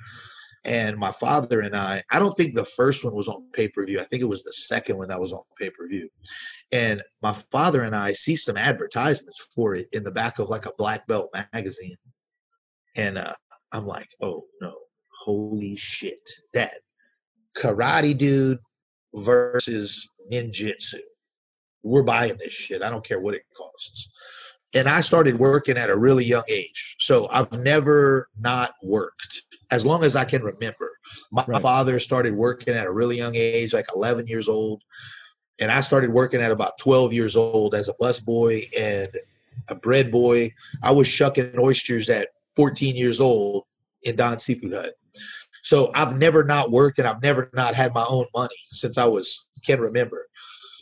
And 0.64 0.96
my 0.96 1.10
father 1.10 1.60
and 1.60 1.74
I, 1.74 2.04
I 2.10 2.20
don't 2.20 2.36
think 2.36 2.54
the 2.54 2.64
first 2.64 3.02
one 3.04 3.14
was 3.14 3.28
on 3.28 3.48
pay 3.52 3.66
per 3.68 3.84
view. 3.84 4.00
I 4.00 4.04
think 4.04 4.22
it 4.22 4.28
was 4.28 4.44
the 4.44 4.52
second 4.52 4.96
one 4.96 5.08
that 5.08 5.20
was 5.20 5.32
on 5.32 5.42
pay 5.58 5.70
per 5.70 5.88
view. 5.88 6.08
And 6.70 7.02
my 7.20 7.32
father 7.50 7.82
and 7.82 7.96
I 7.96 8.12
see 8.12 8.36
some 8.36 8.56
advertisements 8.56 9.48
for 9.54 9.74
it 9.74 9.88
in 9.92 10.04
the 10.04 10.10
back 10.12 10.38
of 10.38 10.48
like 10.48 10.66
a 10.66 10.72
black 10.78 11.06
belt 11.08 11.30
magazine. 11.52 11.96
And 12.96 13.18
uh, 13.18 13.34
I'm 13.72 13.86
like, 13.86 14.08
oh 14.20 14.44
no, 14.60 14.76
holy 15.20 15.74
shit. 15.74 16.20
Dad, 16.52 16.78
karate 17.56 18.16
dude 18.16 18.58
versus 19.14 20.08
ninjutsu. 20.30 21.00
We're 21.82 22.04
buying 22.04 22.36
this 22.38 22.52
shit. 22.52 22.82
I 22.82 22.90
don't 22.90 23.04
care 23.04 23.20
what 23.20 23.34
it 23.34 23.42
costs. 23.56 24.08
And 24.74 24.88
I 24.88 25.00
started 25.00 25.38
working 25.38 25.76
at 25.76 25.90
a 25.90 25.96
really 25.96 26.24
young 26.24 26.44
age. 26.48 26.96
So 27.00 27.28
I've 27.28 27.52
never 27.52 28.28
not 28.38 28.74
worked 28.82 29.42
as 29.72 29.86
long 29.86 30.04
as 30.04 30.14
I 30.14 30.24
can 30.24 30.44
remember. 30.44 30.92
My 31.32 31.44
right. 31.48 31.62
father 31.62 31.98
started 31.98 32.34
working 32.34 32.74
at 32.74 32.86
a 32.86 32.92
really 32.92 33.16
young 33.16 33.34
age, 33.34 33.72
like 33.72 33.86
11 33.96 34.26
years 34.28 34.46
old. 34.46 34.82
And 35.60 35.72
I 35.72 35.80
started 35.80 36.12
working 36.12 36.40
at 36.40 36.50
about 36.50 36.78
12 36.78 37.12
years 37.12 37.36
old 37.36 37.74
as 37.74 37.88
a 37.88 37.94
bus 37.98 38.20
boy 38.20 38.68
and 38.78 39.08
a 39.68 39.74
bread 39.74 40.12
boy. 40.12 40.52
I 40.82 40.92
was 40.92 41.08
shucking 41.08 41.58
oysters 41.58 42.10
at 42.10 42.28
14 42.54 42.94
years 42.94 43.20
old 43.20 43.64
in 44.02 44.14
Don 44.14 44.38
Seafood 44.38 44.74
Hut. 44.74 44.94
So 45.62 45.90
I've 45.94 46.18
never 46.18 46.44
not 46.44 46.70
worked 46.70 46.98
and 46.98 47.08
I've 47.08 47.22
never 47.22 47.48
not 47.54 47.74
had 47.74 47.94
my 47.94 48.04
own 48.08 48.26
money 48.34 48.56
since 48.70 48.98
I 48.98 49.06
was 49.06 49.46
can 49.64 49.80
remember. 49.80 50.28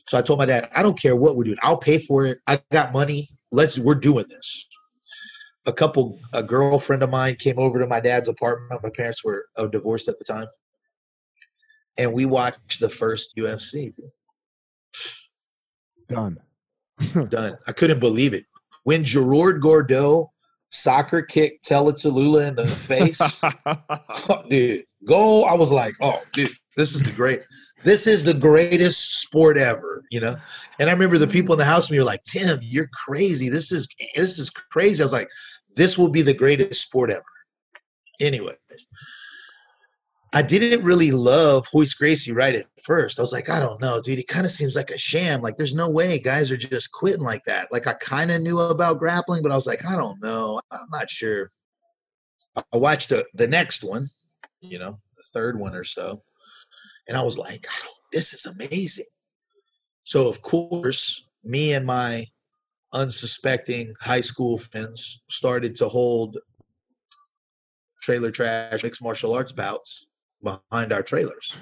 So 0.09 0.18
I 0.18 0.22
told 0.22 0.40
my 0.40 0.46
dad, 0.46 0.68
I 0.74 0.83
don't 0.83 0.98
care 0.98 1.14
what 1.14 1.37
we're 1.37 1.44
doing. 1.44 1.59
I'll 1.62 1.79
pay 1.79 1.98
for 1.98 2.26
it. 2.26 2.38
I 2.48 2.61
got 2.72 2.92
money. 2.92 3.29
Let's 3.53 3.79
we're 3.79 3.94
doing 3.94 4.26
this. 4.29 4.66
A 5.66 5.73
couple 5.73 6.18
a 6.33 6.42
girlfriend 6.42 7.03
of 7.03 7.11
mine 7.11 7.37
came 7.37 7.59
over 7.59 7.79
to 7.79 7.87
my 7.87 8.01
dad's 8.01 8.29
apartment. 8.29 8.83
My 8.83 8.90
parents 8.90 9.23
were 9.23 9.46
uh, 9.57 9.66
divorced 9.66 10.09
at 10.09 10.18
the 10.18 10.25
time. 10.25 10.46
And 11.99 12.12
we 12.12 12.25
watched 12.25 12.81
the 12.81 12.88
first 12.88 13.37
UFC. 13.37 13.94
Done. 16.09 16.38
Done. 17.29 17.59
I 17.66 17.73
couldn't 17.73 18.01
believe 18.01 18.35
it. 18.35 18.46
When 18.85 19.05
Gerard 19.05 19.61
Gordeau 19.61 20.29
soccer 20.70 21.20
kicked 21.20 21.68
Teletulula 21.68 22.49
in 22.49 22.57
the 22.57 22.66
face, 22.66 23.20
oh, 24.31 24.44
dude, 24.49 24.85
go. 25.05 25.44
I 25.44 25.55
was 25.55 25.70
like, 25.70 25.94
oh, 26.01 26.23
dude, 26.33 26.51
this 26.77 26.94
is 26.94 27.03
the 27.03 27.12
great. 27.12 27.42
This 27.83 28.07
is 28.07 28.23
the 28.23 28.35
greatest 28.35 29.21
sport 29.21 29.57
ever, 29.57 30.05
you 30.11 30.21
know. 30.21 30.37
And 30.79 30.90
I 30.90 30.93
remember 30.93 31.19
the 31.19 31.27
mm. 31.27 31.33
people 31.33 31.55
in 31.55 31.59
the 31.59 31.64
house. 31.64 31.90
Me 31.90 31.99
were 31.99 32.05
like, 32.05 32.23
Tim, 32.25 32.59
you're 32.62 32.90
crazy. 32.93 33.49
This 33.49 33.73
is 33.73 33.88
this 34.14 34.38
is 34.38 34.51
crazy. 34.51 35.03
I 35.03 35.05
was 35.05 35.12
like, 35.12 35.31
this 35.77 35.97
will 35.97 36.11
be 36.11 36.23
the 36.23 36.35
greatest 36.35 36.83
sport 36.83 37.11
ever. 37.11 37.25
Anyways, 38.21 38.57
I 40.33 40.43
didn't 40.43 40.85
really 40.85 41.11
love 41.11 41.66
Royce 41.75 41.95
Gracie 41.95 42.33
right 42.33 42.55
at 42.55 42.66
first. 42.85 43.19
I 43.19 43.23
was 43.23 43.33
like, 43.33 43.49
I 43.49 43.59
don't 43.59 43.81
know, 43.81 44.01
dude. 44.01 44.19
It 44.19 44.29
kind 44.29 44.47
of 44.47 44.53
seems 44.53 44.77
like 44.77 44.90
a 44.90 44.99
sham. 44.99 45.43
Like, 45.43 45.57
there's 45.57 45.75
no 45.75 45.90
way 45.90 46.19
guys 46.19 46.53
are 46.53 46.57
just 46.57 46.93
quitting 46.93 47.25
like 47.25 47.45
that. 47.45 47.73
Like, 47.73 47.87
I 47.87 47.95
kind 47.95 48.31
of 48.31 48.40
knew 48.40 48.61
about 48.61 48.99
grappling, 48.99 49.43
but 49.43 49.51
I 49.51 49.57
was 49.57 49.66
like, 49.66 49.85
I 49.85 49.97
don't 49.97 50.23
know. 50.23 50.61
I'm 50.71 50.88
not 50.93 51.11
sure. 51.11 51.51
I 52.57 52.77
watched 52.77 53.09
the, 53.09 53.27
the 53.35 53.47
next 53.47 53.83
one, 53.83 54.09
you 54.61 54.79
know, 54.79 54.97
the 55.16 55.23
third 55.33 55.59
one 55.59 55.75
or 55.75 55.85
so, 55.85 56.23
and 57.11 57.18
I 57.18 57.23
was 57.23 57.37
like, 57.37 57.66
this 58.12 58.33
is 58.35 58.46
amazing. 58.46 59.05
So, 60.05 60.29
of 60.29 60.42
course, 60.42 61.27
me 61.42 61.73
and 61.73 61.85
my 61.85 62.25
unsuspecting 62.92 63.94
high 64.01 64.20
school 64.20 64.59
friends 64.59 65.20
started 65.29 65.75
to 65.77 65.88
hold 65.88 66.38
trailer 68.01 68.31
trash 68.31 68.85
mixed 68.85 69.03
martial 69.03 69.35
arts 69.35 69.51
bouts 69.51 70.07
behind 70.40 70.92
our 70.92 71.03
trailers. 71.03 71.57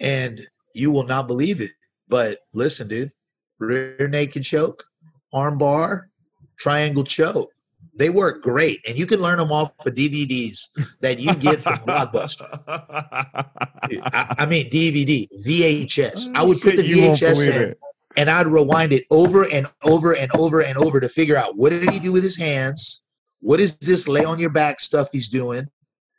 And 0.00 0.46
you 0.74 0.90
will 0.90 1.04
not 1.04 1.26
believe 1.26 1.62
it. 1.62 1.72
But 2.06 2.40
listen, 2.52 2.88
dude, 2.88 3.10
rear 3.58 4.06
naked 4.06 4.44
choke, 4.44 4.84
arm 5.32 5.56
bar, 5.56 6.10
triangle 6.58 7.04
choke. 7.04 7.50
They 7.94 8.10
work 8.10 8.42
great, 8.42 8.80
and 8.86 8.98
you 8.98 9.06
can 9.06 9.20
learn 9.20 9.38
them 9.38 9.52
off 9.52 9.72
of 9.84 9.94
DVDs 9.94 10.68
that 11.00 11.20
you 11.20 11.34
get 11.34 11.60
from 11.60 11.74
Blockbuster. 11.86 12.48
Dude, 13.88 14.02
I, 14.04 14.34
I, 14.38 14.46
mean 14.46 14.70
DVD, 14.70 15.28
VHS. 15.46 16.34
I 16.34 16.42
would 16.42 16.60
put 16.60 16.76
the 16.76 16.82
VHS 16.82 17.48
in, 17.48 17.74
and 18.16 18.30
I'd 18.30 18.46
rewind 18.46 18.92
it 18.92 19.04
over 19.10 19.50
and 19.50 19.66
over 19.84 20.14
and 20.14 20.30
over 20.34 20.60
and 20.60 20.78
over 20.78 21.00
to 21.00 21.08
figure 21.08 21.36
out 21.36 21.56
what 21.56 21.70
did 21.70 21.90
he 21.90 21.98
do 21.98 22.12
with 22.12 22.22
his 22.22 22.36
hands, 22.36 23.00
what 23.40 23.60
is 23.60 23.76
this 23.78 24.06
lay 24.08 24.24
on 24.24 24.38
your 24.38 24.50
back 24.50 24.80
stuff 24.80 25.08
he's 25.12 25.28
doing, 25.28 25.66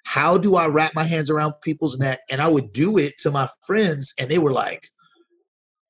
how 0.06 0.38
do 0.38 0.56
I 0.56 0.68
wrap 0.68 0.94
my 0.96 1.04
hands 1.04 1.30
around 1.30 1.54
people's 1.62 1.98
neck? 1.98 2.20
And 2.30 2.42
I 2.42 2.48
would 2.48 2.74
do 2.74 2.98
it 2.98 3.18
to 3.20 3.32
my 3.32 3.48
friends, 3.66 4.14
and 4.18 4.30
they 4.30 4.40
were 4.40 4.52
like, 4.52 4.88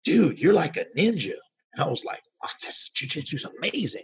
dude, 0.04 0.40
you're 0.42 0.54
like 0.54 0.78
a 0.78 0.86
ninja. 0.98 1.34
And 1.74 1.84
I 1.84 1.88
was 1.88 2.04
like, 2.04 2.22
oh, 2.44 2.50
this 2.62 2.92
jujitsu's 2.96 3.46
amazing. 3.46 4.04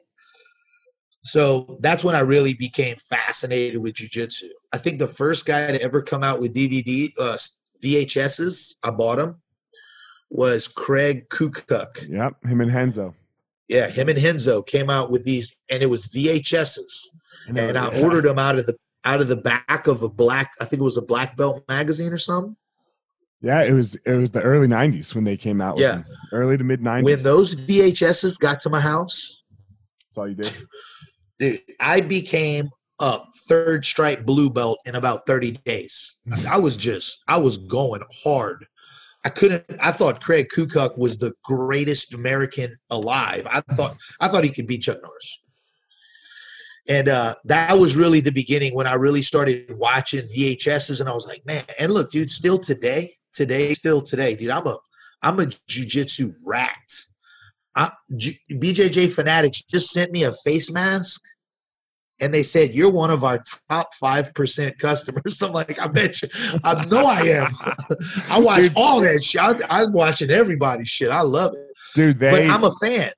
So 1.28 1.78
that's 1.82 2.04
when 2.04 2.16
I 2.16 2.20
really 2.20 2.54
became 2.54 2.96
fascinated 2.98 3.82
with 3.82 3.96
jujitsu. 3.96 4.50
I 4.72 4.78
think 4.78 4.98
the 4.98 5.08
first 5.08 5.46
guy 5.46 5.72
to 5.72 5.82
ever 5.82 6.02
come 6.02 6.24
out 6.24 6.40
with 6.40 6.56
DVD 6.56 7.12
uh, 7.20 7.38
VHSs, 7.84 8.76
I 8.84 8.92
bought 8.92 9.18
them, 9.18 9.42
was 10.30 10.68
Craig 10.68 11.28
Kukuk. 11.30 12.10
Yep, 12.10 12.46
him 12.46 12.62
and 12.62 12.74
Renzo. 12.74 13.13
Yeah, 13.68 13.90
him 13.90 14.08
and 14.08 14.24
Renzo 14.24 14.62
came 14.62 14.90
out 14.90 15.12
with 15.12 15.26
these, 15.26 15.54
and 15.70 15.84
it 15.84 15.90
was 15.90 16.08
VHSs. 16.08 17.08
And, 17.48 17.60
and 17.60 17.78
I 17.78 18.02
ordered 18.02 18.24
them 18.24 18.40
out 18.40 18.58
of 18.58 18.66
the 18.66 18.78
out 19.08 19.22
of 19.22 19.28
the 19.28 19.38
back 19.38 19.88
of 19.88 20.04
a 20.04 20.10
black 20.10 20.52
i 20.60 20.66
think 20.66 20.82
it 20.82 20.84
was 20.84 20.98
a 20.98 21.02
black 21.02 21.38
belt 21.38 21.63
magazine 21.70 22.12
or 22.12 22.18
something 22.18 22.56
yeah 23.42 23.62
it 23.62 23.72
was 23.72 23.96
it 24.06 24.18
was 24.18 24.32
the 24.32 24.42
early 24.42 24.68
90s 24.68 25.16
when 25.16 25.24
they 25.24 25.38
came 25.38 25.62
out 25.62 25.78
yeah 25.78 26.02
early 26.34 26.58
to 26.58 26.63
mid 26.63 26.82
90s 26.82 27.04
when 27.04 27.24
those 27.24 27.56
vhs's 27.56 28.38
got 28.38 28.60
to 28.60 28.70
my 28.70 28.82
house 28.82 29.44
that's 30.10 30.18
all 30.18 30.28
you 30.28 30.36
did 30.36 30.52
dude 31.39 31.62
i 31.80 32.00
became 32.02 32.69
a 33.00 33.19
third 33.47 33.86
stripe 33.86 34.26
blue 34.26 34.50
belt 34.50 34.80
in 34.86 34.95
about 34.95 35.26
30 35.28 35.52
days 35.65 36.15
i 36.47 36.58
was 36.58 36.76
just 36.76 37.21
i 37.28 37.38
was 37.38 37.58
going 37.58 38.02
hard 38.23 38.65
I 39.26 39.30
couldn't. 39.30 39.65
I 39.82 39.91
thought 39.91 40.23
Craig 40.23 40.47
Kukuk 40.56 40.97
was 40.97 41.17
the 41.17 41.34
greatest 41.43 42.13
American 42.13 42.78
alive. 42.91 43.45
I 43.50 43.60
thought. 43.76 43.97
I 44.21 44.30
thought 44.30 44.45
he 44.45 44.50
could 44.50 44.67
beat 44.67 44.84
Chuck 44.84 45.00
Norris 45.02 45.39
and 46.89 47.10
uh, 47.10 47.36
that 47.45 47.78
was 47.78 47.95
really 47.95 48.21
the 48.21 48.32
beginning 48.32 48.73
when 48.73 48.88
I 48.88 48.93
really 48.93 49.21
started 49.21 49.78
watching 49.78 50.28
VHSs, 50.28 51.00
and 51.00 51.10
I 51.10 51.13
was 51.13 51.28
like, 51.28 51.45
man. 51.45 51.63
And 51.80 51.91
look, 51.91 52.12
dude, 52.12 52.30
still 52.30 52.58
today, 52.58 53.13
today, 53.34 53.73
still 53.73 54.02
today, 54.02 54.36
dude, 54.36 54.52
I'm 54.52 54.67
a, 54.67 54.78
I'm 55.21 55.39
a 55.39 55.47
jujitsu 55.69 56.34
rat. 56.43 56.76
I, 57.78 57.92
G, 58.16 58.40
BJJ 58.52 59.12
Fanatics 59.13 59.62
just 59.62 59.92
sent 59.92 60.12
me 60.12 60.24
a 60.24 60.34
face 60.44 60.72
mask 60.72 61.22
and 62.20 62.34
they 62.34 62.42
said 62.42 62.74
you're 62.74 62.92
one 62.92 63.12
of 63.12 63.24
our 63.24 63.44
top 63.70 63.94
five 63.94 64.34
percent 64.34 64.78
customers. 64.80 65.42
I'm 65.44 65.52
like, 65.52 65.80
I 65.80 65.88
bet 65.88 66.22
you, 66.22 66.30
I 66.63 66.84
know 66.86 67.06
I 67.06 67.22
am. 67.22 67.48
I 68.30 68.40
watch 68.40 68.63
Dude. 68.63 68.74
all 68.76 69.00
that 69.02 69.24
shit. 69.24 69.42
I, 69.42 69.54
I'm 69.70 69.94
watching 69.94 70.32
everybody's 70.32 70.90
shit. 70.90 71.12
I 71.12 71.22
love 71.22 71.54
it, 71.54 71.68
Dude, 71.94 72.20
but 72.20 72.42
I'm 72.42 72.63
a 72.63 72.74
fan. 72.82 73.12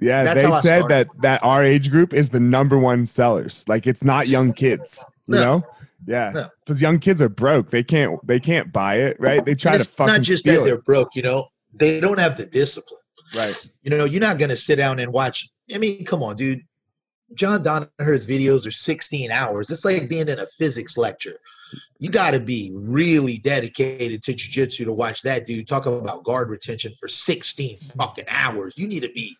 yeah, 0.00 0.24
that's 0.24 0.42
they 0.42 0.52
said 0.68 0.88
that 0.88 1.08
that 1.20 1.44
our 1.44 1.62
age 1.62 1.90
group 1.90 2.14
is 2.14 2.30
the 2.30 2.40
number 2.40 2.78
one 2.78 3.06
sellers. 3.06 3.64
Like 3.68 3.86
it's 3.86 4.02
not 4.02 4.26
young 4.36 4.52
kids, 4.54 5.04
you 5.26 5.34
No. 5.34 5.40
know? 5.44 5.66
Yeah. 6.06 6.30
No. 6.34 6.48
Because 6.64 6.80
young 6.80 6.98
kids 7.00 7.20
are 7.20 7.28
broke. 7.28 7.68
They 7.68 7.82
can't 7.82 8.26
they 8.26 8.40
can't 8.40 8.72
buy 8.72 9.00
it, 9.00 9.20
right? 9.20 9.44
They 9.44 9.54
try 9.54 9.72
to 9.72 9.80
it's 9.80 9.90
fucking 9.90 10.14
not 10.14 10.22
just 10.22 10.40
steal 10.40 10.60
that 10.62 10.64
they're 10.64 10.80
broke. 10.80 11.14
You 11.14 11.20
know, 11.22 11.48
they 11.74 12.00
don't 12.00 12.18
have 12.18 12.38
the 12.38 12.46
discipline. 12.46 12.97
Right. 13.34 13.54
You 13.82 13.96
know, 13.96 14.04
you're 14.04 14.20
not 14.20 14.38
gonna 14.38 14.56
sit 14.56 14.76
down 14.76 14.98
and 14.98 15.12
watch. 15.12 15.48
I 15.74 15.78
mean, 15.78 16.04
come 16.04 16.22
on, 16.22 16.36
dude. 16.36 16.62
John 17.34 17.62
Danaher's 17.62 18.26
videos 18.26 18.66
are 18.66 18.70
16 18.70 19.30
hours. 19.30 19.70
It's 19.70 19.84
like 19.84 20.08
being 20.08 20.28
in 20.28 20.38
a 20.38 20.46
physics 20.46 20.96
lecture. 20.96 21.38
You 21.98 22.10
got 22.10 22.30
to 22.30 22.40
be 22.40 22.70
really 22.74 23.36
dedicated 23.38 24.22
to 24.22 24.32
jujitsu 24.32 24.86
to 24.86 24.92
watch 24.94 25.20
that 25.22 25.46
dude 25.46 25.68
talk 25.68 25.84
about 25.84 26.24
guard 26.24 26.48
retention 26.48 26.94
for 26.98 27.06
16 27.06 27.76
mm-hmm. 27.76 27.98
fucking 27.98 28.24
hours. 28.28 28.78
You 28.78 28.88
need 28.88 29.00
to 29.00 29.10
be 29.12 29.36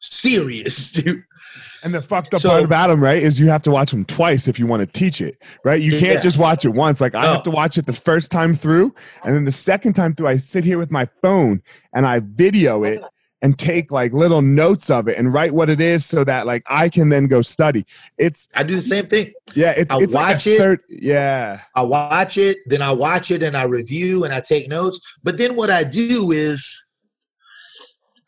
serious, 0.00 0.90
dude. 0.92 1.22
And 1.84 1.94
the 1.94 2.02
fucked 2.02 2.34
up 2.34 2.40
So- 2.40 2.50
part 2.50 2.64
about 2.64 2.90
him, 2.90 3.00
right, 3.00 3.22
is 3.22 3.38
you 3.38 3.48
have 3.48 3.62
to 3.62 3.70
watch 3.70 3.92
them 3.92 4.04
twice 4.04 4.48
if 4.48 4.58
you 4.58 4.66
want 4.66 4.80
to 4.80 4.86
teach 4.86 5.20
it, 5.20 5.40
right? 5.64 5.80
You 5.80 5.92
can't 5.92 6.14
Yeah. 6.14 6.20
just 6.20 6.38
watch 6.38 6.64
it 6.64 6.70
once. 6.70 7.00
Like 7.00 7.14
I 7.14 7.22
No. 7.22 7.34
have 7.34 7.42
to 7.44 7.50
watch 7.52 7.78
it 7.78 7.86
the 7.86 7.92
first 7.92 8.32
time 8.32 8.54
through, 8.54 8.92
and 9.22 9.34
then 9.34 9.44
the 9.44 9.52
second 9.52 9.92
time 9.92 10.14
through, 10.14 10.26
I 10.26 10.38
sit 10.38 10.64
here 10.64 10.78
with 10.78 10.90
my 10.90 11.08
phone 11.22 11.62
and 11.92 12.04
I 12.04 12.20
video 12.20 12.82
it 12.82 13.00
and 13.42 13.58
take 13.58 13.92
like 13.92 14.12
little 14.12 14.42
notes 14.42 14.90
of 14.90 15.08
it 15.08 15.16
and 15.16 15.32
write 15.32 15.52
what 15.52 15.68
it 15.68 15.80
is 15.80 16.04
so 16.04 16.24
that 16.24 16.46
like 16.46 16.62
I 16.68 16.88
can 16.88 17.08
then 17.08 17.26
go 17.26 17.40
study. 17.40 17.86
It's 18.16 18.48
I 18.54 18.62
do 18.62 18.74
the 18.74 18.80
same 18.80 19.06
thing. 19.06 19.32
yeah, 19.54 19.70
it's 19.70 19.92
I'll 19.92 20.02
it's 20.02 20.14
like 20.14 20.30
a 20.30 20.34
watch 20.34 20.46
it. 20.46 20.80
yeah, 20.88 21.60
I 21.74 21.82
watch 21.82 22.38
it, 22.38 22.58
then 22.66 22.82
I 22.82 22.90
watch 22.92 23.30
it 23.30 23.42
and 23.42 23.56
I 23.56 23.64
review 23.64 24.24
and 24.24 24.34
I 24.34 24.40
take 24.40 24.68
notes. 24.68 25.00
But 25.22 25.38
then 25.38 25.54
what 25.54 25.70
I 25.70 25.84
do 25.84 26.32
is 26.32 26.80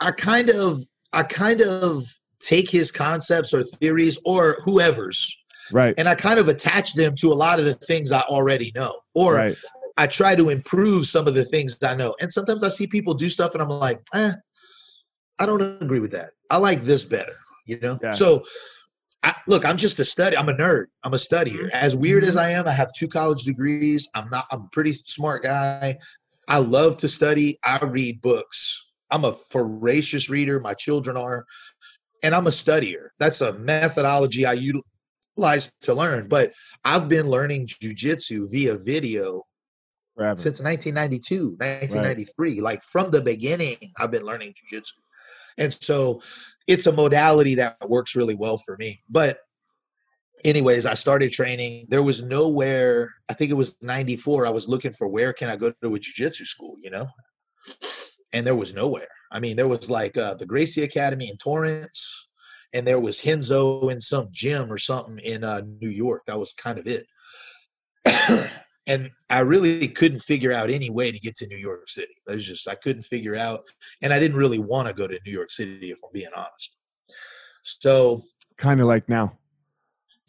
I 0.01 0.13
kind 0.13 0.51
of 0.51 0.81
I 1.13 1.23
kind 1.25 1.61
of 1.61 2.05
take 2.41 2.71
his 2.71 2.91
concepts 2.91 3.53
or 3.53 3.65
theories 3.65 4.19
or 4.25 4.59
whoever's 4.65 5.37
right, 5.73 5.95
and 5.99 6.09
I 6.09 6.15
kind 6.15 6.39
of 6.39 6.49
attach 6.49 6.95
them 6.95 7.17
to 7.17 7.33
a 7.33 7.35
lot 7.35 7.59
of 7.59 7.65
the 7.65 7.75
things 7.75 8.13
I 8.13 8.21
already 8.23 8.73
know. 8.77 9.01
Or 9.15 9.35
right, 9.35 9.57
I 10.01 10.07
try 10.07 10.35
to 10.35 10.49
improve 10.49 11.07
some 11.07 11.27
of 11.29 11.35
the 11.35 11.45
things 11.45 11.77
I 11.83 11.95
know. 11.95 12.15
And 12.21 12.33
sometimes 12.33 12.65
I 12.65 12.71
see 12.71 12.87
people 12.87 13.13
do 13.13 13.29
stuff 13.29 13.53
and 13.53 13.63
I'm 13.63 13.69
like, 13.69 14.01
eh, 14.15 14.33
I 15.41 15.47
don't 15.47 15.63
agree 15.83 16.01
with 16.01 16.13
that. 16.13 16.33
I 16.51 16.59
like 16.59 16.83
this 16.83 17.03
better, 17.03 17.37
you 17.67 17.81
know? 17.81 17.99
Yeah. 18.03 18.13
So 18.13 18.45
I, 19.23 19.35
look, 19.47 19.65
I'm 19.65 19.77
just 19.77 19.99
a 19.99 20.05
study. 20.05 20.37
I'm 20.37 20.49
a 20.49 20.55
nerd. 20.55 20.87
I'm 21.03 21.15
a 21.15 21.19
studier. 21.19 21.65
Mm-hmm. 21.65 21.75
As 21.75 21.97
weird 21.97 22.25
as 22.25 22.31
mm-hmm. 22.31 22.39
I 22.39 22.51
am, 22.51 22.69
I 22.69 22.73
have 22.73 22.93
two 22.93 23.09
college 23.09 23.43
degrees. 23.43 24.09
I'm 24.15 24.29
not, 24.31 24.47
I'm 24.51 24.63
a 24.63 24.69
pretty 24.71 24.93
smart 24.93 25.43
guy. 25.43 25.99
I 26.47 26.59
love 26.59 26.99
to 26.99 27.09
study. 27.09 27.59
I 27.65 27.79
read 27.79 28.21
books. 28.21 28.87
I'm 29.11 29.25
a 29.25 29.37
voracious 29.51 30.29
reader. 30.29 30.61
My 30.61 30.75
children 30.75 31.17
are. 31.17 31.45
And 32.23 32.35
I'm 32.35 32.47
a 32.47 32.51
studier. 32.51 33.09
That's 33.19 33.41
a 33.41 33.55
methodology 33.55 34.45
I 34.45 34.53
utilize 34.53 35.73
to 35.83 35.95
learn. 35.95 36.29
But 36.29 36.53
I've 36.85 37.09
been 37.09 37.27
learning 37.27 37.67
jujitsu 37.67 38.51
via 38.51 38.77
video 38.77 39.47
forever. 40.17 40.41
since 40.41 40.61
1992, 40.61 41.57
1993. 41.59 42.61
Like 42.61 42.83
from 42.85 43.11
the 43.11 43.23
beginning, 43.23 43.77
I've 43.99 44.11
been 44.11 44.25
learning 44.25 44.53
jujitsu. 44.53 44.93
And 45.61 45.77
so 45.81 46.23
it's 46.67 46.87
a 46.87 46.93
modality 46.93 47.55
that 47.57 47.77
works 47.89 48.17
really 48.17 48.35
well 48.35 48.59
for 48.59 48.77
me. 48.79 49.03
But, 49.09 49.39
anyways, 50.45 50.87
I 50.87 50.95
started 50.95 51.33
training. 51.33 51.87
There 51.89 52.03
was 52.03 52.23
nowhere, 52.23 53.13
I 53.29 53.35
think 53.35 53.51
it 53.51 53.55
was 53.55 53.77
94. 53.83 54.47
I 54.47 54.51
was 54.51 54.69
looking 54.69 54.93
for 54.93 55.07
where 55.07 55.33
can 55.33 55.49
I 55.49 55.57
go 55.57 55.71
to 55.71 55.95
a 55.95 55.99
jujitsu 55.99 56.47
school, 56.47 56.77
you 56.81 56.91
know? 56.91 57.07
And 58.33 58.47
there 58.47 58.57
was 58.57 58.75
nowhere. 58.75 59.09
I 59.31 59.39
mean, 59.39 59.57
there 59.57 59.69
was 59.69 59.91
like 59.91 60.17
uh, 60.17 60.35
the 60.35 60.47
Gracie 60.47 60.83
Academy 60.83 61.29
in 61.29 61.37
Torrance, 61.37 62.29
and 62.73 62.87
there 62.87 63.01
was 63.01 63.25
Renzo 63.25 63.89
in 63.89 64.01
some 64.01 64.29
gym 64.33 64.73
or 64.73 64.79
something 64.79 65.19
in 65.19 65.45
uh, 65.45 65.63
New 65.81 65.91
York. 65.91 66.23
That 66.27 66.39
was 66.39 66.53
kind 66.55 66.79
of 66.79 66.87
it. 66.87 67.07
And 68.91 69.11
I 69.31 69.39
really 69.41 69.87
couldn't 69.87 70.19
figure 70.19 70.53
out 70.53 70.69
any 70.69 70.91
way 70.91 71.13
to 71.13 71.19
get 71.21 71.37
to 71.37 71.47
New 71.47 71.57
York 71.57 71.89
City. 71.89 72.13
That 72.27 72.35
was 72.35 72.45
just 72.45 72.67
I 72.67 72.75
couldn't 72.75 73.05
figure 73.05 73.37
out, 73.37 73.65
and 74.03 74.13
I 74.13 74.19
didn't 74.19 74.37
really 74.37 74.59
want 74.59 74.89
to 74.89 74.95
go 74.95 75.07
to 75.07 75.17
New 75.25 75.31
York 75.33 75.53
City 75.53 75.93
if 75.93 76.01
I'm 76.03 76.11
being 76.13 76.27
honest. 76.37 76.77
So 77.63 78.23
kind 78.57 78.81
of 78.81 78.89
like 78.89 79.09
now. 79.09 79.37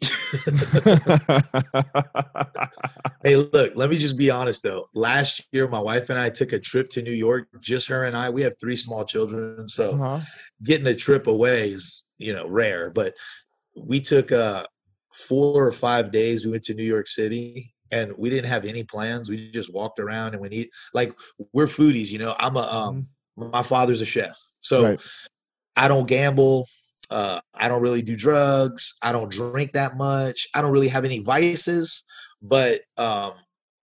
hey, 3.24 3.36
look, 3.36 3.72
let 3.74 3.90
me 3.90 3.98
just 3.98 4.16
be 4.16 4.30
honest 4.30 4.62
though. 4.62 4.86
Last 4.94 5.44
year, 5.50 5.66
my 5.66 5.80
wife 5.80 6.08
and 6.10 6.18
I 6.18 6.30
took 6.30 6.52
a 6.52 6.58
trip 6.60 6.88
to 6.90 7.02
New 7.02 7.10
York. 7.12 7.48
Just 7.60 7.88
her 7.88 8.04
and 8.04 8.16
I. 8.16 8.30
We 8.30 8.42
have 8.42 8.54
three 8.60 8.76
small 8.76 9.04
children, 9.04 9.68
so 9.68 9.94
uh-huh. 9.94 10.20
getting 10.62 10.86
a 10.86 10.94
trip 10.94 11.26
away 11.26 11.72
is 11.72 12.02
you 12.18 12.32
know 12.32 12.46
rare. 12.46 12.90
But 12.90 13.14
we 13.76 14.00
took 14.00 14.30
uh 14.30 14.66
four 15.12 15.66
or 15.66 15.72
five 15.72 16.12
days. 16.12 16.44
We 16.44 16.52
went 16.52 16.64
to 16.64 16.74
New 16.74 16.84
York 16.84 17.08
City. 17.08 17.71
And 17.92 18.12
we 18.16 18.30
didn't 18.30 18.48
have 18.50 18.64
any 18.64 18.82
plans. 18.82 19.28
We 19.28 19.50
just 19.50 19.72
walked 19.72 20.00
around 20.00 20.32
and 20.32 20.42
we 20.42 20.48
eat 20.48 20.70
like 20.94 21.14
we're 21.52 21.66
foodies, 21.66 22.08
you 22.08 22.18
know. 22.18 22.34
I'm 22.38 22.56
a 22.56 22.60
um 22.60 23.06
my 23.36 23.62
father's 23.62 24.00
a 24.00 24.06
chef. 24.06 24.36
So 24.60 24.82
Right. 24.84 25.00
I 25.76 25.88
don't 25.88 26.06
gamble. 26.06 26.66
Uh, 27.10 27.40
I 27.54 27.68
don't 27.68 27.82
really 27.82 28.02
do 28.02 28.16
drugs. 28.16 28.94
I 29.02 29.12
don't 29.12 29.30
drink 29.30 29.72
that 29.72 29.96
much. 29.96 30.48
I 30.54 30.62
don't 30.62 30.72
really 30.72 30.88
have 30.88 31.04
any 31.04 31.18
vices. 31.18 32.04
But 32.40 32.80
um, 32.96 33.34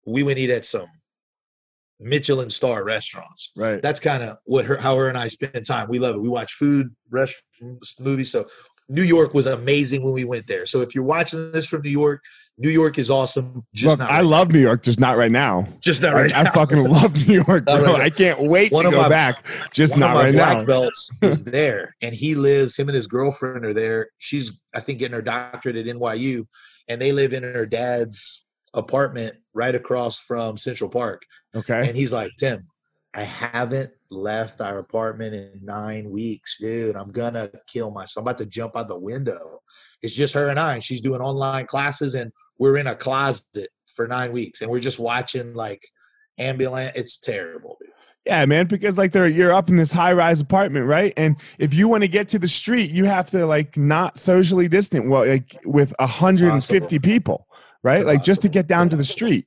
we 0.06 0.22
went 0.22 0.38
eat 0.38 0.50
at 0.50 0.64
some 0.64 0.88
Michelin 2.00 2.50
star 2.50 2.84
restaurants. 2.84 3.52
Right. 3.56 3.80
That's 3.80 4.00
kind 4.00 4.22
of 4.22 4.38
what 4.44 4.64
her, 4.64 4.76
how 4.76 4.96
her 4.96 5.08
and 5.08 5.18
I 5.18 5.28
spend 5.28 5.64
time. 5.66 5.88
We 5.88 5.98
love 5.98 6.16
it. 6.16 6.20
We 6.20 6.28
watch 6.28 6.54
food, 6.54 6.94
restaurants, 7.10 8.00
movies. 8.00 8.30
So 8.30 8.46
New 8.88 9.02
York 9.02 9.34
was 9.34 9.46
amazing 9.46 10.02
when 10.02 10.12
we 10.12 10.24
went 10.24 10.46
there. 10.46 10.66
So 10.66 10.80
if 10.80 10.94
you're 10.94 11.04
watching 11.04 11.52
this 11.52 11.66
from 11.66 11.82
New 11.82 11.90
York, 11.90 12.22
New 12.58 12.68
York 12.68 12.98
is 12.98 13.08
awesome. 13.10 13.64
Just 13.74 13.90
Look, 13.92 13.98
not 14.00 14.10
I 14.10 14.16
right, 14.16 14.24
love 14.26 14.52
New 14.52 14.60
York, 14.60 14.82
just 14.82 15.00
not 15.00 15.16
right 15.16 15.30
now. 15.30 15.66
just 15.80 16.02
not 16.02 16.14
I, 16.14 16.22
right 16.22 16.36
I 16.36 16.42
now. 16.42 16.50
I 16.50 16.54
fucking 16.54 16.84
love 16.88 17.26
New 17.26 17.42
York, 17.46 17.64
bro. 17.64 17.80
right. 17.94 18.00
I 18.02 18.10
can't 18.10 18.40
wait 18.42 18.70
One 18.72 18.84
to 18.84 18.90
go 18.90 19.00
my- 19.02 19.08
back. 19.08 19.46
Just 19.72 19.96
not 19.96 20.14
right 20.16 20.32
black 20.34 20.58
now. 20.58 20.64
belts 20.64 21.10
is 21.22 21.42
there 21.44 21.96
and 22.02 22.14
he 22.14 22.34
lives 22.34 22.76
him 22.76 22.88
and 22.88 22.94
his 22.96 23.06
girlfriend 23.06 23.64
are 23.64 23.72
there 23.74 24.08
she's 24.18 24.58
i 24.74 24.80
think 24.80 24.98
getting 24.98 25.14
her 25.14 25.22
doctorate 25.22 25.76
at 25.76 25.86
nyu 25.86 26.44
and 26.88 27.00
they 27.00 27.10
live 27.12 27.32
in 27.32 27.42
her 27.42 27.64
dad's 27.66 28.44
apartment 28.74 29.34
right 29.54 29.74
across 29.74 30.18
from 30.18 30.56
central 30.58 30.88
park 30.90 31.22
Okay. 31.54 31.86
and 31.88 31.96
he's 31.96 32.12
like 32.12 32.30
tim 32.38 32.62
i 33.14 33.22
haven't 33.22 33.90
left 34.12 34.60
our 34.60 34.78
apartment 34.78 35.34
in 35.34 35.50
nine 35.62 36.10
weeks 36.10 36.58
dude 36.60 36.94
i'm 36.96 37.08
gonna 37.10 37.50
kill 37.66 37.90
myself 37.90 38.22
i'm 38.22 38.28
about 38.28 38.38
to 38.38 38.46
jump 38.46 38.76
out 38.76 38.86
the 38.88 38.98
window 38.98 39.58
it's 40.02 40.12
just 40.12 40.34
her 40.34 40.48
and 40.50 40.60
i 40.60 40.74
and 40.74 40.84
she's 40.84 41.00
doing 41.00 41.20
online 41.20 41.66
classes 41.66 42.14
and 42.14 42.30
we're 42.58 42.76
in 42.76 42.88
a 42.88 42.94
closet 42.94 43.68
for 43.94 44.06
nine 44.06 44.30
weeks 44.30 44.60
and 44.60 44.70
we're 44.70 44.78
just 44.80 44.98
watching 44.98 45.54
like 45.54 45.82
ambulance 46.38 46.92
it's 46.94 47.18
terrible 47.18 47.76
dude 47.80 47.90
Yeah, 48.24 48.44
man, 48.46 48.66
because 48.66 48.98
like 48.98 49.12
they're 49.12 49.28
you're 49.28 49.52
up 49.52 49.68
in 49.68 49.76
this 49.76 49.90
high 49.92 50.12
rise 50.12 50.40
apartment, 50.40 50.86
right? 50.86 51.12
And 51.16 51.34
if 51.58 51.74
you 51.74 51.88
want 51.88 52.04
to 52.04 52.08
get 52.08 52.28
to 52.28 52.38
the 52.38 52.46
street, 52.48 52.90
you 52.92 53.04
have 53.04 53.28
to 53.30 53.44
like 53.46 53.76
not 53.76 54.16
socially 54.16 54.68
distant, 54.68 55.08
well, 55.10 55.26
like 55.26 55.56
with 55.64 55.92
150 55.98 56.76
Impossible. 56.76 57.00
people, 57.00 57.46
right? 57.82 58.06
Like 58.06 58.22
just 58.22 58.42
to 58.42 58.48
get 58.48 58.68
down 58.68 58.88
to 58.90 58.96
the 58.96 59.02
street. 59.04 59.46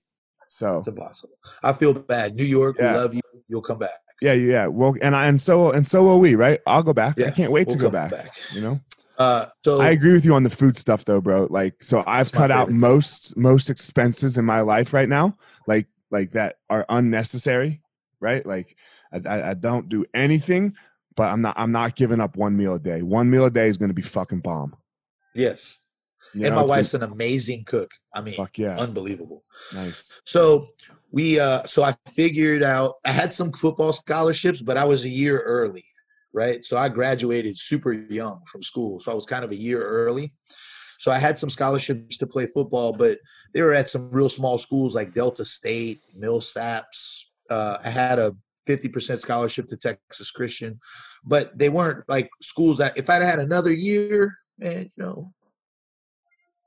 So 0.49 0.80
It's 0.80 0.88
impossible. 0.89 1.36
I 1.63 1.71
feel 1.73 1.93
bad. 1.93 2.36
New 2.36 2.43
York, 2.43 2.75
Yeah. 2.78 2.91
we 2.91 2.97
love 2.99 3.13
you. 3.13 3.21
You'll 3.47 3.62
come 3.62 3.80
back. 3.80 3.91
Yeah, 4.21 4.34
yeah. 4.34 4.67
Well, 4.67 4.95
and 5.01 5.15
I 5.15 5.25
and 5.28 5.41
so 5.41 5.71
and 5.71 5.86
so 5.86 6.04
will 6.04 6.19
we, 6.19 6.36
right? 6.36 6.60
I'll 6.67 6.84
go 6.84 6.93
back. 6.93 7.19
I 7.19 7.32
can't 7.32 7.51
wait 7.51 7.67
We'll 7.67 7.75
to 7.78 7.82
go 7.82 7.91
come 7.91 8.10
back, 8.10 8.32
You 8.54 8.62
know, 8.62 8.78
Uh, 9.17 9.45
so 9.63 9.80
I 9.82 9.89
agree 9.91 10.13
with 10.13 10.25
you 10.25 10.36
on 10.36 10.43
the 10.43 10.49
food 10.49 10.75
stuff, 10.78 11.06
though, 11.06 11.21
bro. 11.21 11.47
Like, 11.49 11.82
so 11.84 12.04
I've 12.08 12.32
cut 12.32 12.51
out 12.51 12.71
most 12.71 13.36
most 13.38 13.69
expenses 13.69 14.38
in 14.38 14.45
my 14.45 14.62
life 14.62 14.93
right 14.93 15.10
now, 15.10 15.38
like 15.67 15.88
like 16.12 16.32
that 16.32 16.58
are 16.69 16.86
unnecessary, 16.89 17.82
right? 18.19 18.45
Like, 18.45 18.78
I, 19.12 19.51
I, 19.51 19.54
don't 19.54 19.89
do 19.89 20.06
anything, 20.13 20.75
but 21.15 21.30
I'm 21.30 21.41
not 21.41 21.56
I'm 21.58 21.71
not 21.71 21.95
giving 21.95 22.19
up 22.21 22.36
one 22.38 22.56
meal 22.58 22.75
a 22.75 22.80
day. 22.80 23.01
One 23.01 23.30
meal 23.30 23.45
a 23.45 23.51
day 23.51 23.67
is 23.67 23.78
going 23.78 23.89
to 23.89 23.93
be 23.95 24.01
fucking 24.01 24.39
bomb. 24.41 24.75
yes, 25.34 25.78
You 26.34 26.45
and 26.45 26.56
know, 26.56 26.56
my 26.56 26.62
it's 26.62 26.69
gonna- 26.69 26.78
wife's 26.80 26.93
an 26.93 27.04
amazing 27.04 27.63
cook. 27.65 27.91
I 28.13 28.21
mean, 28.21 28.36
fuck 28.36 28.58
yeah, 28.58 28.78
unbelievable. 28.78 29.43
nice. 29.73 30.12
So 30.26 30.68
we, 31.16 31.39
uh, 31.39 31.63
so 31.63 31.82
I 31.82 31.95
figured 32.09 32.61
out. 32.61 32.95
I 33.05 33.11
had 33.13 33.32
some 33.32 33.53
football 33.53 33.93
scholarships, 33.93 34.61
but 34.61 34.76
I 34.76 34.84
was 34.84 35.05
a 35.05 35.09
year 35.09 35.39
early, 35.39 35.86
right? 36.34 36.63
So 36.66 36.78
I 36.78 36.89
graduated 36.89 37.57
super 37.57 37.93
young 37.93 38.41
from 38.51 38.61
school, 38.61 38.99
so 38.99 39.13
I 39.13 39.16
was 39.16 39.26
kind 39.26 39.45
of 39.45 39.51
a 39.51 39.55
year 39.55 39.82
early. 39.82 40.34
So 40.99 41.11
I 41.13 41.18
had 41.18 41.38
some 41.38 41.49
scholarships 41.49 42.18
to 42.18 42.28
play 42.28 42.47
football, 42.47 42.91
but 42.91 43.20
they 43.53 43.61
were 43.61 43.74
at 43.74 43.88
some 43.88 44.11
real 44.11 44.28
small 44.28 44.57
schools 44.57 44.93
like 44.93 45.13
Delta 45.13 45.45
State, 45.45 46.01
Millsaps. 46.22 47.22
Uh, 47.49 47.78
I 47.86 47.89
had 47.89 48.20
a 48.20 48.36
50% 48.68 49.18
scholarship 49.18 49.68
to 49.68 49.78
Texas 49.78 50.32
Christian, 50.32 50.78
but 51.24 51.57
they 51.57 51.70
weren't 51.70 52.03
like 52.09 52.30
schools 52.41 52.78
that 52.80 52.97
if 52.97 53.09
I'd 53.09 53.22
had 53.22 53.39
another 53.39 53.72
year, 53.72 54.36
man, 54.59 54.84
you 54.84 55.03
know, 55.03 55.32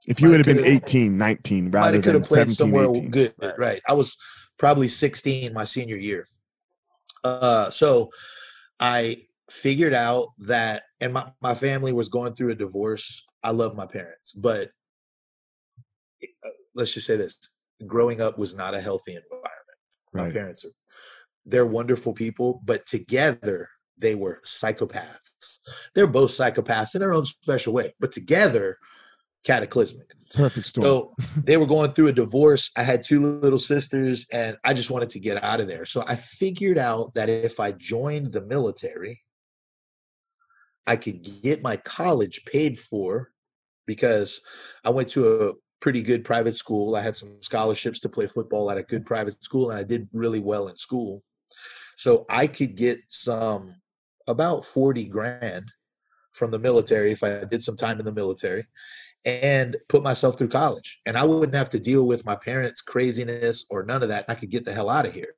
If 0.07 0.23
you 0.23 0.31
would 0.31 0.39
have 0.41 0.47
been 0.47 0.65
could've- 0.65 0.85
18, 0.85 1.19
19 1.19 1.71
rather 1.71 2.01
than 2.01 2.15
have 2.15 2.23
played 2.23 2.51
17, 2.51 2.55
somewhere 2.57 2.85
18. 2.91 3.11
good, 3.11 3.35
right. 3.59 3.83
I 3.87 3.93
was 3.93 4.17
probably 4.59 4.89
16 4.89 5.53
my 5.53 5.65
senior 5.65 5.97
year. 5.97 6.27
Uh, 7.25 7.71
so 7.71 8.11
I 8.79 9.25
figured 9.51 9.95
out 9.95 10.29
that, 10.41 10.85
and 11.01 11.13
my, 11.13 11.31
my 11.41 11.55
family 11.55 11.93
was 11.93 12.09
going 12.09 12.35
through 12.35 12.51
a 12.51 12.57
divorce. 12.57 13.25
I 13.43 13.51
love 13.51 13.77
my 13.77 13.87
parents, 13.87 14.33
but 14.33 14.71
uh, 16.45 16.51
let's 16.75 16.93
just 16.93 17.07
say 17.07 17.17
this 17.17 17.39
growing 17.87 18.21
up 18.21 18.39
was 18.39 18.55
not 18.55 18.75
a 18.75 18.81
healthy 18.81 19.13
environment. 19.13 19.49
My 20.13 20.31
parents 20.31 20.65
are, 20.65 20.71
they're 21.47 21.67
wonderful 21.67 22.13
people, 22.13 22.61
but 22.65 22.87
together 22.87 23.69
they 23.99 24.15
were 24.15 24.41
psychopaths. 24.45 25.59
They're 25.95 26.07
both 26.07 26.31
psychopaths 26.31 26.95
in 26.95 27.01
their 27.01 27.15
own 27.15 27.27
special 27.27 27.73
way, 27.73 27.95
but 28.01 28.13
together, 28.13 28.79
cataclysmic. 29.45 30.09
Perfect 30.35 30.67
storm. 30.67 30.85
So 30.85 31.15
they 31.45 31.57
were 31.57 31.67
going 31.67 31.93
through 31.93 32.09
a 32.09 32.13
divorce. 32.13 32.71
I 32.77 32.83
had 32.83 33.03
two 33.03 33.21
little 33.21 33.59
sisters, 33.59 34.27
and 34.33 34.57
I 34.65 34.75
just 34.75 34.91
wanted 34.91 35.11
to 35.11 35.21
get 35.21 35.43
out 35.43 35.61
of 35.61 35.69
there. 35.69 35.87
So 35.87 36.05
I 36.07 36.17
figured 36.17 36.79
out 36.79 37.15
that 37.15 37.29
if 37.29 37.59
I 37.61 37.73
joined 37.73 38.33
the 38.33 38.43
military, 38.43 39.23
I 40.87 40.97
could 40.97 41.27
get 41.43 41.63
my 41.63 41.77
college 41.79 42.45
paid 42.45 42.79
for 42.79 43.31
because 43.87 44.41
I 44.85 44.91
went 44.91 45.09
to 45.11 45.49
a 45.49 45.53
pretty 45.81 46.03
good 46.03 46.25
private 46.25 46.57
school. 46.57 46.95
I 46.95 47.01
had 47.01 47.17
some 47.17 47.37
scholarships 47.41 48.01
to 48.01 48.09
play 48.09 48.27
football 48.27 48.71
at 48.71 48.79
a 48.79 48.83
good 48.83 49.07
private 49.07 49.43
school, 49.43 49.71
and 49.71 49.79
I 49.79 49.83
did 49.83 50.09
really 50.13 50.41
well 50.41 50.69
in 50.69 50.77
school. 50.77 51.23
So 51.97 52.27
I 52.29 52.47
could 52.47 52.77
get 52.77 53.01
some 53.09 53.75
about 54.27 54.65
40 54.65 55.07
grand 55.09 55.71
from 56.33 56.51
the 56.51 56.59
military 56.59 57.13
if 57.13 57.23
I 57.23 57.45
did 57.45 57.63
some 57.63 57.77
time 57.77 57.99
in 57.99 58.05
the 58.05 58.13
military 58.13 58.67
and 59.25 59.77
put 59.89 60.03
myself 60.03 60.39
through 60.39 60.49
college. 60.49 61.01
And 61.07 61.17
I 61.17 61.25
wouldn't 61.25 61.55
have 61.55 61.71
to 61.71 61.79
deal 61.79 62.07
with 62.07 62.25
my 62.25 62.37
parents' 62.37 62.81
craziness 62.81 63.67
or 63.71 63.83
none 63.83 64.03
of 64.03 64.09
that. 64.09 64.25
I 64.29 64.35
could 64.35 64.51
get 64.51 64.65
the 64.65 64.73
hell 64.73 64.91
out 64.91 65.07
of 65.07 65.13
here. 65.13 65.35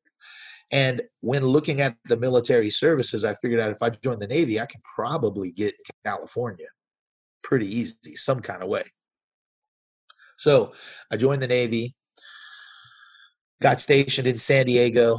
And 0.72 1.02
when 1.20 1.44
looking 1.44 1.80
at 1.80 1.96
the 2.06 2.16
military 2.16 2.70
services, 2.70 3.24
I 3.24 3.34
figured 3.34 3.60
out 3.60 3.72
if 3.72 3.82
I 3.82 3.90
joined 3.90 4.22
the 4.22 4.28
Navy, 4.28 4.60
I 4.60 4.66
could 4.66 4.82
probably 4.84 5.50
get 5.50 5.74
California 6.04 6.68
pretty 7.42 7.74
easy, 7.74 8.14
some 8.14 8.40
kind 8.40 8.62
of 8.62 8.68
way. 8.68 8.84
So 10.38 10.72
I 11.12 11.16
joined 11.16 11.42
the 11.42 11.48
Navy, 11.48 11.94
got 13.60 13.80
stationed 13.80 14.28
in 14.28 14.38
San 14.38 14.66
Diego, 14.66 15.18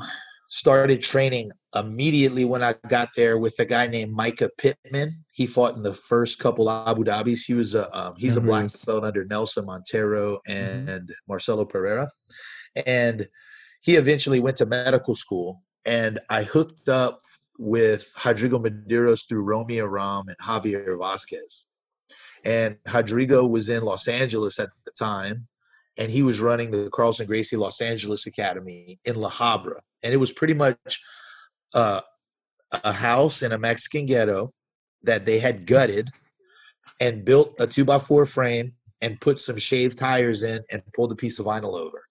started 0.52 1.02
training 1.02 1.50
immediately 1.74 2.44
when 2.44 2.62
I 2.62 2.76
got 2.90 3.10
there 3.16 3.38
with 3.38 3.58
a 3.60 3.66
guy 3.66 3.88
named 3.88 4.12
Micah 4.12 4.50
Pittman. 4.58 5.14
He 5.32 5.46
fought 5.46 5.78
in 5.78 5.82
the 5.82 5.94
first 5.94 6.40
couple 6.40 6.70
Abu 6.70 7.06
Dhabis. 7.06 7.46
He 7.46 7.54
was 7.54 7.74
a 7.74 7.88
um, 7.98 8.16
he's 8.18 8.36
Yeah, 8.36 8.42
a 8.42 8.46
black 8.46 8.70
belt 8.86 9.06
under 9.06 9.24
Nelson 9.24 9.66
Monteiro 9.66 10.40
Mm-hmm. 10.48 10.90
and 10.90 11.14
Marcelo 11.28 11.64
Pereira, 11.64 12.10
and 12.86 13.28
he 13.82 13.96
eventually 13.96 14.42
went 14.42 14.58
to 14.58 14.66
medical 14.66 15.16
school. 15.16 15.64
And 15.86 16.20
I 16.30 16.44
hooked 16.44 16.90
up 16.90 17.22
with 17.58 18.12
Rodrigo 18.26 18.60
Medeiros 18.60 19.28
through 19.28 19.46
Romie 19.46 19.78
Aram 19.78 20.28
and 20.28 20.38
Javier 20.38 21.00
Vasquez. 21.00 21.64
And 22.44 22.76
Rodrigo 22.94 23.48
was 23.48 23.70
in 23.70 23.84
Los 23.84 24.08
Angeles 24.10 24.60
at 24.60 24.70
the 24.84 24.92
time, 24.92 25.48
and 26.02 26.10
he 26.10 26.24
was 26.24 26.40
running 26.40 26.72
the 26.72 26.90
Carlson 26.90 27.28
Gracie 27.28 27.56
Los 27.56 27.80
Angeles 27.80 28.26
Academy 28.26 29.00
in 29.06 29.18
La 29.18 29.30
Habra. 29.30 29.82
And 30.02 30.12
it 30.12 30.18
was 30.18 30.32
pretty 30.32 30.56
much 30.56 31.00
uh, 31.76 32.02
a 32.72 32.92
house 32.92 33.44
in 33.44 33.52
a 33.52 33.60
Mexican 33.60 34.08
ghetto 34.08 34.50
that 35.04 35.28
they 35.28 35.38
had 35.38 35.68
gutted 35.68 36.10
and 37.00 37.24
built 37.24 37.54
a 37.60 37.68
two 37.68 37.86
by 37.86 38.00
four 38.00 38.26
frame 38.26 38.74
and 39.02 39.22
put 39.22 39.38
some 39.38 39.60
shaved 39.60 40.00
tires 40.00 40.42
in 40.42 40.64
and 40.72 40.82
pulled 40.96 41.12
a 41.12 41.16
piece 41.16 41.38
of 41.38 41.46
vinyl 41.46 41.80
over. 41.80 42.04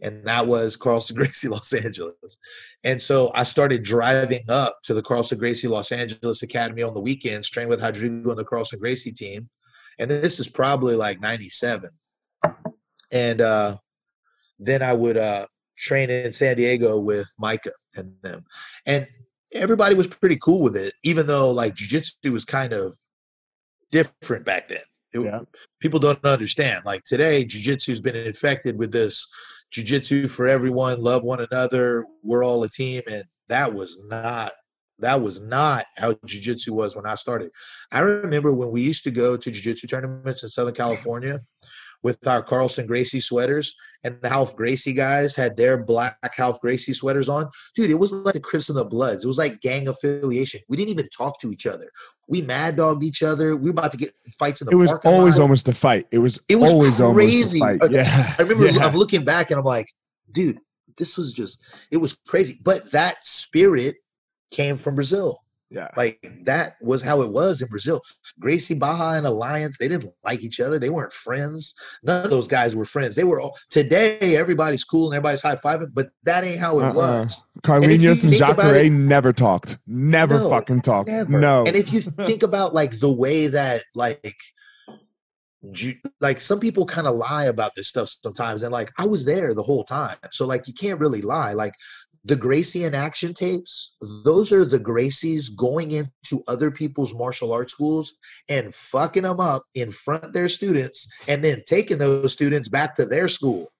And 0.00 0.26
that 0.26 0.44
was 0.44 0.74
Carlson 0.74 1.14
Gracie 1.16 1.46
Los 1.46 1.72
Angeles. 1.72 2.38
And 2.82 3.00
so 3.00 3.30
I 3.36 3.44
started 3.44 3.84
driving 3.84 4.46
up 4.48 4.78
to 4.82 4.94
the 4.94 5.02
Carlson 5.02 5.38
Gracie 5.38 5.68
Los 5.68 5.92
Angeles 5.92 6.42
Academy 6.42 6.82
on 6.82 6.92
the 6.92 7.00
weekends, 7.00 7.48
train 7.48 7.68
with 7.68 7.84
Rodrigo 7.84 8.30
and 8.30 8.38
the 8.38 8.44
Carlson 8.44 8.80
Gracie 8.80 9.12
team. 9.12 9.48
And 10.00 10.10
this 10.10 10.40
is 10.40 10.48
probably 10.48 10.96
like 10.96 11.20
97. 11.20 11.88
And 13.10 13.40
uh, 13.40 13.76
then 14.58 14.82
I 14.82 14.92
would 14.92 15.16
uh, 15.16 15.46
train 15.76 16.10
in 16.10 16.32
San 16.32 16.56
Diego 16.56 16.98
with 16.98 17.28
Micah 17.38 17.72
and 17.96 18.12
them. 18.22 18.44
And 18.86 19.06
everybody 19.52 19.94
was 19.94 20.06
pretty 20.06 20.36
cool 20.36 20.62
with 20.64 20.76
it, 20.76 20.94
even 21.04 21.26
though 21.26 21.50
like 21.50 21.74
jujitsu 21.74 22.30
was 22.30 22.44
kind 22.44 22.72
of 22.72 22.96
different 23.90 24.44
back 24.44 24.68
then. 24.68 24.82
It- 25.12 25.24
Yeah. 25.24 25.40
People 25.80 26.00
don't 26.00 26.22
understand. 26.24 26.84
Like 26.84 27.04
today, 27.04 27.44
jujitsu's 27.44 28.00
been 28.00 28.16
infected 28.16 28.78
with 28.78 28.92
this 28.92 29.26
jujitsu 29.72 30.28
for 30.28 30.46
everyone, 30.46 31.00
love 31.00 31.24
one 31.24 31.46
another, 31.50 32.04
we're 32.22 32.44
all 32.44 32.62
a 32.64 32.68
team. 32.68 33.02
And 33.08 33.24
that 33.48 33.72
was 33.72 34.02
not 34.06 34.52
that 35.00 35.22
was 35.22 35.40
not 35.40 35.86
how 35.96 36.12
jiu-jitsu 36.26 36.74
was 36.74 36.96
when 36.96 37.06
I 37.06 37.14
started. 37.14 37.52
I 37.92 38.00
remember 38.00 38.52
when 38.52 38.72
we 38.72 38.82
used 38.82 39.04
to 39.04 39.12
go 39.12 39.36
to 39.36 39.50
jiu-jitsu 39.50 39.86
tournaments 39.86 40.42
in 40.42 40.48
Southern 40.48 40.74
California 40.74 41.40
with 42.02 42.26
our 42.28 42.42
Carlson 42.42 42.86
Gracie 42.86 43.20
sweaters 43.20 43.74
and 44.04 44.20
the 44.22 44.28
Ralph 44.28 44.54
Gracie 44.54 44.92
guys 44.92 45.34
had 45.34 45.56
their 45.56 45.76
black 45.76 46.16
Ralph 46.38 46.60
Gracie 46.60 46.92
sweaters 46.92 47.28
on. 47.28 47.48
Dude, 47.74 47.90
it 47.90 47.94
was 47.94 48.12
like 48.12 48.34
the 48.34 48.40
Crips 48.40 48.68
and 48.68 48.78
the 48.78 48.84
Bloods. 48.84 49.24
It 49.24 49.28
was 49.28 49.38
like 49.38 49.60
gang 49.60 49.88
affiliation. 49.88 50.60
We 50.68 50.76
didn't 50.76 50.90
even 50.90 51.08
talk 51.08 51.40
to 51.40 51.50
each 51.50 51.66
other. 51.66 51.90
We 52.28 52.42
mad 52.42 52.76
dogged 52.76 53.02
each 53.02 53.22
other. 53.22 53.56
We 53.56 53.64
were 53.64 53.70
about 53.70 53.90
to 53.92 53.98
get 53.98 54.14
fights 54.38 54.60
in 54.60 54.66
the 54.66 54.72
it 54.72 54.76
was 54.76 54.92
always 55.04 55.38
lot. 55.38 55.42
almost 55.42 55.68
a 55.68 55.74
fight. 55.74 56.06
It 56.12 56.18
was, 56.18 56.38
It 56.48 56.56
was 56.56 56.72
always 56.72 56.98
crazy. 56.98 57.60
almost 57.60 57.82
a 57.82 57.86
fight. 57.86 57.90
Yeah. 57.92 58.34
I 58.38 58.42
remember 58.42 58.70
yeah. 58.70 58.86
I'm 58.86 58.94
looking 58.94 59.24
back 59.24 59.50
and 59.50 59.58
I'm 59.58 59.64
like, 59.66 59.92
dude, 60.32 60.58
this 60.96 61.16
was 61.16 61.32
just 61.32 61.64
it 61.90 61.96
was 61.96 62.16
crazy. 62.26 62.60
But 62.62 62.90
that 62.92 63.24
spirit 63.26 63.96
came 64.50 64.76
from 64.76 64.94
Brazil. 64.94 65.42
Yeah. 65.70 65.88
Like 65.96 66.18
that 66.44 66.76
was 66.80 67.02
how 67.02 67.20
it 67.20 67.30
was 67.30 67.60
in 67.60 67.68
Brazil. 67.68 68.00
Gracie 68.40 68.74
Barra 68.74 69.18
and 69.18 69.26
Alliance, 69.26 69.76
they 69.76 69.88
didn't 69.88 70.12
like 70.24 70.40
each 70.40 70.60
other. 70.60 70.78
They 70.78 70.88
weren't 70.88 71.12
friends. 71.12 71.74
None 72.02 72.24
of 72.24 72.30
those 72.30 72.48
guys 72.48 72.74
were 72.74 72.86
friends. 72.86 73.14
They 73.14 73.24
were 73.24 73.38
all 73.38 73.54
today, 73.68 74.36
everybody's 74.36 74.82
cool 74.82 75.06
and 75.10 75.16
everybody's 75.16 75.42
high 75.42 75.56
fiving, 75.56 75.90
but 75.92 76.08
that 76.22 76.42
ain't 76.44 76.58
how 76.58 76.78
it 76.80 76.84
Uh-uh. 76.84 76.92
was. 76.94 77.44
Carlinhos 77.62 78.24
and, 78.24 78.34
about 78.34 78.56
Jacare 78.56 78.84
it- 78.86 78.90
never 78.90 79.30
talked. 79.32 79.76
Never 79.86 80.34
No, 80.38 80.48
fucking 80.48 80.80
talked. 80.80 81.10
Never. 81.10 81.38
No. 81.38 81.66
And 81.66 81.76
if 81.76 81.92
you 81.92 82.00
think 82.26 82.42
about 82.42 82.72
like 82.72 82.98
the 83.00 83.12
way 83.12 83.48
that 83.48 83.82
like 83.94 84.36
like 86.20 86.40
some 86.40 86.60
people 86.60 86.86
kind 86.86 87.06
of 87.08 87.16
lie 87.16 87.46
about 87.46 87.74
this 87.74 87.88
stuff 87.88 88.08
sometimes 88.22 88.62
and 88.62 88.72
like 88.72 88.92
I 88.96 89.06
was 89.06 89.24
there 89.24 89.54
the 89.54 89.62
whole 89.62 89.82
time. 89.84 90.16
So 90.30 90.46
like 90.46 90.68
you 90.68 90.72
can't 90.74 91.00
really 91.00 91.20
lie. 91.20 91.52
Like 91.52 91.74
the 92.28 92.36
Gracie 92.36 92.84
in 92.84 92.94
action 92.94 93.32
tapes, 93.32 93.92
those 94.22 94.52
are 94.52 94.66
the 94.66 94.78
Gracies 94.78 95.54
going 95.56 95.92
into 95.92 96.44
other 96.46 96.70
people's 96.70 97.14
martial 97.14 97.52
arts 97.52 97.72
schools 97.72 98.14
and 98.50 98.74
fucking 98.74 99.22
them 99.22 99.40
up 99.40 99.64
in 99.74 99.90
front 99.90 100.24
of 100.24 100.32
their 100.34 100.48
students 100.48 101.08
and 101.26 101.42
then 101.42 101.62
taking 101.66 101.96
those 101.96 102.32
students 102.32 102.68
back 102.68 102.94
to 102.96 103.06
their 103.06 103.28
school. 103.28 103.72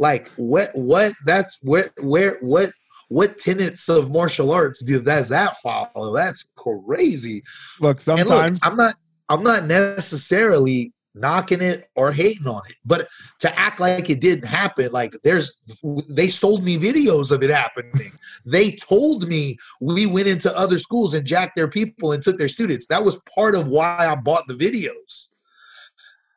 Like 0.00 0.28
what 0.36 0.70
what 0.74 1.12
that's 1.26 1.58
where 1.62 1.90
where 2.00 2.38
what 2.40 2.72
what 3.08 3.38
tenets 3.38 3.88
of 3.88 4.10
martial 4.10 4.50
arts 4.50 4.82
do 4.82 5.00
does 5.00 5.28
that 5.28 5.58
follow? 5.58 6.12
That's 6.12 6.50
crazy. 6.56 7.42
look, 7.80 8.00
And 8.08 8.28
look, 8.28 8.38
sometimes 8.38 8.60
I'm 8.64 8.76
not 8.76 8.94
I'm 9.28 9.42
not 9.44 9.66
necessarily 9.66 10.92
knocking 11.14 11.60
it 11.60 11.90
or 11.96 12.12
hating 12.12 12.46
on 12.46 12.62
it, 12.68 12.76
but 12.84 13.08
to 13.40 13.58
act 13.58 13.80
like 13.80 14.08
it 14.08 14.20
didn't 14.20 14.46
happen, 14.46 14.90
like 14.92 15.14
there's 15.22 15.60
they 16.08 16.28
sold 16.28 16.64
me 16.64 16.78
videos 16.78 17.30
of 17.30 17.42
it 17.42 17.50
happening. 17.50 18.10
they 18.46 18.72
told 18.72 19.28
me 19.28 19.56
we 19.80 20.06
went 20.06 20.28
into 20.28 20.56
other 20.56 20.78
schools 20.78 21.14
and 21.14 21.26
jacked 21.26 21.56
their 21.56 21.68
people 21.68 22.12
and 22.12 22.22
took 22.22 22.38
their 22.38 22.48
students. 22.48 22.86
That 22.86 23.04
was 23.04 23.18
part 23.34 23.54
of 23.54 23.68
why 23.68 24.06
I 24.08 24.14
bought 24.14 24.46
the 24.48 24.54
videos. 24.54 25.28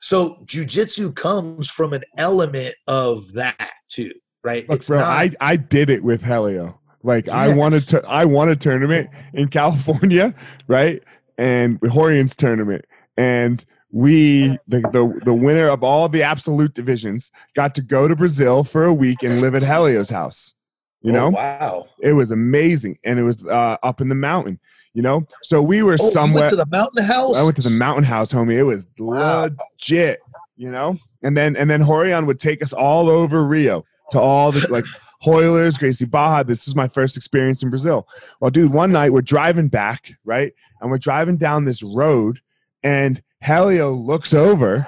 So 0.02 0.44
jujitsu 0.46 1.16
comes 1.16 1.70
from 1.70 1.94
an 1.94 2.04
element 2.18 2.76
of 2.88 3.32
that 3.34 3.72
too, 3.90 4.14
right? 4.44 4.70
look, 4.70 4.86
bro, 4.86 5.00
I 5.00 5.32
I 5.40 5.56
did 5.56 5.90
it 5.90 6.04
with 6.04 6.24
Helio. 6.24 6.80
Like 7.02 7.30
I 7.30 7.56
wanted 7.56 7.82
to 7.90 8.04
I 8.10 8.26
won 8.26 8.50
a 8.50 8.56
tournament 8.56 9.10
in 9.34 9.48
California, 9.48 10.34
right? 10.68 11.04
And 11.38 11.80
Rorion's 11.82 12.36
tournament. 12.36 12.86
And 13.18 13.64
we 13.96 14.48
the, 14.68 14.82
the 14.92 15.22
the 15.24 15.34
winner 15.34 15.70
of 15.70 15.82
all 15.82 16.10
the 16.10 16.22
absolute 16.22 16.74
divisions 16.74 17.32
got 17.54 17.74
to 17.76 17.82
go 17.82 18.10
to 18.10 18.16
Brazil 18.16 18.66
for 18.66 18.84
a 18.84 18.94
week 18.94 19.24
and 19.24 19.40
live 19.40 19.56
at 19.56 19.64
Helio's 19.64 20.10
house. 20.10 20.54
You 21.02 21.12
Oh, 21.12 21.14
know? 21.16 21.30
wow. 21.30 21.86
It 22.02 22.12
was 22.12 22.32
amazing. 22.32 22.98
And 23.06 23.18
it 23.18 23.24
was 23.24 23.46
uh, 23.46 23.78
up 23.84 24.02
in 24.02 24.10
the 24.10 24.16
mountain, 24.16 24.60
you 24.94 25.02
know? 25.02 25.26
So 25.44 25.62
we 25.62 25.82
were 25.82 25.94
Oh, 25.98 26.04
you 26.04 26.10
somewhere 26.12 26.42
went 26.42 26.50
to 26.50 26.56
the 26.58 26.66
mountain 26.66 27.04
house. 27.06 27.38
I 27.38 27.44
went 27.44 27.56
to 27.56 27.62
the 27.62 27.78
mountain 27.78 28.04
house, 28.04 28.34
homie. 28.34 28.56
It 28.56 28.64
was 28.64 28.86
Wow. 29.00 29.50
legit, 29.80 30.20
you 30.58 30.70
know. 30.70 30.98
And 31.24 31.38
then 31.38 31.56
and 31.56 31.70
then 31.70 31.82
Rorion 31.84 32.26
would 32.26 32.40
take 32.40 32.62
us 32.62 32.74
all 32.74 33.08
over 33.08 33.46
Rio 33.46 33.86
to 34.12 34.20
all 34.20 34.52
the 34.52 34.68
like 34.70 34.84
Hoilers, 35.24 35.78
Gracie 35.80 36.04
Barra. 36.04 36.44
This 36.44 36.68
is 36.68 36.76
my 36.76 36.90
first 36.90 37.16
experience 37.16 37.64
in 37.64 37.70
Brazil. 37.70 38.10
Well, 38.42 38.52
dude, 38.52 38.74
one 38.74 38.92
night 38.92 39.14
we're 39.14 39.22
driving 39.22 39.70
back, 39.70 40.12
right, 40.26 40.52
and 40.82 40.92
we're 40.92 40.98
driving 40.98 41.38
down 41.38 41.64
this 41.64 41.82
road, 41.82 42.42
and 42.84 43.22
Helio 43.42 43.92
looks 43.92 44.34
over, 44.34 44.88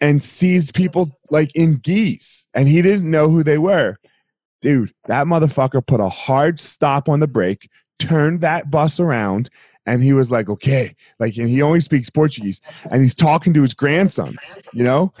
and 0.00 0.22
sees 0.22 0.70
people 0.72 1.18
like 1.30 1.54
in 1.54 1.76
gis 1.76 2.46
and 2.54 2.68
he 2.68 2.82
didn't 2.82 3.10
know 3.10 3.28
who 3.28 3.42
they 3.42 3.58
were. 3.58 3.96
Dude, 4.60 4.92
that 5.06 5.26
motherfucker 5.26 5.86
put 5.86 6.00
a 6.00 6.08
hard 6.08 6.60
stop 6.60 7.08
on 7.08 7.20
the 7.20 7.26
brake, 7.26 7.68
turned 7.98 8.40
that 8.40 8.70
bus 8.70 9.00
around, 9.00 9.48
and 9.86 10.02
he 10.02 10.12
was 10.12 10.30
like, 10.30 10.48
okay, 10.48 10.94
like, 11.18 11.36
and 11.36 11.48
he 11.48 11.62
only 11.62 11.80
speaks 11.80 12.10
Portuguese, 12.10 12.60
and 12.90 13.02
he's 13.02 13.14
talking 13.14 13.54
to 13.54 13.62
his 13.62 13.72
grandsons, 13.72 14.58
you 14.74 14.84
know, 14.84 15.12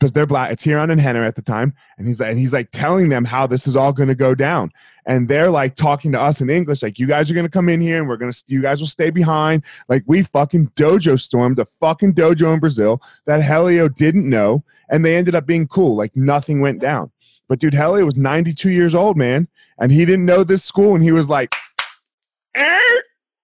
because 0.00 0.12
they're 0.12 0.26
black. 0.26 0.50
It's 0.50 0.64
Ryron 0.64 0.90
and 0.90 1.00
Rener 1.00 1.26
at 1.26 1.36
the 1.36 1.42
time, 1.42 1.74
and 1.98 2.06
he's 2.06 2.20
like, 2.20 2.30
and 2.30 2.38
he's 2.38 2.54
like 2.54 2.70
telling 2.72 3.10
them 3.10 3.24
how 3.24 3.46
this 3.46 3.66
is 3.66 3.76
all 3.76 3.92
going 3.92 4.08
to 4.08 4.14
go 4.14 4.34
down, 4.34 4.72
and 5.04 5.28
they're 5.28 5.50
like 5.50 5.76
talking 5.76 6.10
to 6.12 6.20
us 6.20 6.40
in 6.40 6.48
English, 6.48 6.82
like, 6.82 6.98
you 6.98 7.06
guys 7.06 7.30
are 7.30 7.34
going 7.34 7.44
to 7.44 7.50
come 7.50 7.68
in 7.68 7.80
here, 7.80 7.98
and 7.98 8.08
we're 8.08 8.16
gonna, 8.16 8.32
you 8.48 8.62
guys 8.62 8.80
will 8.80 8.88
stay 8.88 9.10
behind. 9.10 9.62
Like, 9.88 10.02
we 10.06 10.22
fucking 10.22 10.68
dojo 10.68 11.20
stormed 11.20 11.58
a 11.58 11.66
fucking 11.80 12.14
dojo 12.14 12.54
in 12.54 12.60
Brazil 12.60 13.02
that 13.26 13.44
Helio 13.44 13.88
didn't 13.88 14.28
know, 14.28 14.64
and 14.88 15.04
they 15.04 15.16
ended 15.16 15.34
up 15.34 15.46
being 15.46 15.68
cool. 15.68 15.94
Like, 15.94 16.16
nothing 16.16 16.60
went 16.60 16.80
down. 16.80 17.12
But 17.46 17.58
dude, 17.58 17.74
Helio 17.74 18.04
was 18.04 18.16
92 18.16 18.70
years 18.70 18.94
old, 18.94 19.16
man, 19.16 19.48
and 19.78 19.92
he 19.92 20.06
didn't 20.06 20.24
know 20.24 20.44
this 20.44 20.64
school, 20.64 20.94
and 20.94 21.04
he 21.04 21.12
was 21.12 21.28
like. 21.28 21.54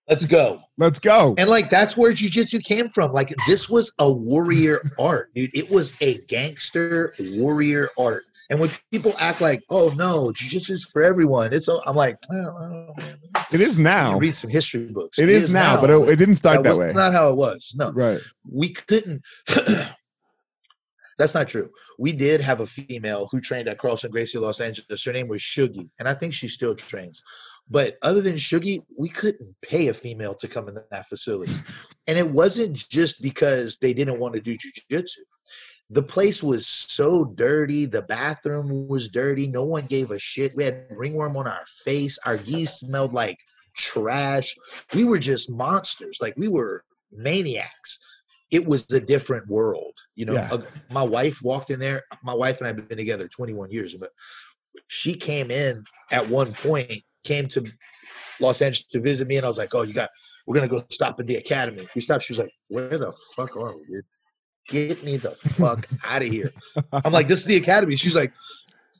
"Eh, 0.08 0.12
Let's 0.12 0.24
go. 0.26 0.60
Let's 0.78 1.00
go. 1.00 1.34
And 1.38 1.48
like 1.50 1.70
that's 1.70 1.96
where 1.96 2.12
jujitsu 2.12 2.62
came 2.64 2.88
from. 2.90 3.12
Like 3.12 3.32
this 3.46 3.68
was 3.68 3.92
a 3.98 4.10
warrior 4.12 4.80
art, 4.98 5.32
dude. 5.34 5.50
It 5.54 5.70
was 5.70 5.94
a 6.00 6.18
gangster 6.26 7.14
warrior 7.20 7.88
art. 7.98 8.24
And 8.48 8.60
when 8.60 8.70
people 8.92 9.12
act 9.18 9.40
like, 9.40 9.64
"Oh 9.70 9.92
no, 9.96 10.26
jujitsu 10.32 10.70
is 10.70 10.84
for 10.84 11.02
everyone," 11.02 11.52
it's 11.52 11.66
all, 11.68 11.82
I'm 11.84 11.96
like, 11.96 12.16
well, 12.30 12.56
I 12.56 12.68
don't 12.68 12.86
know, 12.86 12.94
man. 12.98 13.18
It 13.52 13.60
is 13.60 13.76
You 13.76 13.82
now. 13.84 14.18
read 14.18 14.36
some 14.36 14.50
history 14.50 14.86
books. 14.86 15.18
It 15.18 15.28
is 15.28 15.52
now, 15.52 15.80
but 15.80 15.90
it, 15.90 15.96
it 16.10 16.16
didn't 16.16 16.36
start 16.36 16.62
that 16.62 16.68
was 16.70 16.78
way. 16.78 16.92
not 16.92 17.12
how 17.12 17.30
it 17.30 17.36
was. 17.36 17.74
No, 17.76 17.90
Right. 17.90 18.20
we 18.48 18.72
couldn't. 18.72 19.22
That's 21.18 21.34
not 21.34 21.48
true. 21.48 21.70
We 21.98 22.12
did 22.12 22.40
have 22.42 22.60
a 22.60 22.66
female 22.66 23.28
who 23.32 23.40
trained 23.40 23.68
at 23.68 23.78
Carlson 23.78 24.10
Gracie 24.10 24.36
Los 24.38 24.60
Angeles. 24.60 25.02
Her 25.02 25.12
name 25.14 25.28
was 25.28 25.40
Shuggy, 25.40 25.88
and 25.98 26.06
I 26.06 26.12
think 26.14 26.34
she 26.34 26.46
still 26.46 26.74
trains. 26.74 27.22
But 27.68 27.96
other 28.02 28.20
than 28.20 28.34
Shuggy, 28.34 28.80
we 28.96 29.08
couldn't 29.08 29.54
pay 29.60 29.88
a 29.88 29.94
female 29.94 30.34
to 30.36 30.48
come 30.48 30.68
in 30.68 30.78
that 30.90 31.06
facility. 31.08 31.52
And 32.08 32.16
it 32.16 32.30
wasn't 32.30 32.76
just 32.76 33.20
because 33.20 33.78
they 33.78 33.92
didn't 33.92 34.20
want 34.20 34.34
to 34.34 34.40
do 34.40 34.56
jujitsu. 34.56 35.18
The 35.90 36.04
place 36.04 36.40
was 36.40 36.68
so 36.68 37.24
dirty. 37.24 37.86
The 37.86 38.02
bathroom 38.02 38.86
was 38.86 39.08
dirty. 39.08 39.48
No 39.48 39.64
one 39.64 39.86
gave 39.86 40.12
a 40.12 40.18
shit. 40.20 40.54
We 40.54 40.62
had 40.62 40.86
ringworm 40.90 41.36
on 41.36 41.48
our 41.48 41.64
face. 41.84 42.16
Our 42.24 42.36
gis 42.36 42.78
smelled 42.78 43.12
like 43.12 43.38
trash. 43.76 44.54
We 44.94 45.04
were 45.04 45.18
just 45.18 45.50
monsters. 45.50 46.18
Like 46.20 46.34
we 46.36 46.46
were 46.46 46.84
maniacs. 47.10 47.98
It 48.52 48.64
was 48.64 48.86
a 48.92 49.00
different 49.00 49.48
world. 49.48 49.96
You 50.14 50.26
know, 50.26 50.34
Yeah. 50.34 50.48
Uh, 50.52 50.62
my 50.92 51.02
wife 51.02 51.40
walked 51.42 51.70
in 51.70 51.80
there. 51.80 52.04
My 52.22 52.34
wife 52.34 52.58
and 52.58 52.66
I 52.66 52.68
have 52.68 52.88
been 52.88 52.98
together 52.98 53.26
21 53.26 53.72
years, 53.72 53.96
but 53.96 54.10
she 54.86 55.14
came 55.14 55.50
in 55.50 55.84
at 56.12 56.28
one 56.28 56.52
point, 56.52 57.02
came 57.26 57.48
to 57.48 57.64
Los 58.40 58.62
Angeles 58.62 58.86
to 58.86 59.00
visit 59.00 59.28
me, 59.28 59.36
and 59.36 59.44
I 59.44 59.48
was 59.48 59.58
like, 59.58 59.74
"Oh, 59.74 59.82
you 59.82 59.92
got, 59.92 60.10
we're 60.46 60.54
gonna 60.54 60.68
go 60.68 60.82
stop 60.90 61.20
at 61.20 61.26
the 61.26 61.36
academy." 61.36 61.86
We 61.94 62.00
stopped. 62.00 62.24
She 62.24 62.32
was 62.32 62.38
like, 62.38 62.52
"Where 62.68 62.98
the 62.98 63.12
fuck 63.34 63.56
are 63.56 63.76
we, 63.76 63.84
dude? 63.86 64.04
Get 64.68 65.04
me 65.04 65.16
the 65.16 65.30
fuck 65.30 65.86
out 66.04 66.22
of 66.22 66.28
here!" 66.28 66.52
I'm 66.92 67.12
like, 67.12 67.28
"This 67.28 67.40
is 67.40 67.46
the 67.46 67.56
academy." 67.56 67.96
She's 67.96 68.16
like, 68.16 68.32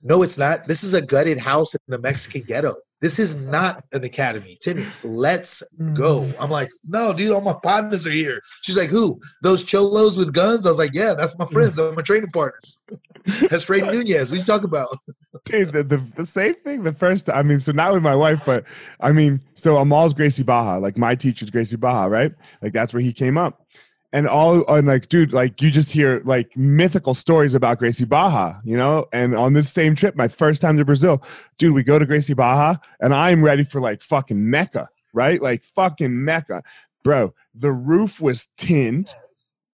"No, 0.02 0.22
it's 0.22 0.38
not. 0.38 0.66
This 0.66 0.84
is 0.84 0.94
a 0.94 1.02
gutted 1.02 1.38
house 1.38 1.74
in 1.74 1.80
the 1.88 1.98
Mexican 1.98 2.42
ghetto. 2.42 2.74
This 3.00 3.18
is 3.18 3.34
not 3.34 3.84
an 3.92 4.04
academy, 4.04 4.56
Timmy. 4.60 4.86
Let's 5.02 5.62
go." 5.94 6.22
Mm. 6.22 6.36
I'm 6.40 6.50
like, 6.50 6.70
"No, 6.84 7.12
dude, 7.12 7.32
all 7.32 7.40
my 7.40 7.56
partners 7.62 8.06
are 8.06 8.10
here." 8.10 8.40
She's 8.62 8.76
like, 8.76 8.90
"Who? 8.90 9.20
Those 9.42 9.64
cholos 9.64 10.16
with 10.16 10.32
guns?" 10.32 10.66
I 10.66 10.70
was 10.70 10.78
like, 10.78 10.94
"Yeah, 10.94 11.14
that's 11.16 11.38
my 11.38 11.46
friends. 11.46 11.76
They're 11.76 11.92
my 11.92 12.02
training 12.02 12.30
partners." 12.32 12.82
That's 13.50 13.64
Fred 13.64 13.84
Nunez. 13.86 14.30
What 14.30 14.38
you 14.38 14.44
talk 14.44 14.62
about? 14.62 14.96
Dude, 15.44 15.72
the, 15.72 15.82
the, 15.82 15.96
the 16.14 16.24
same 16.24 16.54
thing 16.54 16.84
the 16.84 16.92
first 16.92 17.28
I 17.28 17.42
mean, 17.42 17.58
so 17.58 17.72
not 17.72 17.92
with 17.92 18.02
my 18.02 18.14
wife, 18.14 18.42
but 18.46 18.64
I 19.00 19.10
mean, 19.10 19.40
so 19.56 19.78
Amal's 19.78 20.14
Gracie 20.14 20.44
Barra, 20.44 20.78
like 20.78 20.96
my 20.96 21.16
teacher's 21.16 21.50
Gracie 21.50 21.76
Barra, 21.76 22.08
right? 22.08 22.32
Like 22.62 22.72
that's 22.72 22.94
where 22.94 23.02
he 23.02 23.12
came 23.12 23.36
up. 23.36 23.66
And 24.12 24.26
all 24.28 24.64
and 24.66 24.86
like, 24.86 25.08
dude, 25.08 25.32
like 25.32 25.60
you 25.60 25.70
just 25.70 25.90
hear 25.90 26.22
like 26.24 26.56
mythical 26.56 27.12
stories 27.12 27.54
about 27.54 27.78
Gracie 27.78 28.04
Barra, 28.04 28.60
you 28.64 28.76
know? 28.76 29.06
And 29.12 29.34
on 29.36 29.52
this 29.52 29.70
same 29.70 29.94
trip, 29.94 30.16
my 30.16 30.28
first 30.28 30.62
time 30.62 30.78
to 30.78 30.84
Brazil, 30.84 31.22
dude, 31.58 31.74
we 31.74 31.82
go 31.82 31.98
to 31.98 32.06
Gracie 32.06 32.32
Barra 32.34 32.80
and 33.00 33.12
I'm 33.12 33.42
ready 33.44 33.64
for 33.64 33.80
like 33.80 34.00
fucking 34.00 34.48
Mecca, 34.48 34.88
right? 35.12 35.42
Like 35.42 35.64
fucking 35.64 36.24
Mecca. 36.24 36.62
Bro, 37.04 37.34
the 37.54 37.72
roof 37.72 38.20
was 38.20 38.48
tinned. 38.56 39.12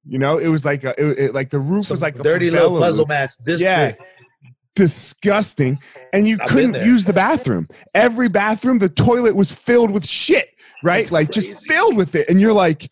You 0.05 0.19
know, 0.19 0.39
it 0.39 0.49
was 0.49 0.65
like 0.65 0.83
a 0.83 0.91
it, 1.01 1.19
it- 1.19 1.35
like 1.35 1.51
the 1.51 1.61
roof 1.61 1.89
was 1.91 2.01
Some 2.01 2.07
like 2.07 2.19
a 2.19 2.23
dirty 2.23 2.51
little 2.51 2.79
puzzle 2.81 3.05
roof 3.05 3.09
mats. 3.11 3.37
This 3.37 3.63
Yeah. 3.63 3.95
disgusting 4.75 5.79
and 6.13 6.27
you 6.27 6.39
I've 6.43 6.49
couldn't 6.49 6.83
use 6.85 7.05
the 7.05 7.13
bathroom 7.13 7.69
every 7.95 8.29
bathroom 8.31 8.79
the 8.79 8.89
toilet 8.89 9.37
was 9.37 9.51
filled 9.53 9.91
with 9.91 10.07
shit 10.07 10.49
right 10.83 11.03
It's 11.03 11.13
like 11.13 11.31
just 11.31 11.67
filled 11.69 11.95
with 11.97 12.15
it 12.15 12.27
and 12.31 12.41
you're 12.41 12.55
like 12.55 12.91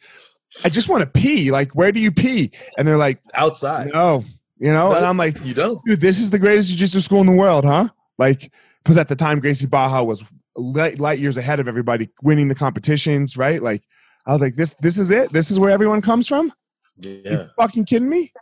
i 0.65 0.69
just 0.69 0.89
want 0.89 1.03
to 1.03 1.07
pee 1.21 1.51
like 1.51 1.71
where 1.73 1.93
do 1.93 2.01
you 2.01 2.11
pee? 2.13 2.51
And 2.77 2.87
they're 2.87 2.99
like 2.99 3.21
outside. 3.35 3.91
no 3.93 4.25
you 4.59 4.73
know? 4.73 4.93
And 4.93 5.05
i'm 5.05 5.17
like 5.17 5.43
You 5.45 5.55
don't. 5.55 5.79
dude 5.85 6.01
this 6.01 6.19
is 6.19 6.31
the 6.31 6.39
greatest 6.39 6.69
jiu-jitsu 6.71 7.01
school 7.01 7.21
in 7.21 7.27
the 7.27 7.33
world 7.33 7.65
huh? 7.65 7.89
Like 8.19 8.53
because 8.83 8.99
at 8.99 9.09
the 9.09 9.17
time 9.17 9.41
gracie 9.41 9.67
barra 9.67 10.03
was 10.05 10.23
light, 10.57 10.99
light 10.99 11.19
years 11.19 11.37
ahead 11.37 11.61
of 11.61 11.69
everybody 11.69 12.09
winning 12.23 12.49
the 12.49 12.55
competitions 12.55 13.37
right? 13.37 13.63
Like 13.63 13.83
i 14.27 14.33
was 14.33 14.43
like 14.43 14.55
this 14.55 14.75
this 14.81 14.99
is 14.99 15.11
it? 15.11 15.33
This 15.33 15.51
is 15.51 15.59
where 15.59 15.71
everyone 15.71 16.03
comes 16.03 16.29
from? 16.29 16.53
Yeah. 16.99 17.31
you 17.31 17.49
fucking 17.59 17.87
kidding 17.87 18.09
me? 18.09 18.33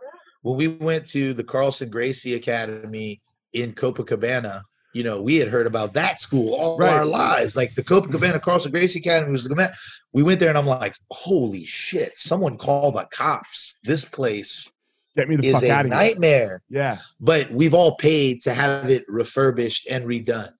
When 0.43 0.57
we 0.57 0.69
went 0.69 1.07
to 1.09 1.33
the 1.35 1.45
Carlson 1.45 1.91
Gracie 1.91 2.35
Academy 2.35 3.21
in 3.53 3.73
Copacabana, 3.73 4.63
you 4.99 5.05
know, 5.05 5.23
we 5.23 5.37
had 5.37 5.47
heard 5.47 5.69
about 5.69 5.93
that 5.95 6.21
school 6.21 6.55
all 6.55 6.77
Right. 6.77 6.93
our 6.93 7.07
lives. 7.07 7.55
Like 7.55 7.77
the 7.77 7.85
Copacabana 7.85 8.43
Carlson 8.43 8.73
Gracie 8.73 8.99
Academy 8.99 9.31
was 9.31 9.45
the 9.45 9.51
command. 9.51 9.73
We 10.13 10.25
went 10.25 10.41
there 10.41 10.49
and 10.49 10.59
I'm 10.59 10.67
like, 10.67 10.97
holy 11.13 11.65
shit, 11.65 12.19
someone 12.19 12.57
call 12.59 12.91
the 12.91 13.07
cops. 13.13 13.77
This 13.85 14.05
place 14.05 14.69
get 15.17 15.29
me 15.29 15.37
the 15.37 15.47
is 15.49 15.55
fuck 15.55 15.63
a 15.63 15.71
out 15.71 15.85
of 15.87 15.93
here 15.93 15.99
nightmare. 16.01 16.63
yeah 16.69 16.99
But 17.21 17.51
we've 17.53 17.75
all 17.75 17.95
paid 17.97 18.43
to 18.43 18.53
have 18.55 18.91
it 18.91 19.05
refurbished 19.09 19.87
and 19.89 20.05
redone. 20.05 20.51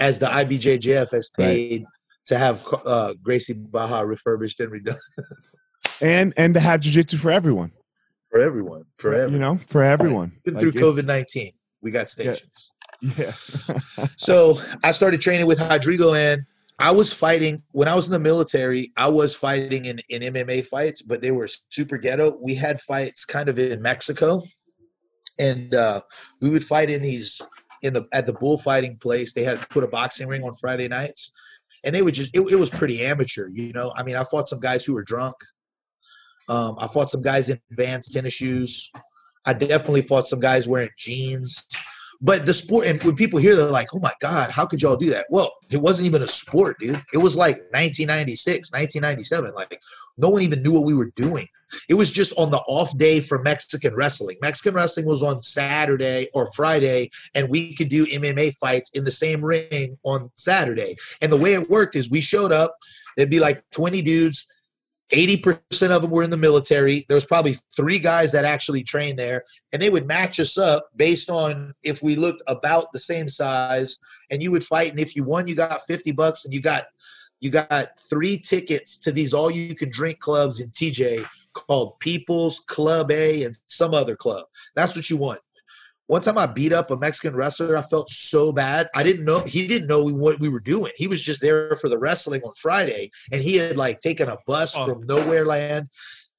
As 0.00 0.18
the 0.18 0.26
IBJJF 0.26 1.10
has 1.12 1.30
Right. 1.38 1.44
paid 1.46 1.84
to 2.26 2.36
have 2.36 2.66
uh, 2.84 3.14
Gracie 3.22 3.52
Barra 3.54 4.04
refurbished 4.04 4.58
and 4.58 4.72
redone 4.72 4.98
and 6.00 6.34
and 6.36 6.54
to 6.54 6.60
have 6.60 6.80
jiu-jitsu 6.80 7.16
for 7.18 7.30
everyone 7.30 7.70
for 8.30 8.40
everyone. 8.40 8.82
Forever. 8.98 9.32
You 9.32 9.38
know, 9.38 9.58
for 9.68 9.82
everyone. 9.84 10.32
Like, 10.44 10.58
through 10.58 10.72
COVID 10.72 11.04
19, 11.06 11.52
we 11.82 11.90
got 11.92 12.10
stations. 12.10 12.40
Yeah. 12.54 12.65
So 14.18 14.58
I 14.82 14.90
started 14.90 15.20
training 15.20 15.46
with 15.46 15.60
Rodrigo, 15.60 16.14
and 16.14 16.42
I 16.78 16.90
was 16.90 17.12
fighting 17.12 17.62
when 17.72 17.88
I 17.88 17.94
was 17.94 18.06
in 18.06 18.12
the 18.12 18.18
military. 18.18 18.92
I 18.96 19.08
was 19.08 19.34
fighting 19.34 19.86
in, 19.86 20.00
in 20.08 20.34
MMA 20.34 20.66
fights, 20.66 21.02
but 21.02 21.20
they 21.20 21.30
were 21.30 21.48
super 21.70 21.96
ghetto. 21.96 22.38
We 22.42 22.54
had 22.54 22.80
fights 22.80 23.24
kind 23.24 23.48
of 23.48 23.58
in 23.58 23.80
Mexico, 23.80 24.42
and 25.38 25.74
uh, 25.74 26.00
we 26.40 26.50
would 26.50 26.64
fight 26.64 26.90
in 26.90 27.02
these 27.02 27.40
in 27.82 27.94
the 27.94 28.06
at 28.12 28.26
the 28.26 28.32
bullfighting 28.34 28.96
place. 28.96 29.32
They 29.32 29.44
had 29.44 29.66
put 29.70 29.84
a 29.84 29.88
boxing 29.88 30.28
ring 30.28 30.42
on 30.42 30.54
Friday 30.54 30.88
nights, 30.88 31.32
and 31.84 31.94
they 31.94 32.02
would 32.02 32.14
just 32.14 32.34
it, 32.36 32.40
it 32.40 32.56
was 32.56 32.70
pretty 32.70 33.04
amateur, 33.04 33.48
you 33.48 33.72
know. 33.72 33.92
I 33.96 34.02
mean, 34.02 34.16
I 34.16 34.24
fought 34.24 34.48
some 34.48 34.60
guys 34.60 34.84
who 34.84 34.94
were 34.94 35.04
drunk. 35.04 35.36
Um, 36.48 36.76
I 36.78 36.86
fought 36.88 37.10
some 37.10 37.22
guys 37.22 37.48
in 37.48 37.60
Vans 37.70 38.08
tennis 38.08 38.34
shoes. 38.34 38.90
I 39.46 39.52
definitely 39.52 40.02
fought 40.02 40.26
some 40.26 40.40
guys 40.40 40.68
wearing 40.68 40.90
jeans. 40.98 41.66
But 42.20 42.46
the 42.46 42.54
sport, 42.54 42.86
and 42.86 43.02
when 43.02 43.14
people 43.14 43.38
hear, 43.38 43.54
they're 43.54 43.66
like, 43.66 43.88
"Oh 43.94 44.00
my 44.00 44.12
God, 44.20 44.50
how 44.50 44.64
could 44.66 44.80
y'all 44.80 44.96
do 44.96 45.10
that?" 45.10 45.26
Well, 45.30 45.52
it 45.70 45.76
wasn't 45.76 46.06
even 46.06 46.22
a 46.22 46.28
sport, 46.28 46.78
dude. 46.78 47.02
It 47.12 47.18
was 47.18 47.36
like 47.36 47.56
1996, 47.72 48.70
1997. 48.72 49.52
Like 49.54 49.80
no 50.18 50.30
one 50.30 50.42
even 50.42 50.62
knew 50.62 50.72
what 50.72 50.84
we 50.84 50.94
were 50.94 51.12
doing. 51.16 51.46
It 51.88 51.94
was 51.94 52.10
just 52.10 52.32
on 52.38 52.50
the 52.50 52.62
off 52.68 52.96
day 52.96 53.20
for 53.20 53.42
Mexican 53.42 53.94
wrestling. 53.94 54.38
Mexican 54.40 54.74
wrestling 54.74 55.06
was 55.06 55.22
on 55.22 55.42
Saturday 55.42 56.28
or 56.32 56.50
Friday, 56.52 57.10
and 57.34 57.48
we 57.48 57.74
could 57.74 57.88
do 57.88 58.06
MMA 58.06 58.54
fights 58.56 58.90
in 58.94 59.04
the 59.04 59.10
same 59.10 59.44
ring 59.44 59.98
on 60.04 60.30
Saturday. 60.36 60.96
And 61.20 61.30
the 61.30 61.36
way 61.36 61.54
it 61.54 61.68
worked 61.68 61.96
is 61.96 62.10
we 62.10 62.20
showed 62.20 62.52
up. 62.52 62.76
There'd 63.16 63.30
be 63.30 63.40
like 63.40 63.62
20 63.70 64.02
dudes. 64.02 64.46
80% 65.12 65.90
of 65.90 66.02
them 66.02 66.10
were 66.10 66.24
in 66.24 66.30
the 66.30 66.36
military. 66.36 67.04
There 67.08 67.14
was 67.14 67.24
probably 67.24 67.56
three 67.76 67.98
guys 67.98 68.32
that 68.32 68.44
actually 68.44 68.82
trained 68.82 69.18
there, 69.18 69.44
and 69.72 69.80
they 69.80 69.90
would 69.90 70.06
match 70.06 70.40
us 70.40 70.58
up 70.58 70.88
based 70.96 71.30
on 71.30 71.74
if 71.82 72.02
we 72.02 72.16
looked 72.16 72.42
about 72.48 72.92
the 72.92 72.98
same 72.98 73.28
size, 73.28 73.98
and 74.30 74.42
you 74.42 74.50
would 74.50 74.64
fight. 74.64 74.90
And 74.90 75.00
if 75.00 75.14
you 75.14 75.24
won, 75.24 75.46
you 75.46 75.54
got 75.54 75.86
50 75.86 76.12
bucks, 76.12 76.44
and 76.44 76.52
you 76.52 76.60
got 76.60 76.86
you 77.40 77.50
got 77.50 77.90
three 78.08 78.38
tickets 78.38 78.96
to 78.96 79.12
these 79.12 79.34
all 79.34 79.50
you 79.50 79.74
can 79.74 79.90
drink 79.90 80.18
clubs 80.20 80.60
in 80.60 80.70
TJ 80.70 81.26
called 81.52 81.98
People's 82.00 82.60
Club 82.60 83.10
A 83.10 83.44
and 83.44 83.58
some 83.66 83.94
other 83.94 84.16
club. 84.16 84.46
That's 84.74 84.96
what 84.96 85.10
you 85.10 85.16
want. 85.16 85.40
One 86.08 86.22
time 86.22 86.38
I 86.38 86.46
beat 86.46 86.72
up 86.72 86.90
a 86.92 86.96
Mexican 86.96 87.34
wrestler. 87.34 87.76
I 87.76 87.82
felt 87.82 88.08
so 88.10 88.52
bad. 88.52 88.88
I 88.94 89.02
didn't 89.02 89.24
know 89.24 89.40
he 89.40 89.66
didn't 89.66 89.88
know 89.88 90.04
we, 90.04 90.12
what 90.12 90.38
we 90.38 90.48
were 90.48 90.60
doing. 90.60 90.92
He 90.96 91.08
was 91.08 91.20
just 91.20 91.40
there 91.40 91.74
for 91.76 91.88
the 91.88 91.98
wrestling 91.98 92.42
on 92.44 92.52
Friday, 92.60 93.10
and 93.32 93.42
he 93.42 93.56
had 93.56 93.76
like 93.76 94.00
taken 94.00 94.28
a 94.28 94.36
bus 94.46 94.74
Oh. 94.76 94.86
from 94.86 95.02
nowhere 95.06 95.44
land. 95.44 95.88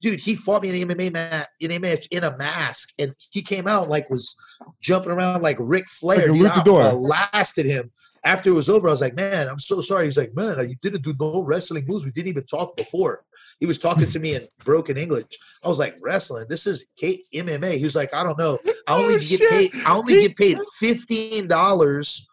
dude, 0.00 0.20
he 0.20 0.36
fought 0.36 0.62
me 0.62 0.68
in 0.70 0.76
an 0.90 0.96
MMA 0.96 1.12
match 1.12 1.48
in 1.60 1.72
a 1.72 1.78
match 1.78 2.06
in 2.12 2.24
a 2.24 2.36
mask, 2.38 2.90
and 2.98 3.12
he 3.30 3.42
came 3.42 3.66
out 3.66 3.88
like 3.90 4.08
was 4.08 4.36
jumping 4.80 5.10
around 5.10 5.42
like 5.42 5.56
Ric 5.60 5.86
Flair. 5.88 6.18
Like 6.18 6.28
a 6.30 6.32
Dude, 6.32 6.46
I 6.46 6.50
luchador. 6.60 6.92
blasted 6.92 7.66
him. 7.66 7.90
After 8.24 8.50
it 8.50 8.54
was 8.54 8.68
over, 8.68 8.88
I 8.88 8.90
was 8.90 9.00
like, 9.00 9.14
man, 9.14 9.48
I'm 9.48 9.60
so 9.60 9.80
sorry. 9.80 10.04
He's 10.04 10.16
like, 10.16 10.34
man, 10.34 10.56
you 10.68 10.74
didn't 10.82 11.02
do 11.02 11.14
no 11.20 11.42
wrestling 11.42 11.84
moves. 11.86 12.04
We 12.04 12.10
didn't 12.10 12.28
even 12.28 12.44
talk 12.46 12.76
before. 12.76 13.24
He 13.60 13.66
was 13.66 13.78
talking 13.78 14.08
to 14.08 14.18
me 14.18 14.34
in 14.34 14.46
broken 14.64 14.96
English. 14.96 15.24
I 15.64 15.68
was 15.68 15.78
like, 15.78 15.94
wrestling. 16.00 16.46
This 16.48 16.66
is 16.66 16.86
K- 16.98 17.22
MMA. 17.34 17.78
He 17.78 17.84
was 17.84 17.94
like, 17.94 18.12
I 18.12 18.22
don't 18.24 18.38
know. 18.38 18.58
I 18.86 18.94
only 18.96 19.14
Oh, 19.14 19.18
get 19.18 19.38
shit. 19.38 19.50
paid. 19.50 19.70
I 19.86 19.96
only 19.96 20.20
get 20.20 20.36
paid 20.36 20.58
fifteen 20.80 21.46
dollars 21.48 22.26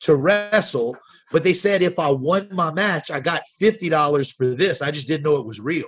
to 0.00 0.16
wrestle. 0.16 0.96
But 1.32 1.42
they 1.44 1.54
said 1.54 1.82
if 1.82 1.98
I 1.98 2.08
won 2.08 2.48
my 2.52 2.72
match, 2.72 3.10
I 3.10 3.20
got 3.20 3.42
fifty 3.58 3.88
dollars 3.88 4.30
for 4.32 4.54
this. 4.54 4.80
I 4.80 4.90
just 4.90 5.06
didn't 5.08 5.24
know 5.24 5.36
it 5.36 5.46
was 5.46 5.60
real. 5.60 5.86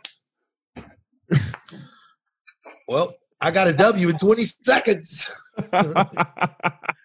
well, 2.89 3.15
I 3.41 3.51
got 3.51 3.69
a 3.69 3.73
W 3.73 4.09
in 4.09 4.19
twenty 4.19 4.45
seconds. 4.45 5.31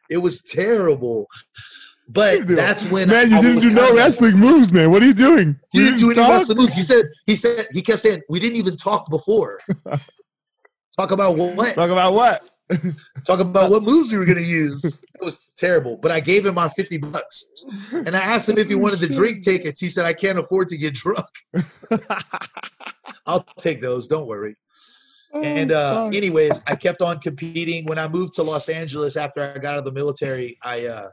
It 0.09 0.17
was 0.17 0.41
terrible. 0.41 1.25
But 2.09 2.47
that's 2.47 2.89
when 2.91 3.09
man, 3.09 3.31
you 3.31 3.37
I 3.37 3.41
didn't 3.41 3.61
do 3.63 3.69
no 3.69 3.95
wrestling 3.95 4.37
moves, 4.37 4.73
man. 4.73 4.91
What 4.91 5.01
are 5.01 5.05
you 5.05 5.13
doing? 5.13 5.57
You 5.73 5.85
didn't 5.85 5.99
do 5.99 6.11
any 6.11 6.19
wrestling 6.19 6.57
moves. 6.57 6.73
He 6.73 6.81
said, 6.81 7.05
he 7.25 7.35
said, 7.35 7.67
he 7.71 7.81
kept 7.81 8.01
saying, 8.01 8.21
we 8.29 8.39
didn't 8.39 8.57
even 8.57 8.75
talk 8.75 9.09
before. 9.09 9.59
talk 10.97 11.11
about 11.11 11.37
what? 11.37 11.75
Talk 11.75 11.89
about 11.89 12.13
what? 12.13 12.49
Talk 13.25 13.39
about 13.39 13.69
what 13.69 13.83
moves 13.83 14.11
we 14.11 14.17
were 14.17 14.25
gonna 14.25 14.39
use. 14.39 14.83
It 14.85 15.23
was 15.23 15.41
terrible. 15.57 15.97
But 15.97 16.11
I 16.11 16.19
gave 16.21 16.45
him 16.45 16.55
my 16.55 16.69
50 16.69 16.97
bucks. 16.99 17.45
And 17.91 18.15
I 18.15 18.19
asked 18.19 18.47
him 18.49 18.57
if 18.57 18.69
he 18.69 18.75
wanted 18.83 18.99
the 18.99 19.09
drink 19.09 19.43
tickets. 19.43 19.79
He 19.81 19.89
said, 19.89 20.05
I 20.05 20.13
can't 20.13 20.39
afford 20.39 20.69
to 20.69 20.77
get 20.77 20.93
drunk. 20.93 21.25
I'll 23.25 23.45
take 23.59 23.81
those, 23.81 24.07
don't 24.07 24.27
worry. 24.27 24.55
And 25.33 25.71
Oh, 25.71 25.77
uh, 25.77 26.05
fuck. 26.05 26.15
anyways, 26.15 26.61
I 26.67 26.75
kept 26.75 27.01
on 27.01 27.19
competing. 27.19 27.85
When 27.85 27.97
I 27.99 28.07
moved 28.07 28.33
to 28.35 28.43
Los 28.43 28.69
Angeles 28.69 29.17
after 29.17 29.53
I 29.53 29.57
got 29.57 29.73
out 29.73 29.79
of 29.79 29.85
the 29.85 29.91
military, 29.91 30.57
I 30.63 30.85
uh, 30.85 31.09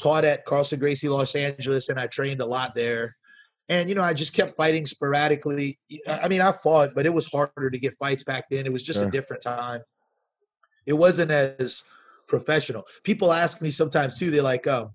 taught 0.00 0.24
at 0.24 0.44
Carlson 0.44 0.78
Gracie 0.78 1.08
Los 1.08 1.34
Angeles, 1.34 1.88
and 1.88 1.98
I 1.98 2.06
trained 2.06 2.40
a 2.40 2.46
lot 2.46 2.74
there. 2.74 3.16
And 3.68 3.88
you 3.88 3.94
know, 3.94 4.02
I 4.02 4.12
just 4.14 4.32
kept 4.32 4.52
fighting 4.52 4.86
sporadically. 4.86 5.78
I 6.08 6.28
mean, 6.28 6.40
I 6.40 6.52
fought, 6.52 6.94
but 6.94 7.06
it 7.06 7.12
was 7.12 7.30
harder 7.30 7.70
to 7.70 7.78
get 7.78 7.94
fights 7.94 8.22
back 8.22 8.44
then. 8.50 8.66
It 8.66 8.72
was 8.72 8.82
just 8.82 9.00
Sure. 9.00 9.08
a 9.08 9.10
different 9.10 9.42
time. 9.42 9.80
It 10.86 10.92
wasn't 10.92 11.30
as 11.32 11.82
professional. 12.28 12.84
People 13.02 13.32
ask 13.32 13.60
me 13.60 13.70
sometimes 13.70 14.18
too. 14.18 14.30
They're 14.30 14.42
like, 14.42 14.68
um, 14.68 14.90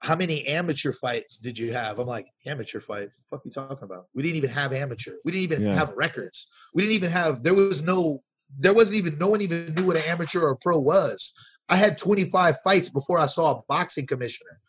"How 0.00 0.16
many 0.16 0.46
amateur 0.46 0.92
fights 0.92 1.38
did 1.38 1.58
you 1.58 1.72
have?" 1.74 1.98
I'm 1.98 2.06
like, 2.06 2.28
"Amateur 2.46 2.80
fights? 2.80 3.16
The 3.18 3.24
fuck 3.28 3.44
you 3.44 3.50
talking 3.50 3.84
about? 3.84 4.06
We 4.14 4.22
didn't 4.22 4.36
even 4.36 4.50
have 4.50 4.72
amateur. 4.72 5.12
We 5.24 5.32
didn't 5.32 5.44
even 5.52 5.62
Yeah. 5.66 5.74
have 5.74 5.92
records. 5.96 6.46
We 6.74 6.82
didn't 6.82 6.94
even 6.96 7.10
have. 7.10 7.42
There 7.42 7.54
was 7.54 7.82
no. 7.82 8.22
There 8.58 8.72
wasn't 8.72 8.96
even. 8.98 9.18
No 9.18 9.28
one 9.28 9.40
even 9.42 9.74
knew 9.74 9.86
what 9.86 9.96
an 9.96 10.04
amateur 10.04 10.40
or 10.40 10.50
a 10.50 10.56
pro 10.56 10.78
was. 10.78 11.32
I 11.68 11.76
had 11.76 11.98
25 11.98 12.60
fights 12.62 12.88
before 12.88 13.18
I 13.18 13.26
saw 13.26 13.58
a 13.58 13.62
boxing 13.68 14.06
commissioner. 14.06 14.60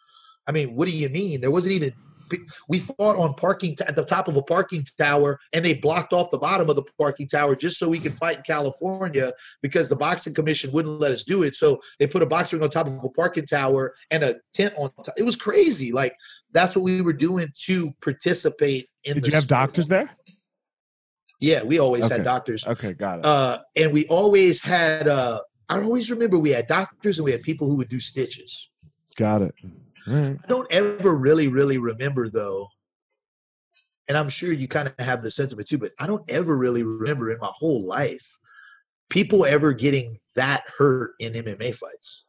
I 0.48 0.52
mean, 0.52 0.76
what 0.76 0.88
do 0.88 0.95
you 0.95 1.10
mean? 1.10 1.41
There 1.41 1.52
wasn't 1.52 1.74
even. 1.74 1.93
We 2.68 2.80
fought 2.80 3.16
on 3.16 3.36
parking 3.36 3.78
t- 3.78 3.86
at 3.88 3.95
the 3.95 4.04
top 4.04 4.28
of 4.28 4.36
a 4.36 4.41
parking 4.41 4.84
tower, 4.98 5.39
and 5.54 5.64
they 5.64 5.76
blocked 5.76 6.12
off 6.12 6.30
the 6.30 6.38
bottom 6.38 6.70
of 6.70 6.76
the 6.76 6.84
parking 6.98 7.26
tower 7.26 7.56
just 7.56 7.80
so 7.80 7.88
we 7.88 8.00
could 8.00 8.18
fight 8.18 8.38
in 8.38 8.43
California 8.43 9.32
because 9.62 9.88
the 9.88 9.95
boxing 9.95 10.34
commission 10.34 10.70
wouldn't 10.74 11.00
let 11.00 11.14
us 11.14 11.24
do 11.24 11.43
it. 11.43 11.56
So 11.56 11.80
they 12.00 12.08
put 12.08 12.22
a 12.22 12.26
boxing 12.26 12.60
ring 12.60 12.66
on 12.66 12.70
top 12.70 12.88
of 12.88 13.02
a 13.02 13.10
parking 13.10 13.45
tower 13.45 13.95
and 14.12 14.24
a 14.26 14.36
tent 14.54 14.74
on 14.78 14.91
top. 15.06 15.14
It 15.18 15.24
was 15.24 15.38
crazy. 15.38 15.93
Like 15.93 16.14
that's 16.52 16.76
what 16.76 16.84
we 16.84 17.02
were 17.02 17.14
doing 17.14 17.48
to 17.66 17.93
participate 18.02 18.89
in. 19.06 19.14
Did 19.14 19.24
the 19.24 19.28
you 19.30 19.36
have 19.36 19.43
sport. 19.45 19.50
doctors 19.62 19.88
there? 19.88 20.10
Yeah, 21.39 21.64
we 21.64 21.80
always 21.80 22.04
Okay. 22.06 22.16
had 22.16 22.26
doctors. 22.26 22.66
Okay, 22.68 22.93
got 22.93 23.20
it. 23.20 23.26
Uh, 23.26 23.60
and 23.78 23.93
we 23.93 24.06
always 24.08 24.62
had. 24.62 25.08
Uh, 25.08 25.39
I 25.70 25.82
always 25.82 26.09
remember 26.11 26.38
we 26.39 26.51
had 26.51 26.68
doctors 26.68 27.18
and 27.18 27.26
we 27.26 27.32
had 27.32 27.41
people 27.41 27.68
who 27.68 27.78
would 27.78 27.89
do 27.89 27.99
stitches. 27.99 28.70
got 29.15 29.41
it. 29.41 29.53
Right. 30.07 30.38
I 30.41 30.47
don't 30.47 30.72
ever 30.72 31.15
really, 31.15 31.47
really 31.49 31.78
remember 31.78 32.30
though. 32.30 32.68
And 34.07 34.18
I'm 34.18 34.30
sure 34.30 34.53
you 34.53 34.68
kind 34.70 34.88
of 34.88 34.93
have 35.05 35.22
the 35.22 35.30
sentiment 35.30 35.68
too, 35.68 35.78
but 35.78 35.91
I 35.99 36.07
don't 36.07 36.24
ever 36.30 36.55
really 36.55 36.84
remember 36.84 37.32
in 37.32 37.39
my 37.39 37.49
whole 37.51 37.84
life 37.84 38.26
people 39.09 39.45
ever 39.45 39.74
getting 39.74 40.18
that 40.36 40.63
hurt 40.78 41.11
in 41.20 41.34
MMA 41.34 41.76
fights. 41.76 42.26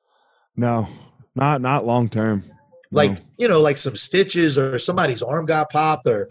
No, 0.57 0.89
not 1.37 1.61
not 1.61 1.87
long 1.87 2.09
term. 2.09 2.43
like 2.91 3.13
No. 3.13 3.19
you 3.39 3.49
know 3.49 3.61
like 3.61 3.77
some 3.77 3.97
stitches 3.97 4.59
or 4.59 4.79
somebody's 4.79 5.23
arm 5.23 5.47
got 5.47 5.71
popped 5.71 6.07
or 6.09 6.29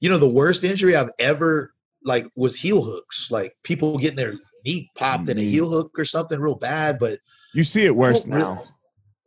you 0.00 0.10
know 0.10 0.18
the 0.18 0.28
worst 0.28 0.64
injury 0.64 0.96
i've 0.96 1.10
ever 1.18 1.72
like 2.04 2.26
was 2.34 2.56
heel 2.56 2.82
hooks 2.82 3.30
like 3.30 3.54
people 3.62 3.96
getting 3.98 4.16
their 4.16 4.34
knee 4.64 4.90
popped 4.94 5.28
in 5.28 5.38
a 5.38 5.42
heel 5.42 5.68
hook 5.68 5.98
or 5.98 6.04
something 6.04 6.38
real 6.40 6.54
bad 6.56 6.98
but 6.98 7.18
you 7.54 7.64
see 7.64 7.84
it 7.84 7.94
worse 7.94 8.24
don't 8.24 8.34
really- 8.34 8.44
now. 8.44 8.62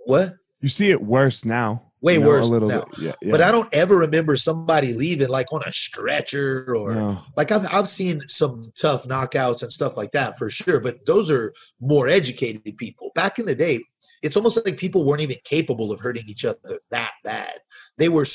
what 0.06 0.34
You 0.62 0.70
see 0.70 0.92
it 0.92 1.02
worse 1.02 1.44
now. 1.46 1.90
Way 2.02 2.16
you 2.16 2.20
know, 2.20 2.28
worse 2.28 2.46
a 2.46 2.50
little 2.50 2.68
now. 2.68 2.84
bit. 2.86 3.00
Yeah, 3.00 3.12
yeah. 3.22 3.32
but 3.32 3.42
i 3.42 3.50
don't 3.52 3.74
ever 3.74 3.96
remember 3.98 4.36
somebody 4.36 4.94
leaving 4.94 5.30
like 5.30 5.54
on 5.54 5.62
a 5.66 5.72
stretcher 5.72 6.76
or 6.76 6.94
No. 6.96 7.20
like 7.38 7.52
I've, 7.52 7.66
I've 7.74 7.88
seen 7.88 8.22
some 8.28 8.72
tough 8.78 9.06
knockouts 9.06 9.64
and 9.64 9.72
stuff 9.72 9.96
like 9.96 10.12
that 10.12 10.38
for 10.38 10.50
sure 10.50 10.80
but 10.82 11.06
those 11.06 11.32
are 11.32 11.54
more 11.80 12.08
educated 12.10 12.62
people 12.78 13.12
back 13.16 13.40
in 13.40 13.46
the 13.46 13.56
day 13.56 13.82
it's 14.22 14.36
almost 14.38 14.66
like 14.66 14.76
people 14.78 15.06
weren't 15.06 15.22
even 15.22 15.38
capable 15.46 15.92
of 15.94 16.00
hurting 16.02 16.24
each 16.28 16.44
other 16.46 16.78
that 16.92 17.12
bad 17.24 17.60
they 17.98 18.10
were 18.10 18.26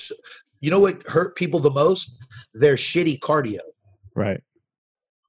you 0.61 0.71
know 0.71 0.81
what 0.81 1.03
hurt 1.05 1.37
people 1.37 1.61
the 1.61 1.71
most 1.71 2.11
their 2.55 2.75
shitty 2.77 3.19
cardio 3.21 3.61
Right. 4.15 4.41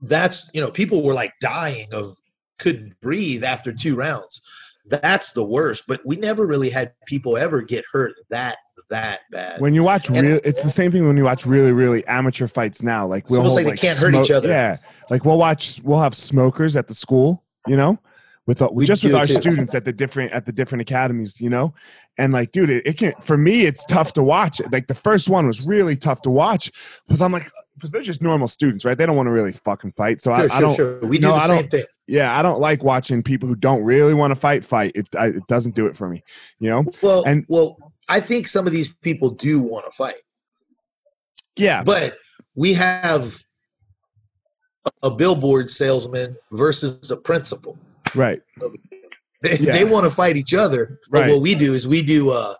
That's 0.01 0.49
you 0.53 0.61
know 0.61 0.71
people 0.71 1.03
were 1.03 1.13
like 1.13 1.33
dying 1.41 1.87
of 1.93 2.15
couldn't 2.57 2.99
breathe 3.01 3.43
after 3.43 3.71
two 3.73 3.95
rounds 3.95 4.41
that's 4.87 5.31
the 5.33 5.43
worst 5.43 5.83
but 5.87 6.01
we 6.05 6.15
never 6.15 6.45
really 6.47 6.69
had 6.69 6.93
people 7.05 7.37
ever 7.37 7.61
get 7.61 7.83
hurt 7.91 8.13
that 8.29 8.57
that 8.89 9.19
bad 9.31 9.61
When 9.61 9.73
you 9.75 9.83
watch 9.83 10.09
And- 10.09 10.27
real, 10.27 10.39
it's 10.43 10.61
the 10.63 10.69
same 10.71 10.91
thing 10.91 11.05
when 11.05 11.15
you 11.15 11.23
watch 11.23 11.45
really, 11.45 11.71
really 11.71 12.03
amateur 12.07 12.47
fights 12.47 12.81
now. 12.81 13.05
Like 13.05 13.29
we'll 13.29 13.41
almost 13.41 13.55
hold, 13.57 13.67
like 13.67 13.79
they 13.79 13.87
can't 13.87 13.99
hurt 13.99 14.15
each 14.15 14.31
other. 14.31 14.49
Yeah, 14.49 14.77
like 15.11 15.25
we'll 15.25 15.37
watch. 15.37 15.79
We'll 15.83 15.99
have 15.99 16.15
smokers 16.15 16.75
at 16.75 16.87
the 16.87 16.95
school. 16.95 17.43
You 17.67 17.77
know, 17.77 17.99
with 18.47 18.63
uh, 18.63 18.69
We 18.73 18.85
just 18.85 19.03
with 19.03 19.13
our 19.13 19.25
too. 19.27 19.33
students 19.33 19.75
at 19.75 19.85
the 19.85 19.93
different 19.93 20.31
at 20.31 20.47
the 20.47 20.51
different 20.51 20.81
academies. 20.81 21.39
You 21.39 21.51
know, 21.51 21.75
and 22.17 22.33
like, 22.33 22.51
dude, 22.51 22.71
it, 22.71 22.87
it 22.87 22.97
can 22.97 23.13
for 23.21 23.37
me. 23.37 23.61
It's 23.67 23.85
tough 23.85 24.13
to 24.13 24.23
watch. 24.23 24.59
Like 24.71 24.87
the 24.87 24.95
first 24.95 25.29
one 25.29 25.45
was 25.45 25.61
really 25.67 25.95
tough 25.95 26.23
to 26.23 26.31
watch 26.31 26.71
because 27.07 27.21
I'm 27.21 27.31
like, 27.31 27.47
because 27.79 27.91
they're 27.91 28.01
just 28.01 28.21
normal 28.21 28.47
students, 28.47 28.83
right? 28.85 28.97
They 28.97 29.05
don't 29.05 29.15
want 29.15 29.27
to 29.27 29.31
really 29.31 29.53
fucking 29.53 29.93
fight. 29.93 30.21
So 30.21 30.35
sure, 30.35 30.43
I, 30.43 30.47
sure, 30.47 30.55
I 30.57 30.59
don't. 30.61 30.75
sure. 30.75 30.99
we 31.07 31.17
do 31.17 31.27
no, 31.27 31.33
the 31.33 31.35
I 31.43 31.47
same 31.47 31.61
don't- 31.61 31.71
thing 31.71 31.83
Yeah, 32.07 32.37
I 32.37 32.41
don't 32.41 32.59
like 32.59 32.83
watching 32.83 33.23
people 33.23 33.47
who 33.47 33.55
don't 33.55 33.83
really 33.83 34.13
want 34.13 34.31
to 34.31 34.35
fight 34.35 34.65
fight. 34.65 34.91
It 34.95 35.07
I, 35.17 35.27
it 35.27 35.47
doesn't 35.47 35.75
do 35.75 35.85
it 35.87 35.95
for 35.97 36.09
me. 36.09 36.21
You 36.59 36.69
know. 36.69 36.83
well 37.01 37.23
and- 37.25 37.45
well 37.49 37.77
i 38.09 38.19
think 38.19 38.47
some 38.47 38.65
of 38.67 38.73
these 38.73 38.91
people 39.03 39.29
do 39.29 39.61
want 39.61 39.85
to 39.85 39.91
fight 39.91 40.15
Yeah. 41.55 41.83
but 41.83 42.15
we 42.55 42.73
have 42.73 43.35
a 45.03 45.11
billboard 45.11 45.69
salesman 45.69 46.35
versus 46.51 47.11
a 47.11 47.17
principal. 47.17 47.77
Right. 48.15 48.41
They, 49.41 49.57
Yeah. 49.57 49.71
they 49.73 49.85
want 49.85 50.05
to 50.05 50.11
fight 50.11 50.35
each 50.37 50.53
other, 50.53 50.99
but 51.11 51.21
Right. 51.21 51.29
what 51.31 51.41
we 51.41 51.55
do 51.55 51.73
is 51.73 51.87
we 51.87 52.01
do 52.01 52.31
uh, 52.31 52.55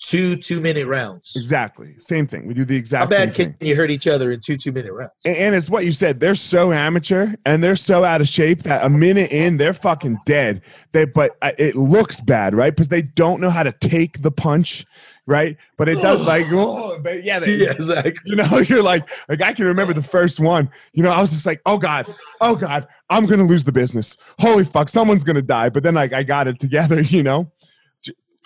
two 0.00 0.36
two 0.36 0.60
minute 0.60 0.86
rounds. 0.86 1.32
Exactly. 1.36 1.94
Same 1.98 2.26
thing. 2.26 2.46
We 2.46 2.54
do 2.54 2.64
the 2.64 2.76
exact 2.76 3.02
How 3.04 3.08
bad 3.08 3.34
can 3.34 3.52
thing. 3.54 3.68
you 3.68 3.76
hurt 3.76 3.90
each 3.90 4.06
other 4.06 4.32
in 4.32 4.40
two 4.40 4.56
two 4.56 4.72
minute 4.72 4.92
rounds? 4.92 5.12
And, 5.24 5.36
and 5.36 5.54
it's 5.54 5.68
what 5.68 5.84
you 5.84 5.92
said. 5.92 6.20
They're 6.20 6.34
so 6.34 6.72
amateur 6.72 7.34
and 7.44 7.62
they're 7.62 7.76
so 7.76 8.04
out 8.04 8.20
of 8.20 8.28
shape 8.28 8.62
that 8.62 8.84
a 8.84 8.88
minute 8.88 9.32
in, 9.32 9.56
they're 9.56 9.72
fucking 9.72 10.18
dead. 10.26 10.62
They, 10.92 11.04
but 11.04 11.36
uh, 11.42 11.52
it 11.58 11.74
looks 11.74 12.20
bad, 12.20 12.54
right? 12.54 12.74
Because 12.74 12.88
they 12.88 13.02
don't 13.02 13.40
know 13.40 13.50
how 13.50 13.62
to 13.62 13.72
take 13.72 14.22
the 14.22 14.30
punch, 14.30 14.84
right? 15.26 15.56
But 15.76 15.88
it 15.88 16.00
does 16.00 16.24
like, 16.26 16.46
oh, 16.50 16.98
but 17.02 17.24
yeah, 17.24 17.38
they, 17.40 17.56
Yeah, 17.56 17.72
exactly. 17.72 18.14
you 18.24 18.36
know, 18.36 18.58
you're 18.68 18.82
like, 18.82 19.08
like 19.28 19.42
I 19.42 19.52
can 19.52 19.66
remember 19.66 19.94
the 19.94 20.02
first 20.02 20.38
one. 20.38 20.70
You 20.92 21.02
know, 21.02 21.10
I 21.10 21.20
was 21.20 21.30
just 21.30 21.46
like, 21.46 21.60
oh 21.66 21.78
god, 21.78 22.06
oh 22.40 22.54
god, 22.54 22.86
I'm 23.10 23.26
gonna 23.26 23.44
lose 23.44 23.64
the 23.64 23.72
business. 23.72 24.16
Holy 24.38 24.64
fuck, 24.64 24.88
someone's 24.88 25.24
gonna 25.24 25.42
die. 25.42 25.70
But 25.70 25.82
then 25.82 25.94
like 25.94 26.12
I 26.12 26.22
got 26.22 26.46
it 26.46 26.60
together, 26.60 27.00
you 27.02 27.22
know, 27.22 27.50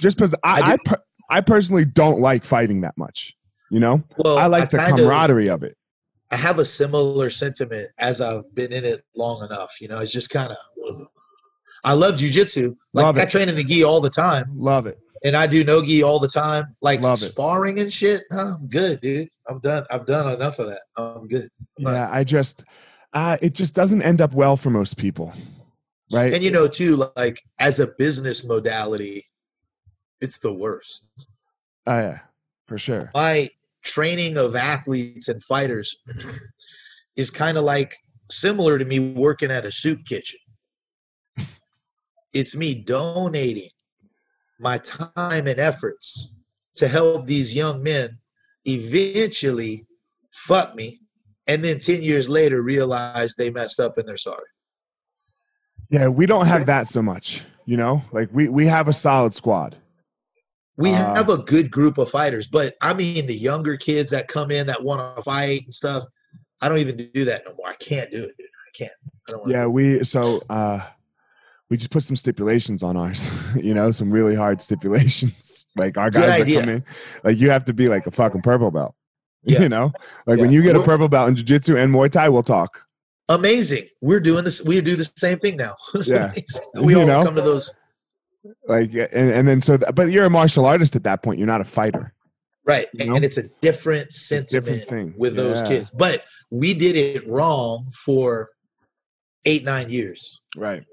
just 0.01 0.17
because 0.17 0.35
I 0.43 0.73
I 0.73 0.77
I, 0.89 0.97
I 1.33 1.41
personally 1.41 1.85
don't 1.85 2.21
like 2.21 2.45
fighting 2.45 2.83
that 2.83 2.97
much. 2.99 3.35
You 3.71 3.81
know, 3.81 4.03
Well, 4.19 4.37
I 4.39 4.47
like 4.47 4.69
the 4.71 4.77
kind 4.77 4.93
of- 4.93 4.99
camaraderie 4.99 5.49
of 5.49 5.63
it. 5.63 5.77
I 6.31 6.37
have 6.37 6.59
a 6.59 6.65
similar 6.65 7.29
sentiment 7.31 7.89
as 7.99 8.21
I've 8.21 8.55
been 8.55 8.73
in 8.73 8.85
it 8.85 9.05
long 9.17 9.45
enough. 9.45 9.81
You 9.81 9.89
know, 9.89 9.99
it's 10.01 10.13
just 10.13 10.31
kind 10.31 10.51
of. 10.53 11.07
I 11.85 11.93
love 11.95 12.15
jujitsu. 12.15 12.77
Like 12.95 13.05
Love 13.05 13.19
I 13.19 13.23
it. 13.23 13.31
train 13.31 13.49
in 13.49 13.55
the 13.57 13.65
gi 13.65 13.83
all 13.85 14.01
the 14.01 14.09
time, 14.11 14.45
Love 14.55 14.87
it. 14.87 14.99
and 15.25 15.37
I 15.37 15.47
do 15.47 15.65
no 15.65 15.83
gi 15.85 16.03
all 16.03 16.19
the 16.19 16.29
time. 16.29 16.77
Like 16.81 17.03
Love 17.03 17.19
it. 17.21 17.25
sparring 17.33 17.81
and 17.81 17.93
shit. 17.93 18.23
huh, 18.31 18.55
I'm 18.61 18.69
good, 18.69 19.01
dude. 19.01 19.29
I'm 19.49 19.59
done. 19.61 19.85
I've 19.91 20.07
done 20.07 20.31
enough 20.33 20.59
of 20.59 20.69
that. 20.69 20.83
I'm 20.97 21.27
good. 21.29 21.49
Yeah, 21.79 22.09
I 22.11 22.25
just, 22.25 22.65
uh, 23.15 23.37
it 23.43 23.55
just 23.55 23.75
doesn't 23.75 24.03
end 24.03 24.21
up 24.21 24.33
well 24.33 24.57
for 24.57 24.71
most 24.71 24.97
people, 24.97 25.33
right? 26.13 26.33
And 26.33 26.43
you 26.45 26.51
know, 26.51 26.69
too, 26.69 27.05
like 27.17 27.43
as 27.59 27.81
a 27.81 27.89
business 27.99 28.45
modality, 28.45 29.25
it's 30.23 30.39
the 30.39 30.53
worst. 30.53 31.29
Oh 31.87 31.99
yeah, 31.99 32.19
for 32.67 32.79
sure. 32.79 33.11
My 33.15 33.51
training 33.83 34.39
of 34.39 34.57
athletes 34.57 35.29
and 35.29 35.43
fighters 35.43 35.95
is 37.17 37.31
kind 37.31 37.59
of 37.59 37.65
like 37.65 37.97
similar 38.31 38.79
to 38.79 38.85
me 38.85 38.99
working 39.13 39.51
at 39.51 39.67
a 39.67 39.73
soup 39.73 40.05
kitchen. 40.07 40.39
it's 42.33 42.55
me 42.55 42.75
donating 42.75 43.69
my 44.61 44.79
time 44.79 45.47
and 45.49 45.59
efforts 45.59 46.31
to 46.77 46.89
help 46.89 47.27
these 47.27 47.55
young 47.55 47.83
men 47.83 48.17
eventually 48.65 49.85
fuck 50.31 50.75
me 50.75 51.01
and 51.49 51.65
then 51.65 51.79
10 51.81 52.01
years 52.03 52.29
later 52.29 52.63
realize 52.63 53.35
they 53.35 53.51
messed 53.51 53.81
up 53.81 53.99
and 53.99 54.09
they're 54.09 54.17
sorry. 54.17 54.45
Yeah, 55.91 56.09
we 56.09 56.25
don't 56.25 56.47
have 56.47 56.67
that 56.67 56.89
so 56.89 57.03
much, 57.03 57.43
you 57.67 57.77
know? 57.77 58.03
Like 58.13 58.31
we 58.33 58.49
we 58.49 58.67
have 58.67 58.89
a 58.89 58.93
solid 58.95 59.35
squad. 59.35 59.77
We 60.79 60.91
Uh, 60.93 61.15
have 61.15 61.29
a 61.29 61.39
good 61.39 61.71
group 61.71 61.99
of 61.99 62.11
fighters, 62.11 62.47
but 62.47 62.77
I 62.81 62.95
mean 62.95 63.27
the 63.27 63.37
younger 63.37 63.77
kids 63.77 64.11
that 64.11 64.29
come 64.29 64.51
in 64.51 64.67
that 64.69 64.83
want 64.83 65.17
to 65.17 65.23
fight 65.23 65.65
and 65.65 65.75
stuff. 65.75 66.05
I 66.61 66.69
don't 66.69 66.79
even 66.79 67.11
do 67.13 67.25
that 67.27 67.43
no 67.47 67.55
more. 67.55 67.69
I 67.69 67.75
can't 67.75 68.11
do 68.11 68.25
it, 68.25 68.37
dude. 68.39 68.47
I 68.47 68.71
can't. 68.73 68.93
I 69.29 69.33
don't 69.33 69.49
Yeah, 69.49 69.67
we 69.67 70.05
so 70.05 70.41
uh 70.49 70.81
we 71.69 71.77
just 71.77 71.91
put 71.91 72.03
some 72.03 72.17
stipulations 72.17 72.83
on 72.83 72.97
ours, 72.97 73.31
you 73.57 73.75
know, 73.75 73.91
some 73.91 74.11
really 74.11 74.35
hard 74.35 74.61
stipulations. 74.61 75.59
Like 75.77 75.97
our 75.97 76.11
guys 76.11 76.45
that 76.45 76.53
come 76.61 76.69
in, 76.69 76.85
like 77.25 77.39
you 77.39 77.49
have 77.49 77.65
to 77.65 77.73
be 77.73 77.87
like 77.89 78.07
a 78.07 78.11
fucking 78.11 78.43
purple 78.43 78.71
belt. 78.71 78.95
Yeah. 79.45 79.63
You 79.63 79.69
know? 79.71 79.91
Like 80.27 80.39
when 80.39 80.53
you 80.53 80.61
get 80.63 80.77
a 80.77 80.83
purple 80.83 81.09
belt 81.09 81.29
in 81.31 81.35
jiu-jitsu 81.37 81.77
and 81.79 81.93
Muay 81.93 82.11
Thai, 82.11 82.29
we'll 82.29 82.43
talk. 82.43 82.87
amazing. 83.31 83.87
We're 84.03 84.21
doing 84.21 84.45
this. 84.45 84.63
We 84.63 84.81
do 84.83 84.95
the 84.97 85.11
same 85.17 85.39
thing 85.39 85.57
now. 85.57 85.75
Yeah. 86.05 86.33
we 86.81 86.93
You 86.93 87.01
all 87.01 87.07
know? 87.07 87.25
come 87.25 87.35
to 87.37 87.41
those. 87.43 87.73
Like 88.67 88.93
and, 88.93 89.31
and 89.31 89.47
then 89.47 89.61
so 89.61 89.79
but 89.79 90.11
you're 90.11 90.25
a 90.25 90.31
martial 90.31 90.67
artist 90.67 90.97
at 90.97 91.05
that 91.05 91.23
point. 91.23 91.39
You're 91.39 91.47
not 91.47 91.61
a 91.61 91.65
fighter. 91.65 92.13
Right. 92.65 92.89
You 92.95 93.15
And 93.15 93.25
it's 93.25 93.39
a 93.39 93.45
different 93.61 94.13
sentiment 94.13 94.51
different 94.51 94.85
thing. 94.85 95.15
with 95.17 95.35
those 95.37 95.61
Yeah. 95.63 95.69
kids. 95.69 95.91
But 95.91 96.23
we 96.51 96.75
did 96.75 96.97
it 96.97 97.29
wrong 97.29 97.85
for 98.05 98.49
eight, 99.45 99.65
nine 99.65 99.91
years. 99.91 100.41
Right. 100.57 100.85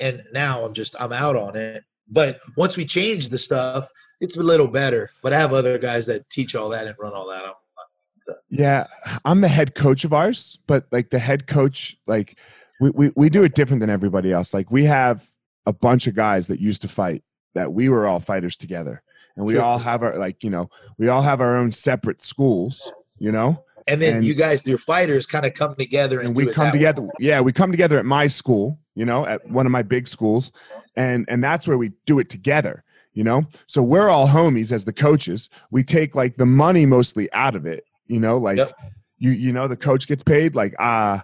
And 0.00 0.22
now 0.32 0.64
I'm 0.64 0.72
just 0.72 0.94
I'm 1.00 1.12
out 1.12 1.36
on 1.36 1.56
it. 1.56 1.84
But 2.08 2.40
once 2.56 2.76
we 2.76 2.84
change 2.84 3.28
the 3.28 3.38
stuff, 3.38 3.88
it's 4.20 4.36
a 4.36 4.42
little 4.42 4.66
better. 4.68 5.10
But 5.22 5.32
I 5.32 5.38
have 5.38 5.52
other 5.52 5.78
guys 5.78 6.06
that 6.06 6.28
teach 6.30 6.54
all 6.54 6.68
that 6.70 6.86
and 6.86 6.94
run 6.98 7.12
all 7.14 7.28
that. 7.28 7.44
I'm, 7.44 8.34
Yeah, 8.50 8.86
I'm 9.24 9.40
the 9.40 9.48
head 9.48 9.74
coach 9.74 10.04
of 10.04 10.12
ours, 10.12 10.58
but 10.66 10.86
like 10.92 11.10
the 11.10 11.18
head 11.18 11.46
coach, 11.46 11.96
like 12.06 12.38
we, 12.80 12.90
we, 12.90 13.12
we 13.16 13.30
do 13.30 13.42
it 13.44 13.54
different 13.54 13.80
than 13.80 13.90
everybody 13.90 14.32
else. 14.32 14.52
Like 14.54 14.70
we 14.70 14.84
have 14.84 15.26
a 15.66 15.72
bunch 15.72 16.06
of 16.06 16.14
guys 16.14 16.46
that 16.48 16.60
used 16.60 16.82
to 16.82 16.88
fight 16.88 17.22
that 17.54 17.72
we 17.72 17.88
were 17.88 18.06
all 18.06 18.20
fighters 18.20 18.56
together. 18.56 19.02
And 19.36 19.46
we 19.46 19.54
Sure. 19.54 19.62
all 19.62 19.78
have 19.78 20.02
our 20.02 20.16
like, 20.18 20.42
you 20.42 20.50
know, 20.50 20.68
we 20.98 21.08
all 21.08 21.22
have 21.22 21.40
our 21.40 21.56
own 21.56 21.70
separate 21.72 22.20
schools, 22.22 22.92
you 23.18 23.32
know? 23.32 23.62
and 23.88 24.00
then 24.00 24.18
And- 24.18 24.24
you 24.24 24.34
guys, 24.34 24.64
your 24.64 24.78
fighters, 24.78 25.26
kind 25.26 25.44
of 25.44 25.54
come 25.54 25.74
together 25.74 26.20
and, 26.20 26.28
And 26.28 26.36
we 26.36 26.46
come 26.46 26.66
that 26.66 26.72
way. 26.74 26.78
together. 26.78 27.08
Yeah, 27.18 27.40
we 27.40 27.52
come 27.52 27.70
together 27.72 27.98
at 27.98 28.04
my 28.04 28.28
school, 28.28 28.78
you 28.94 29.04
know, 29.04 29.26
at 29.26 29.48
one 29.50 29.66
of 29.66 29.72
my 29.72 29.82
big 29.82 30.06
schools. 30.06 30.52
And 30.94 31.24
and 31.28 31.42
that's 31.42 31.66
where 31.66 31.76
we 31.78 31.92
do 32.06 32.18
it 32.20 32.28
together, 32.28 32.84
you 33.12 33.24
know? 33.24 33.44
So 33.66 33.82
we're 33.82 34.08
all 34.08 34.28
homies 34.28 34.70
as 34.70 34.84
the 34.84 34.92
coaches. 34.92 35.48
We 35.72 35.82
take 35.82 36.14
like 36.14 36.34
the 36.36 36.46
money 36.46 36.86
mostly 36.86 37.32
out 37.32 37.56
of 37.56 37.66
it, 37.66 37.84
you 38.06 38.20
know, 38.20 38.36
like 38.38 38.58
Yep. 38.58 38.72
you 39.18 39.30
you 39.32 39.52
know 39.52 39.66
the 39.66 39.76
coach 39.76 40.06
gets 40.06 40.22
paid 40.22 40.54
like 40.54 40.74
uh 40.78 41.20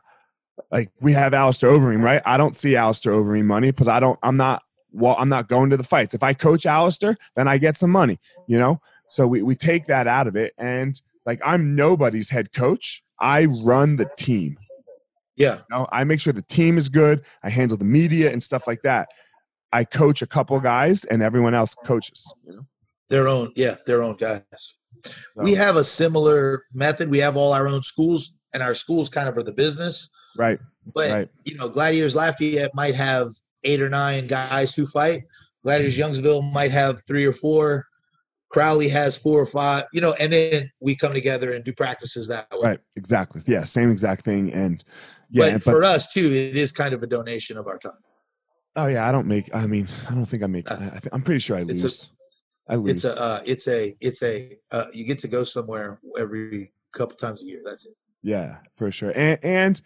like 0.71 0.91
we 1.01 1.13
have 1.13 1.35
Alistair 1.35 1.71
Overeem, 1.71 2.03
right? 2.03 2.23
I 2.25 2.37
don't 2.37 2.57
see 2.57 2.77
Alistair 2.77 3.13
Overeem 3.13 3.45
money 3.45 3.71
because 3.71 3.89
I 3.89 4.01
don't 4.01 4.19
I'm 4.23 4.37
not 4.37 4.63
well, 4.93 5.17
I'm 5.19 5.29
not 5.29 5.49
going 5.49 5.71
to 5.71 5.77
the 5.77 5.85
fights. 5.85 6.15
If 6.15 6.23
I 6.23 6.35
coach 6.35 6.67
Alistair, 6.67 7.17
then 7.37 7.47
I 7.47 7.59
get 7.59 7.77
some 7.77 7.91
money, 7.91 8.19
you 8.47 8.59
know? 8.59 8.81
So 9.09 9.27
we, 9.27 9.43
we 9.43 9.55
take 9.55 9.87
that 9.87 10.07
out 10.07 10.27
of 10.27 10.37
it. 10.37 10.55
And 10.59 11.01
like 11.27 11.41
I'm 11.45 11.75
nobody's 11.75 12.31
head 12.31 12.53
coach. 12.53 13.03
I 13.21 13.47
run 13.47 13.97
the 13.97 14.09
team. 14.17 14.57
Yeah. 15.37 15.57
You 15.57 15.63
know, 15.71 15.89
I 15.93 16.05
make 16.05 16.21
sure 16.21 16.33
the 16.33 16.43
team 16.43 16.79
is 16.79 16.89
good. 16.89 17.25
I 17.43 17.51
handle 17.51 17.77
the 17.77 17.85
media 17.85 18.33
and 18.33 18.43
stuff 18.43 18.67
like 18.67 18.83
that. 18.83 19.09
I 19.73 19.85
coach 19.85 20.23
a 20.23 20.27
couple 20.27 20.59
guys 20.61 21.05
and 21.05 21.23
everyone 21.23 21.55
else 21.55 21.75
coaches. 21.85 22.33
You 22.45 22.57
know? 22.57 22.67
Their 23.11 23.29
own, 23.29 23.53
yeah, 23.55 23.77
their 23.87 24.03
own 24.03 24.17
guys. 24.17 24.43
So, 24.53 25.13
We 25.37 25.55
have 25.55 25.77
a 25.77 25.85
similar 25.85 26.65
method. 26.73 27.09
We 27.11 27.19
have 27.19 27.37
all 27.37 27.53
our 27.53 27.69
own 27.69 27.83
schools, 27.83 28.33
and 28.53 28.63
our 28.63 28.75
schools 28.75 29.09
kind 29.09 29.29
of 29.29 29.37
are 29.37 29.43
the 29.43 29.53
business. 29.53 30.09
Right, 30.39 30.59
But 30.95 31.11
right. 31.11 31.29
you 31.45 31.57
know, 31.57 31.69
Gladiators 31.69 32.15
Lafayette 32.15 32.75
might 32.75 32.95
have 32.95 33.31
eight 33.65 33.83
or 33.83 33.89
nine 33.89 34.27
guys 34.27 34.75
who 34.75 34.87
fight. 34.87 35.25
Gladiators 35.65 35.99
Youngsville 35.99 36.53
might 36.53 36.71
have 36.71 37.03
three 37.07 37.25
or 37.25 37.33
four. 37.33 37.87
Crowley 38.51 38.89
has 38.89 39.17
four 39.17 39.39
or 39.41 39.45
five. 39.47 39.85
You 39.93 40.01
know, 40.01 40.15
and 40.15 40.33
then 40.33 40.71
we 40.81 40.97
come 40.97 41.13
together 41.13 41.51
and 41.51 41.63
do 41.65 41.73
practices 41.73 42.29
that 42.29 42.47
way. 42.53 42.71
Right. 42.71 42.81
Exactly. 42.97 43.43
Yeah. 43.47 43.65
Same 43.65 43.91
exact 43.91 44.23
thing. 44.25 44.53
And 44.55 44.83
yeah, 45.31 45.55
but, 45.55 45.65
but, 45.65 45.71
for 45.73 45.85
us 45.85 46.11
too, 46.13 46.27
it 46.27 46.57
is 46.57 46.73
kind 46.73 46.95
of 46.95 47.03
a 47.03 47.07
donation 47.07 47.59
of 47.59 47.67
our 47.67 47.77
time. 47.79 47.93
oh 48.77 48.87
yeah, 48.87 49.07
I 49.07 49.13
don't 49.13 49.27
make. 49.27 49.55
I 49.55 49.67
mean, 49.67 49.87
I 50.09 50.15
don't 50.15 50.25
think 50.25 50.43
I 50.43 50.47
make. 50.47 50.71
Uh, 50.71 50.79
I 50.81 51.01
think, 51.01 51.09
I'm 51.13 51.23
pretty 51.23 51.41
sure 51.41 51.59
I 51.59 51.61
it's 51.69 51.83
a- 51.83 51.87
lose. 51.87 52.11
I 52.71 52.77
lose. 52.77 53.05
It's 53.05 53.17
a, 53.17 53.21
uh, 53.21 53.41
it's 53.45 53.69
a, 53.69 53.95
it's 54.01 54.23
a. 54.23 54.57
Uh, 54.71 54.87
you 54.93 55.05
get 55.05 55.19
to 55.21 55.29
go 55.29 55.43
somewhere 55.45 55.99
every 56.19 56.73
couple 56.93 57.17
times 57.17 57.43
a 57.43 57.47
year. 57.47 57.61
That's 57.65 57.85
it. 57.87 57.93
yeah, 58.23 58.57
for 58.77 58.91
sure. 58.91 59.13
And 59.15 59.39
and 59.43 59.83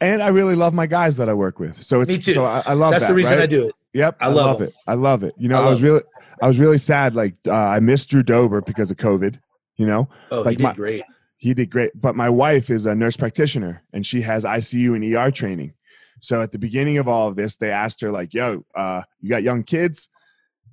and 0.00 0.22
I 0.22 0.28
really 0.28 0.54
love 0.54 0.74
my 0.74 0.86
guys 0.86 1.16
that 1.16 1.28
I 1.28 1.34
work 1.34 1.58
with. 1.58 1.82
So 1.82 2.00
it's 2.00 2.10
Me 2.10 2.18
too. 2.18 2.32
so 2.32 2.44
I, 2.44 2.62
I 2.66 2.72
love 2.74 2.92
That's 2.92 3.04
that. 3.04 3.08
the 3.08 3.14
reason 3.14 3.38
right? 3.38 3.42
I 3.44 3.46
do 3.46 3.68
it. 3.68 3.74
Yep, 3.94 4.16
I 4.20 4.26
I, 4.26 4.28
love 4.28 4.36
love, 4.60 4.62
it. 4.62 4.74
I 4.86 4.94
love 4.94 5.22
it. 5.24 5.34
You 5.38 5.48
know, 5.48 5.60
I 5.62 5.66
I, 5.66 5.70
was 5.70 5.82
really, 5.82 6.02
I 6.42 6.46
was 6.46 6.60
really 6.60 6.78
sad. 6.78 7.14
Like 7.14 7.34
uh, 7.46 7.52
I 7.52 7.80
missed 7.80 8.10
Drew 8.10 8.22
Dober 8.22 8.60
because 8.60 8.90
of 8.90 8.96
COVID. 8.98 9.38
You 9.76 9.86
know, 9.86 10.08
Oh, 10.30 10.42
Like 10.42 10.50
he 10.52 10.56
did 10.56 10.62
my- 10.64 10.74
great. 10.74 11.02
he 11.36 11.54
did 11.54 11.70
great. 11.70 11.92
But 12.00 12.16
my 12.16 12.28
wife 12.28 12.68
is 12.70 12.86
a 12.86 12.94
nurse 12.94 13.16
practitioner 13.16 13.82
and 13.92 14.04
she 14.06 14.20
has 14.22 14.44
ICU 14.44 14.94
and 14.96 15.04
ER 15.16 15.30
training. 15.30 15.72
So 16.20 16.42
at 16.42 16.50
the 16.52 16.58
beginning 16.58 16.98
of 16.98 17.06
all 17.08 17.28
of 17.28 17.36
this, 17.36 17.56
they 17.56 17.70
asked 17.70 18.00
her 18.00 18.10
like, 18.10 18.34
"Yo, 18.34 18.64
uh, 18.74 19.02
you 19.20 19.30
got 19.30 19.42
young 19.44 19.62
kids. 19.62 20.08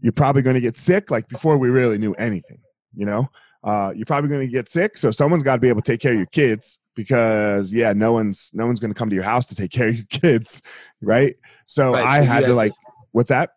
You're 0.02 0.12
probably 0.12 0.42
going 0.42 0.56
to 0.56 0.60
get 0.62 0.76
sick." 0.76 1.12
Like 1.12 1.28
before 1.30 1.58
we 1.58 1.70
really 1.70 1.98
knew 2.00 2.14
anything, 2.16 2.60
you 2.96 3.06
know, 3.06 3.30
uh, 3.66 3.92
you're 3.96 4.06
probably 4.06 4.30
going 4.30 4.48
to 4.48 4.52
get 4.52 4.70
sick. 4.70 4.96
So 4.96 5.12
someone's 5.12 5.44
got 5.44 5.56
to 5.56 5.60
be 5.60 5.68
able 5.70 5.82
to 5.82 5.92
take 5.92 6.00
care 6.00 6.14
of 6.14 6.18
your 6.18 6.28
kids 6.28 6.80
because 6.96 7.74
yeah, 7.74 7.92
no 7.92 8.14
one's 8.14 8.52
no 8.54 8.66
one's 8.66 8.80
going 8.80 8.94
to 8.94 8.98
come 8.98 9.10
to 9.10 9.16
your 9.16 9.24
house 9.26 9.48
to 9.48 9.56
take 9.56 9.72
care 9.78 9.90
of 9.90 9.96
your 9.98 10.06
kids, 10.06 10.62
right? 11.02 11.36
So 11.66 11.92
Right, 11.94 12.06
I 12.06 12.20
so 12.22 12.26
had 12.26 12.34
had 12.36 12.40
to 12.42 12.46
to- 12.48 12.54
like, 12.56 12.72
what's 13.12 13.30
that? 13.30 13.50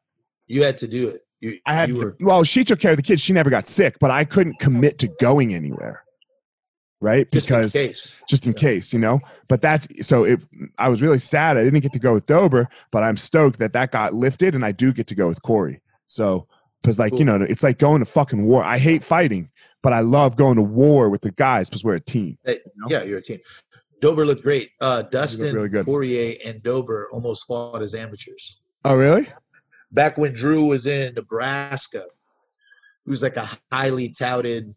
You 0.49 0.63
had 0.65 0.79
to 0.79 0.89
do 0.89 1.09
it. 1.11 1.21
You, 1.41 1.59
I 1.67 1.75
had 1.75 1.89
you 1.91 1.97
were 1.97 2.17
well, 2.21 2.43
she 2.43 2.65
took 2.65 2.81
care 2.81 2.91
of 2.91 2.97
the 2.97 3.03
kids. 3.03 3.23
She 3.23 3.33
never 3.33 3.49
got 3.51 3.67
sick, 3.67 3.99
but 4.01 4.11
I 4.11 4.25
couldn't 4.25 4.59
commit 4.59 4.99
to 4.99 5.09
going 5.21 5.55
anywhere, 5.55 6.03
right? 7.01 7.31
just 7.31 7.47
because 7.47 7.75
in 7.77 7.93
just 8.29 8.45
in 8.47 8.53
Yeah. 8.55 8.59
case, 8.59 8.93
you 8.93 8.99
know. 8.99 9.21
But 9.49 9.63
that's 9.63 9.87
so. 10.07 10.25
If 10.25 10.45
I 10.79 10.89
was 10.89 11.01
really 11.01 11.19
sad, 11.21 11.57
I 11.57 11.63
didn't 11.63 11.79
get 11.81 11.93
to 11.93 11.99
go 12.01 12.13
with 12.15 12.27
Dober, 12.27 12.69
but 12.91 13.03
I'm 13.05 13.17
stoked 13.17 13.59
that 13.61 13.73
that 13.75 13.93
got 13.93 14.15
lifted, 14.15 14.55
and 14.57 14.65
I 14.65 14.73
do 14.73 14.93
get 14.93 15.07
to 15.09 15.15
go 15.15 15.29
with 15.29 15.41
Corey. 15.43 15.81
So 16.09 16.49
because 16.83 16.99
like 16.99 17.13
you 17.19 17.25
know, 17.25 17.37
it's 17.43 17.63
like 17.63 17.79
going 17.79 18.01
to 18.01 18.07
fucking 18.07 18.45
war. 18.45 18.63
I 18.65 18.79
hate 18.79 19.03
fighting, 19.03 19.51
but 19.83 19.93
I 19.93 20.01
love 20.01 20.37
going 20.37 20.57
to 20.57 20.63
war 20.63 21.09
with 21.09 21.23
the 21.23 21.33
guys 21.33 21.69
because 21.69 21.85
we're 21.85 21.97
a 21.97 22.01
team. 22.01 22.39
Hey, 22.45 22.61
Yeah, 22.89 23.03
you're 23.03 23.19
a 23.19 23.23
team. 23.23 23.41
Dober 24.01 24.25
looked 24.25 24.43
great. 24.43 24.71
Uh, 24.81 25.03
Dustin 25.03 25.55
really 25.55 25.69
good. 25.69 25.85
Poirier 25.85 26.37
and 26.45 26.63
Dober 26.63 27.09
almost 27.13 27.47
fought 27.47 27.83
as 27.83 27.95
amateurs. 27.95 28.61
Oh, 28.85 28.95
really? 28.95 29.27
Back 29.91 30.19
when 30.19 30.33
Drew 30.35 30.67
was 30.67 30.87
in 30.87 31.15
Nebraska, 31.15 32.05
he 33.05 33.11
was 33.11 33.23
like 33.23 33.37
a 33.37 33.49
highly 33.73 34.11
touted 34.11 34.69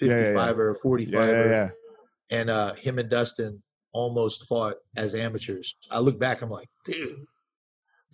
Yeah, 0.00 0.08
yeah, 0.08 0.22
55 0.22 0.56
yeah. 0.56 0.62
or 0.62 0.74
45 0.74 1.12
Yeah, 1.12 1.30
yeah, 1.30 1.44
yeah. 1.50 1.68
and 2.30 2.50
uh, 2.50 2.74
him 2.74 2.98
and 2.98 3.10
Dustin 3.10 3.62
almost 3.92 4.46
fought 4.46 4.76
as 4.96 5.14
amateurs. 5.14 5.74
I 5.90 5.98
look 5.98 6.18
back, 6.18 6.40
I'm 6.42 6.50
like, 6.50 6.68
dude, 6.84 7.26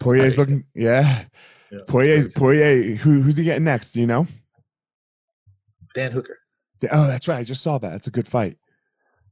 Poirier's 0.01 0.37
looking. 0.39 0.65
Yeah, 0.75 1.25
Yeah, 1.71 1.79
Poirier. 1.87 2.29
Poirier. 2.31 2.97
Who, 2.97 3.21
who's 3.23 3.37
he 3.37 3.45
getting 3.45 3.65
next? 3.65 3.93
Do 3.93 4.01
you 4.01 4.07
know? 4.07 4.27
Dan 5.95 6.11
Hooker, 6.13 6.39
Oh, 6.91 7.07
that's 7.07 7.29
right. 7.29 7.39
I 7.39 7.45
just 7.45 7.63
saw 7.63 7.79
that. 7.79 7.95
It's 7.95 8.07
a 8.09 8.11
good 8.11 8.27
fight. 8.27 8.59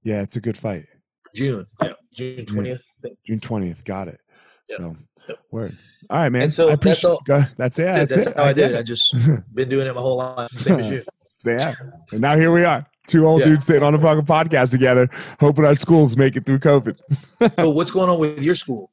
Yeah, 0.04 0.22
it's 0.22 0.36
a 0.36 0.40
good 0.40 0.56
fight. 0.56 0.86
June, 1.34 1.66
yeah, 1.82 1.92
June 2.14 2.44
20th. 2.46 2.82
June 3.26 3.40
twentieth. 3.40 3.84
Got 3.84 4.08
it. 4.08 4.20
Yep. 4.68 4.78
So, 4.78 4.96
Yep. 5.28 5.38
word. 5.52 5.78
All 6.10 6.18
right, 6.18 6.28
man. 6.30 6.42
And 6.42 6.52
so 6.52 6.64
I 6.68 6.70
that's 6.70 6.74
appreciate. 7.02 7.10
all- 7.10 7.22
go- 7.24 7.44
That's 7.56 7.78
it. 7.78 7.82
That's, 7.84 8.14
That's, 8.14 8.26
it. 8.28 8.36
how 8.36 8.44
I, 8.44 8.52
did 8.52 8.72
it. 8.72 8.76
I 8.78 8.82
just 8.82 9.14
been 9.54 9.68
doing 9.68 9.86
it 9.86 9.94
my 9.94 10.00
whole 10.00 10.16
life, 10.16 10.50
same 10.52 10.80
as 10.80 10.90
you. 10.90 11.02
Yeah. 11.46 11.74
And 12.10 12.20
now 12.20 12.36
here 12.36 12.52
we 12.52 12.64
are. 12.64 12.84
Two 13.06 13.26
old 13.26 13.40
Yeah. 13.40 13.46
dudes 13.46 13.64
sitting 13.66 13.82
on 13.84 13.94
a 13.94 13.98
fucking 13.98 14.26
podcast 14.26 14.70
together, 14.72 15.08
hoping 15.40 15.64
our 15.64 15.74
schools 15.76 16.16
make 16.16 16.36
it 16.36 16.44
through 16.46 16.58
COVID. 16.58 16.96
so 17.56 17.70
what's 17.70 17.90
going 17.92 18.08
on 18.10 18.18
with 18.18 18.42
your 18.42 18.54
school? 18.56 18.90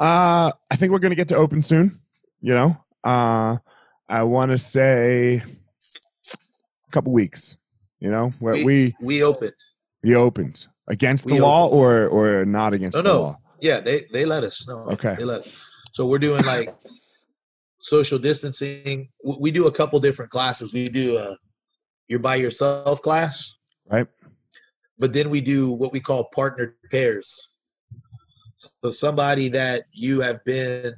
Uh, 0.00 0.50
I 0.70 0.76
think 0.76 0.92
we're 0.92 0.98
gonna 0.98 1.14
get 1.14 1.28
to 1.28 1.36
open 1.36 1.60
soon. 1.62 2.00
You 2.40 2.54
know, 2.54 2.76
uh, 3.04 3.58
I 4.08 4.22
want 4.22 4.50
to 4.50 4.58
say 4.58 5.42
a 6.86 6.90
couple 6.90 7.12
weeks. 7.12 7.56
You 8.00 8.10
know, 8.10 8.32
where 8.38 8.54
We- 8.54 8.64
we 8.64 8.96
We 9.00 9.22
opened. 9.22 9.52
we 10.02 10.14
opened 10.16 10.66
against 10.88 11.26
the 11.26 11.34
We 11.34 11.40
law 11.40 11.68
or 11.68 12.08
or 12.08 12.46
not 12.46 12.72
against 12.72 12.96
No, 12.96 13.02
the 13.02 13.08
no. 13.10 13.20
law. 13.20 13.38
Yeah, 13.60 13.80
they 13.80 14.06
they 14.10 14.24
let 14.24 14.42
us. 14.42 14.66
No, 14.66 14.88
Okay. 14.92 15.14
they 15.18 15.24
let 15.24 15.42
us. 15.42 15.48
So 15.92 16.06
we're 16.06 16.18
doing 16.18 16.42
like 16.46 16.74
social 17.78 18.18
distancing. 18.18 19.10
We 19.38 19.50
do 19.50 19.66
a 19.66 19.72
couple 19.72 20.00
different 20.00 20.30
classes. 20.30 20.72
We 20.72 20.88
do 20.88 21.18
a 21.18 21.36
you're 22.08 22.20
by 22.20 22.36
yourself 22.36 23.02
class. 23.02 23.54
Right. 23.90 24.06
but 24.98 25.12
then 25.14 25.30
we 25.30 25.40
do 25.40 25.72
what 25.72 25.92
we 25.92 25.98
call 26.00 26.24
partnered 26.34 26.74
pairs. 26.90 27.54
So 28.60 28.90
somebody 28.90 29.48
that 29.50 29.84
you 29.92 30.20
have 30.20 30.44
been 30.44 30.94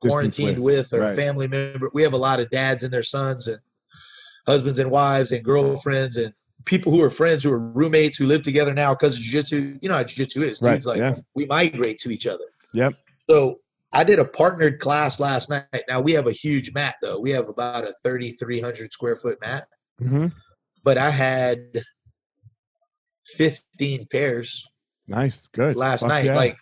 quarantined 0.00 0.62
with, 0.62 0.92
or 0.92 1.00
right. 1.00 1.12
a 1.12 1.16
family 1.16 1.48
member. 1.48 1.90
We 1.92 2.02
have 2.02 2.12
a 2.12 2.18
lot 2.18 2.40
of 2.40 2.50
dads 2.50 2.84
and 2.84 2.92
their 2.92 3.02
sons 3.02 3.48
and 3.48 3.58
husbands 4.46 4.78
and 4.78 4.90
wives 4.90 5.32
and 5.32 5.44
girlfriends 5.44 6.16
and 6.16 6.32
people 6.64 6.92
who 6.92 7.02
are 7.02 7.10
friends 7.10 7.44
who 7.44 7.52
are 7.52 7.58
roommates 7.58 8.16
who 8.16 8.26
live 8.26 8.42
together 8.42 8.72
now 8.72 8.94
because 8.94 9.18
jiu-jitsu. 9.18 9.78
You 9.82 9.88
know 9.88 9.96
how 9.96 10.04
jiu-jitsu 10.04 10.42
is. 10.42 10.62
Right, 10.62 10.74
Dudes 10.74 10.86
like 10.86 10.98
yeah. 10.98 11.16
we 11.34 11.46
migrate 11.46 12.00
to 12.00 12.10
each 12.10 12.26
other. 12.26 12.44
Yep. 12.74 12.94
So 13.28 13.60
I 13.92 14.04
did 14.04 14.18
a 14.18 14.24
partnered 14.24 14.78
class 14.78 15.18
last 15.18 15.50
night. 15.50 15.66
Now 15.88 16.00
we 16.00 16.12
have 16.12 16.26
a 16.26 16.32
huge 16.32 16.72
mat 16.72 16.94
though. 17.02 17.18
We 17.18 17.30
have 17.30 17.48
about 17.48 17.84
a 17.84 17.94
3,300 18.02 18.92
square 18.92 19.16
foot 19.16 19.38
mat, 19.40 19.66
hmm 19.98 20.28
but 20.82 20.96
I 20.96 21.10
had 21.10 21.84
15 23.36 24.06
pairs 24.06 24.66
Nice. 25.08 25.46
Good. 25.48 25.76
last 25.76 26.00
Fuck 26.00 26.08
night, 26.10 26.24
yeah. 26.26 26.36
like 26.36 26.56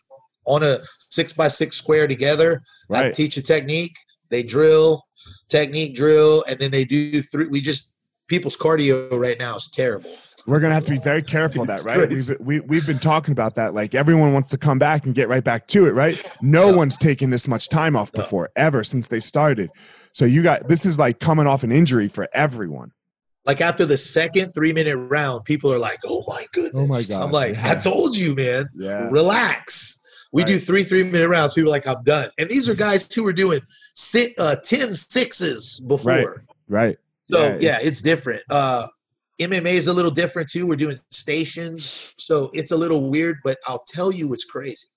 on 0.46 0.62
a 0.62 0.80
six 1.10 1.32
by 1.32 1.48
six 1.48 1.76
square 1.76 2.06
together. 2.06 2.62
I 2.90 3.10
teach 3.10 3.36
a 3.36 3.42
technique, 3.42 3.94
they 4.30 4.42
drill, 4.42 5.02
technique 5.48 5.94
drill, 5.94 6.44
and 6.48 6.58
then 6.58 6.70
they 6.70 6.84
do 6.84 7.20
three. 7.22 7.46
We 7.48 7.60
just 7.60 7.92
people's 8.28 8.56
cardio 8.56 9.10
right 9.18 9.38
now 9.38 9.56
is 9.56 9.68
terrible. 9.68 10.10
We're 10.46 10.60
gonna 10.60 10.74
have 10.74 10.84
to 10.86 10.92
be 10.92 10.98
very 10.98 11.22
careful 11.22 11.62
of 11.62 11.68
that, 11.68 11.82
right? 11.84 12.08
We've 12.08 12.30
we, 12.40 12.60
we've 12.60 12.86
been 12.86 12.98
talking 12.98 13.32
about 13.32 13.54
that. 13.56 13.74
Like 13.74 13.94
everyone 13.94 14.32
wants 14.32 14.48
to 14.50 14.58
come 14.58 14.78
back 14.78 15.04
and 15.04 15.14
get 15.14 15.28
right 15.28 15.44
back 15.44 15.66
to 15.68 15.86
it, 15.86 15.90
right? 15.92 16.22
No 16.40 16.72
one's 16.72 16.96
taken 16.96 17.28
this 17.30 17.46
much 17.46 17.68
time 17.68 17.96
off 17.96 18.10
No. 18.14 18.22
before 18.22 18.50
ever 18.56 18.82
since 18.84 19.08
they 19.08 19.20
started. 19.20 19.70
So 20.12 20.24
you 20.24 20.42
got 20.42 20.68
this 20.68 20.86
is 20.86 20.98
like 20.98 21.20
coming 21.20 21.46
off 21.46 21.64
an 21.64 21.72
injury 21.72 22.08
for 22.08 22.28
everyone. 22.32 22.92
Like 23.48 23.62
after 23.62 23.86
the 23.86 23.96
second 23.96 24.52
three 24.52 24.74
minute 24.74 24.94
round, 24.94 25.42
people 25.46 25.72
are 25.72 25.78
like, 25.78 26.00
"Oh 26.04 26.22
my 26.28 26.46
goodness!" 26.52 26.74
Oh 26.74 26.86
my 26.86 27.02
god, 27.08 27.24
I'm 27.24 27.32
like, 27.32 27.54
yeah. 27.54 27.70
"I 27.70 27.74
told 27.76 28.14
you, 28.14 28.34
man. 28.34 28.68
Yeah. 28.76 29.08
Relax." 29.10 29.98
We 30.32 30.44
do 30.44 30.58
three 30.58 30.84
three 30.84 31.02
minute 31.02 31.30
rounds. 31.30 31.54
People 31.54 31.70
are 31.70 31.72
like, 31.72 31.86
"I'm 31.86 32.04
done." 32.04 32.30
And 32.36 32.50
these 32.50 32.68
are 32.68 32.74
guys 32.74 33.10
who 33.12 33.24
were 33.24 33.32
doing 33.32 33.62
sit, 33.94 34.34
uh, 34.38 34.56
10 34.56 34.94
sixes 34.94 35.80
before. 35.80 36.44
Right. 36.68 36.88
Right. 36.90 36.98
So 37.30 37.56
yeah, 37.58 37.78
it's, 37.80 38.02
different. 38.02 38.42
Uh 38.50 38.86
MMA 39.40 39.72
is 39.72 39.86
a 39.86 39.94
little 39.94 40.10
different 40.10 40.50
too. 40.50 40.66
We're 40.66 40.76
doing 40.76 40.98
stations, 41.10 42.12
so 42.18 42.50
it's 42.52 42.72
a 42.72 42.76
little 42.76 43.08
weird. 43.08 43.38
But 43.44 43.56
I'll 43.66 43.84
tell 43.88 44.12
you, 44.12 44.34
it's 44.34 44.44
crazy. 44.44 44.88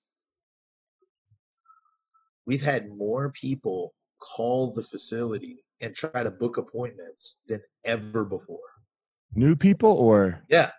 We've 2.46 2.62
had 2.62 2.90
more 2.90 3.30
people 3.32 3.94
call 4.18 4.74
the 4.74 4.82
facility 4.82 5.64
and 5.80 5.94
try 5.94 6.22
to 6.22 6.30
book 6.30 6.58
appointments 6.58 7.38
than 7.48 7.62
ever 7.84 8.24
before. 8.24 8.58
new 9.34 9.56
people 9.56 9.90
or 9.90 10.40
Yeah, 10.48 10.70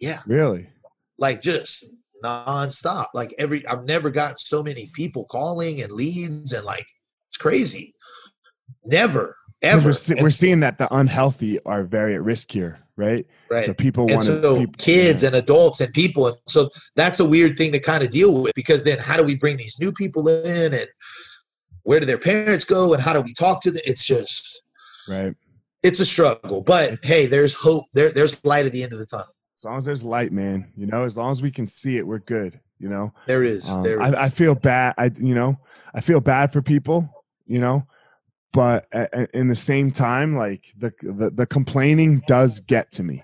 yeah, 0.00 0.20
really? 0.26 0.68
like 1.18 1.42
just 1.42 1.84
nonstop. 2.24 3.06
Like 3.14 3.34
every, 3.38 3.66
I've 3.66 3.84
never 3.84 4.10
gotten 4.10 4.36
so 4.38 4.62
many 4.62 4.90
people 4.94 5.24
calling 5.26 5.82
and 5.82 5.92
leads 5.92 6.52
and 6.52 6.64
like 6.64 6.86
it's 7.28 7.36
crazy. 7.36 7.94
Never, 8.84 9.36
ever. 9.62 9.88
We're, 9.88 9.92
see- 9.92 10.14
we're 10.20 10.30
seeing 10.30 10.60
that 10.60 10.78
the 10.78 10.92
unhealthy 10.94 11.60
are 11.64 11.82
very 11.84 12.14
at 12.14 12.22
risk 12.22 12.50
here, 12.50 12.78
right? 12.96 13.26
right. 13.50 13.64
So 13.64 13.74
people 13.74 14.06
want 14.06 14.24
so 14.24 14.64
to. 14.64 14.72
kids 14.78 15.22
and 15.22 15.34
adults 15.36 15.80
and 15.80 15.92
people 15.92 16.26
and 16.28 16.36
so 16.46 16.68
that's 16.96 17.20
a 17.20 17.24
weird 17.28 17.56
thing 17.56 17.72
to 17.72 17.80
kind 17.80 18.02
of 18.02 18.10
deal 18.10 18.42
with 18.42 18.52
because 18.54 18.82
then 18.84 18.98
how 18.98 19.16
do 19.16 19.22
we 19.24 19.34
bring 19.36 19.56
these 19.56 19.76
new 19.80 19.92
people 19.92 20.28
in 20.28 20.74
and 20.74 20.88
where 21.84 22.00
do 22.00 22.06
their 22.06 22.18
parents 22.18 22.64
go 22.64 22.92
and 22.94 23.02
how 23.02 23.12
do 23.12 23.20
we 23.20 23.32
talk 23.34 23.62
to 23.62 23.70
them 23.70 23.82
it's 23.84 24.04
just 24.04 24.62
right. 25.08 25.34
It's 25.82 26.00
a 26.00 26.04
struggle 26.04 26.62
but 26.62 26.98
hey 27.04 27.26
there's 27.26 27.54
hope 27.54 27.86
there 27.92 28.10
there's 28.10 28.42
light 28.44 28.66
at 28.66 28.72
the 28.72 28.82
end 28.82 28.92
of 28.92 28.98
the 28.98 29.06
tunnel 29.06 29.26
As 29.56 29.64
long 29.64 29.78
as 29.78 29.84
there's 29.84 30.02
light, 30.02 30.32
man. 30.32 30.72
You 30.76 30.86
know, 30.86 31.04
as 31.04 31.16
long 31.16 31.30
as 31.30 31.40
we 31.40 31.52
can 31.52 31.68
see 31.68 31.96
it, 31.96 32.04
we're 32.04 32.18
good. 32.18 32.58
You 32.80 32.88
know. 32.88 33.12
there 33.26 33.44
is 33.44 33.68
Um, 33.68 33.84
there 33.84 34.02
is. 34.02 34.12
I, 34.12 34.24
I 34.24 34.28
feel 34.28 34.56
bad. 34.56 34.94
I 34.98 35.12
you 35.18 35.36
know 35.36 35.56
I 35.94 36.00
feel 36.00 36.20
bad 36.20 36.52
for 36.52 36.62
people. 36.62 37.08
You 37.46 37.60
know, 37.60 37.86
but 38.52 38.86
in 39.34 39.46
the 39.48 39.54
same 39.54 39.92
time, 39.92 40.36
like 40.36 40.72
the 40.76 40.92
the, 41.02 41.30
the 41.30 41.46
complaining 41.46 42.22
does 42.26 42.58
get 42.60 42.90
to 42.92 43.02
me. 43.04 43.22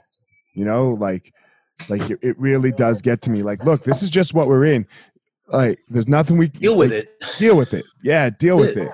You 0.55 0.65
know, 0.65 0.91
like 0.91 1.33
like 1.89 2.09
it, 2.09 2.21
it 2.23 2.39
really 2.39 2.71
does 2.71 3.03
get 3.03 3.21
to 3.23 3.31
me. 3.31 3.43
Like, 3.43 3.65
look, 3.65 3.83
this 3.83 4.03
is 4.03 4.11
just 4.11 4.35
what 4.35 4.49
we're 4.49 4.65
in. 4.65 4.87
Like, 5.49 5.81
there's 5.89 6.09
nothing 6.09 6.37
we 6.37 6.49
deal 6.49 6.77
with 6.77 6.93
like, 6.93 7.05
it 7.05 7.25
Deal 7.39 7.57
with 7.57 7.73
it. 7.73 7.85
Yeah, 8.05 8.31
deal 8.31 8.59
with 8.59 8.77
it. 8.77 8.91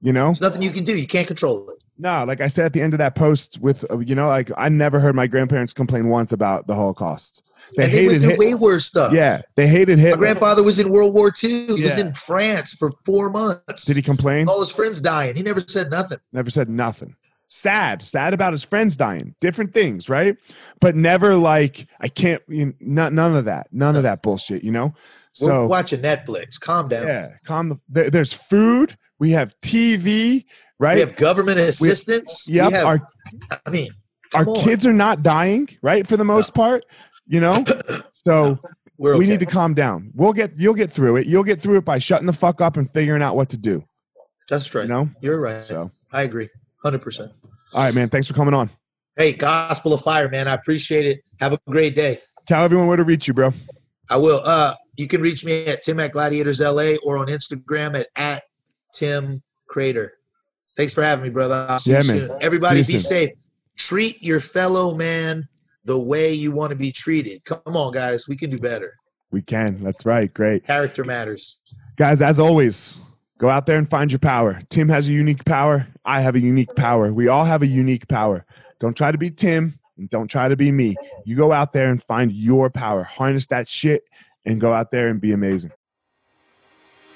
You 0.00 0.12
know. 0.12 0.26
there's 0.26 0.40
nothing 0.40 0.62
you 0.62 0.70
can 0.70 0.84
do 0.84 0.98
you 0.98 1.06
can't 1.06 1.26
control 1.26 1.70
it 1.70 1.83
No, 1.96 2.24
like 2.24 2.40
I 2.40 2.48
said 2.48 2.66
at 2.66 2.72
the 2.72 2.80
end 2.82 2.92
of 2.92 2.98
that 2.98 3.14
post, 3.14 3.60
with 3.60 3.84
uh, 3.90 3.98
you 4.00 4.14
know, 4.14 4.26
like 4.26 4.50
I 4.56 4.68
never 4.68 4.98
heard 4.98 5.14
my 5.14 5.26
grandparents 5.26 5.72
complain 5.72 6.08
once 6.08 6.32
about 6.32 6.66
the 6.66 6.74
Holocaust. 6.74 7.42
They 7.76 7.84
and 7.84 7.92
they 7.92 7.96
hated 8.02 8.22
went 8.22 8.38
way 8.38 8.54
worse 8.54 8.86
stuff 8.86 9.12
Yeah, 9.12 9.40
they 9.54 9.66
hated 9.66 9.98
my 9.98 10.12
grandfather 10.12 10.62
was 10.62 10.78
in 10.78 10.90
world 10.90 11.14
war 11.14 11.32
ii 11.42 11.66
he 11.66 11.82
was 11.82 11.98
in 11.98 12.12
france 12.12 12.74
for 12.74 12.92
four 13.06 13.30
months 13.30 13.86
Did 13.86 13.96
he 13.96 14.02
complain? 14.02 14.48
all 14.48 14.60
his 14.60 14.70
friends 14.70 15.00
dying 15.00 15.34
he 15.34 15.42
never 15.42 15.60
said 15.66 15.90
nothing 15.90 16.18
Never 16.32 16.50
said 16.50 16.68
nothing. 16.68 17.16
Sad, 17.48 18.02
sad 18.02 18.34
about 18.34 18.52
his 18.52 18.64
friends 18.64 18.96
dying. 18.96 19.34
Different 19.40 19.72
things, 19.72 20.08
right? 20.08 20.36
But 20.80 20.96
never 20.96 21.36
like 21.36 21.86
I 22.00 22.08
can't. 22.08 22.42
You 22.48 22.66
know, 22.66 22.72
none, 22.80 23.14
none 23.14 23.36
of 23.36 23.44
that. 23.44 23.68
None 23.70 23.96
of 23.96 24.02
that 24.02 24.22
bullshit. 24.22 24.64
You 24.64 24.72
know. 24.72 24.86
we're 24.86 24.92
So 25.32 25.66
watching 25.66 26.02
netflix 26.02 26.58
calm 26.58 26.88
down 26.88 27.06
yeah, 27.06 27.32
calm. 27.44 27.68
The, 27.68 27.80
there, 27.88 28.10
there's 28.10 28.32
food. 28.32 28.96
We 29.20 29.30
have 29.30 29.54
TV. 29.60 30.44
Right. 30.80 30.94
we 30.94 31.00
have 31.00 31.16
government 31.16 31.58
assistance 31.58 32.46
We 32.48 32.54
yep. 32.56 32.72
have- 32.72 32.86
our 32.86 33.08
i 33.66 33.70
mean 33.70 33.90
our 34.34 34.48
on. 34.48 34.60
kids 34.64 34.84
are 34.84 34.92
not 34.92 35.22
dying. 35.22 35.68
Right. 35.82 36.06
For 36.06 36.16
the 36.16 36.24
most 36.24 36.54
part. 36.54 36.84
You 37.26 37.40
know. 37.40 37.64
So 38.26 38.58
We're 38.98 39.18
we 39.18 39.26
need 39.26 39.40
to 39.40 39.46
calm 39.46 39.74
down. 39.74 40.10
We'll 40.14 40.32
get. 40.32 40.56
You'll 40.58 40.72
get 40.72 40.90
through 40.90 41.16
it. 41.18 41.26
You'll 41.26 41.44
get 41.44 41.60
through 41.60 41.76
it 41.76 41.84
by 41.84 41.98
shutting 41.98 42.26
the 42.26 42.32
fuck 42.32 42.62
up 42.62 42.78
and 42.78 42.90
figuring 42.90 43.20
out 43.22 43.36
what 43.36 43.50
to 43.50 43.58
do. 43.58 43.84
That's 44.48 44.74
right. 44.74 44.84
You 44.84 44.88
know. 44.88 45.10
You're 45.20 45.40
right. 45.42 45.60
So 45.60 45.90
I 46.10 46.22
agree. 46.22 46.48
100%. 46.86 47.20
all 47.74 47.82
right, 47.82 47.92
man. 47.94 48.08
Thanks 48.08 48.26
for 48.26 48.32
coming 48.32 48.54
on. 48.54 48.70
Hey, 49.18 49.34
Gospel 49.34 49.92
of 49.92 50.00
Fire, 50.00 50.30
man. 50.30 50.48
I 50.48 50.54
appreciate 50.54 51.04
it. 51.04 51.20
Have 51.40 51.52
a 51.52 51.58
great 51.68 51.94
day. 51.94 52.18
Tell 52.46 52.64
everyone 52.64 52.86
where 52.88 52.96
to 52.96 53.04
reach 53.04 53.28
you, 53.28 53.34
bro. 53.34 53.52
I 54.10 54.16
will. 54.16 54.40
Uh, 54.42 54.74
you 54.96 55.06
can 55.06 55.20
reach 55.20 55.44
me 55.44 55.66
at 55.66 55.82
Tim 55.82 56.00
at 56.00 56.12
Gladiators 56.12 56.60
LA 56.60 56.94
or 57.04 57.18
on 57.18 57.26
Instagram 57.26 57.94
at, 58.00 58.08
at 58.16 58.44
Tim 58.94 59.42
Credeur. 59.70 60.08
Thanks 60.76 60.92
for 60.92 61.02
having 61.02 61.22
me, 61.22 61.30
brother. 61.30 61.66
I'll 61.68 61.78
see 61.78 61.92
Yeah, 61.92 62.02
you 62.02 62.08
man. 62.08 62.28
soon. 62.28 62.38
Everybody 62.40 62.78
be 62.80 62.84
soon. 62.84 62.98
safe. 63.00 63.30
Treat 63.76 64.22
your 64.22 64.40
fellow 64.40 64.94
man 64.94 65.48
the 65.84 65.98
way 65.98 66.32
you 66.32 66.50
want 66.52 66.70
to 66.70 66.76
be 66.76 66.90
treated. 66.90 67.44
Come 67.44 67.60
on, 67.76 67.92
guys. 67.92 68.26
We 68.28 68.36
can 68.36 68.50
do 68.50 68.58
better. 68.58 68.94
We 69.30 69.42
can. 69.42 69.82
That's 69.82 70.06
right. 70.06 70.32
Great. 70.32 70.64
Character 70.66 71.04
matters. 71.04 71.58
Guys, 71.96 72.22
as 72.22 72.38
always, 72.40 73.00
go 73.38 73.50
out 73.50 73.66
there 73.66 73.78
and 73.78 73.88
find 73.88 74.10
your 74.10 74.18
power. 74.20 74.60
Tim 74.70 74.88
has 74.88 75.08
a 75.08 75.12
unique 75.12 75.44
power. 75.44 75.86
I 76.04 76.20
have 76.20 76.34
a 76.36 76.40
unique 76.40 76.74
power. 76.76 77.12
We 77.12 77.28
all 77.28 77.44
have 77.44 77.62
a 77.62 77.66
unique 77.66 78.06
power. 78.08 78.44
Don't 78.80 78.96
try 78.96 79.12
to 79.12 79.18
be 79.18 79.30
Tim 79.30 79.78
and 79.98 80.08
don't 80.10 80.28
try 80.28 80.48
to 80.48 80.56
be 80.56 80.70
me. 80.72 80.96
You 81.24 81.36
go 81.36 81.52
out 81.52 81.72
there 81.72 81.90
and 81.90 82.02
find 82.02 82.32
your 82.32 82.70
power. 82.70 83.02
Harness 83.02 83.46
that 83.48 83.68
shit 83.68 84.04
and 84.44 84.60
go 84.60 84.72
out 84.72 84.90
there 84.90 85.08
and 85.08 85.20
be 85.20 85.32
amazing. 85.32 85.72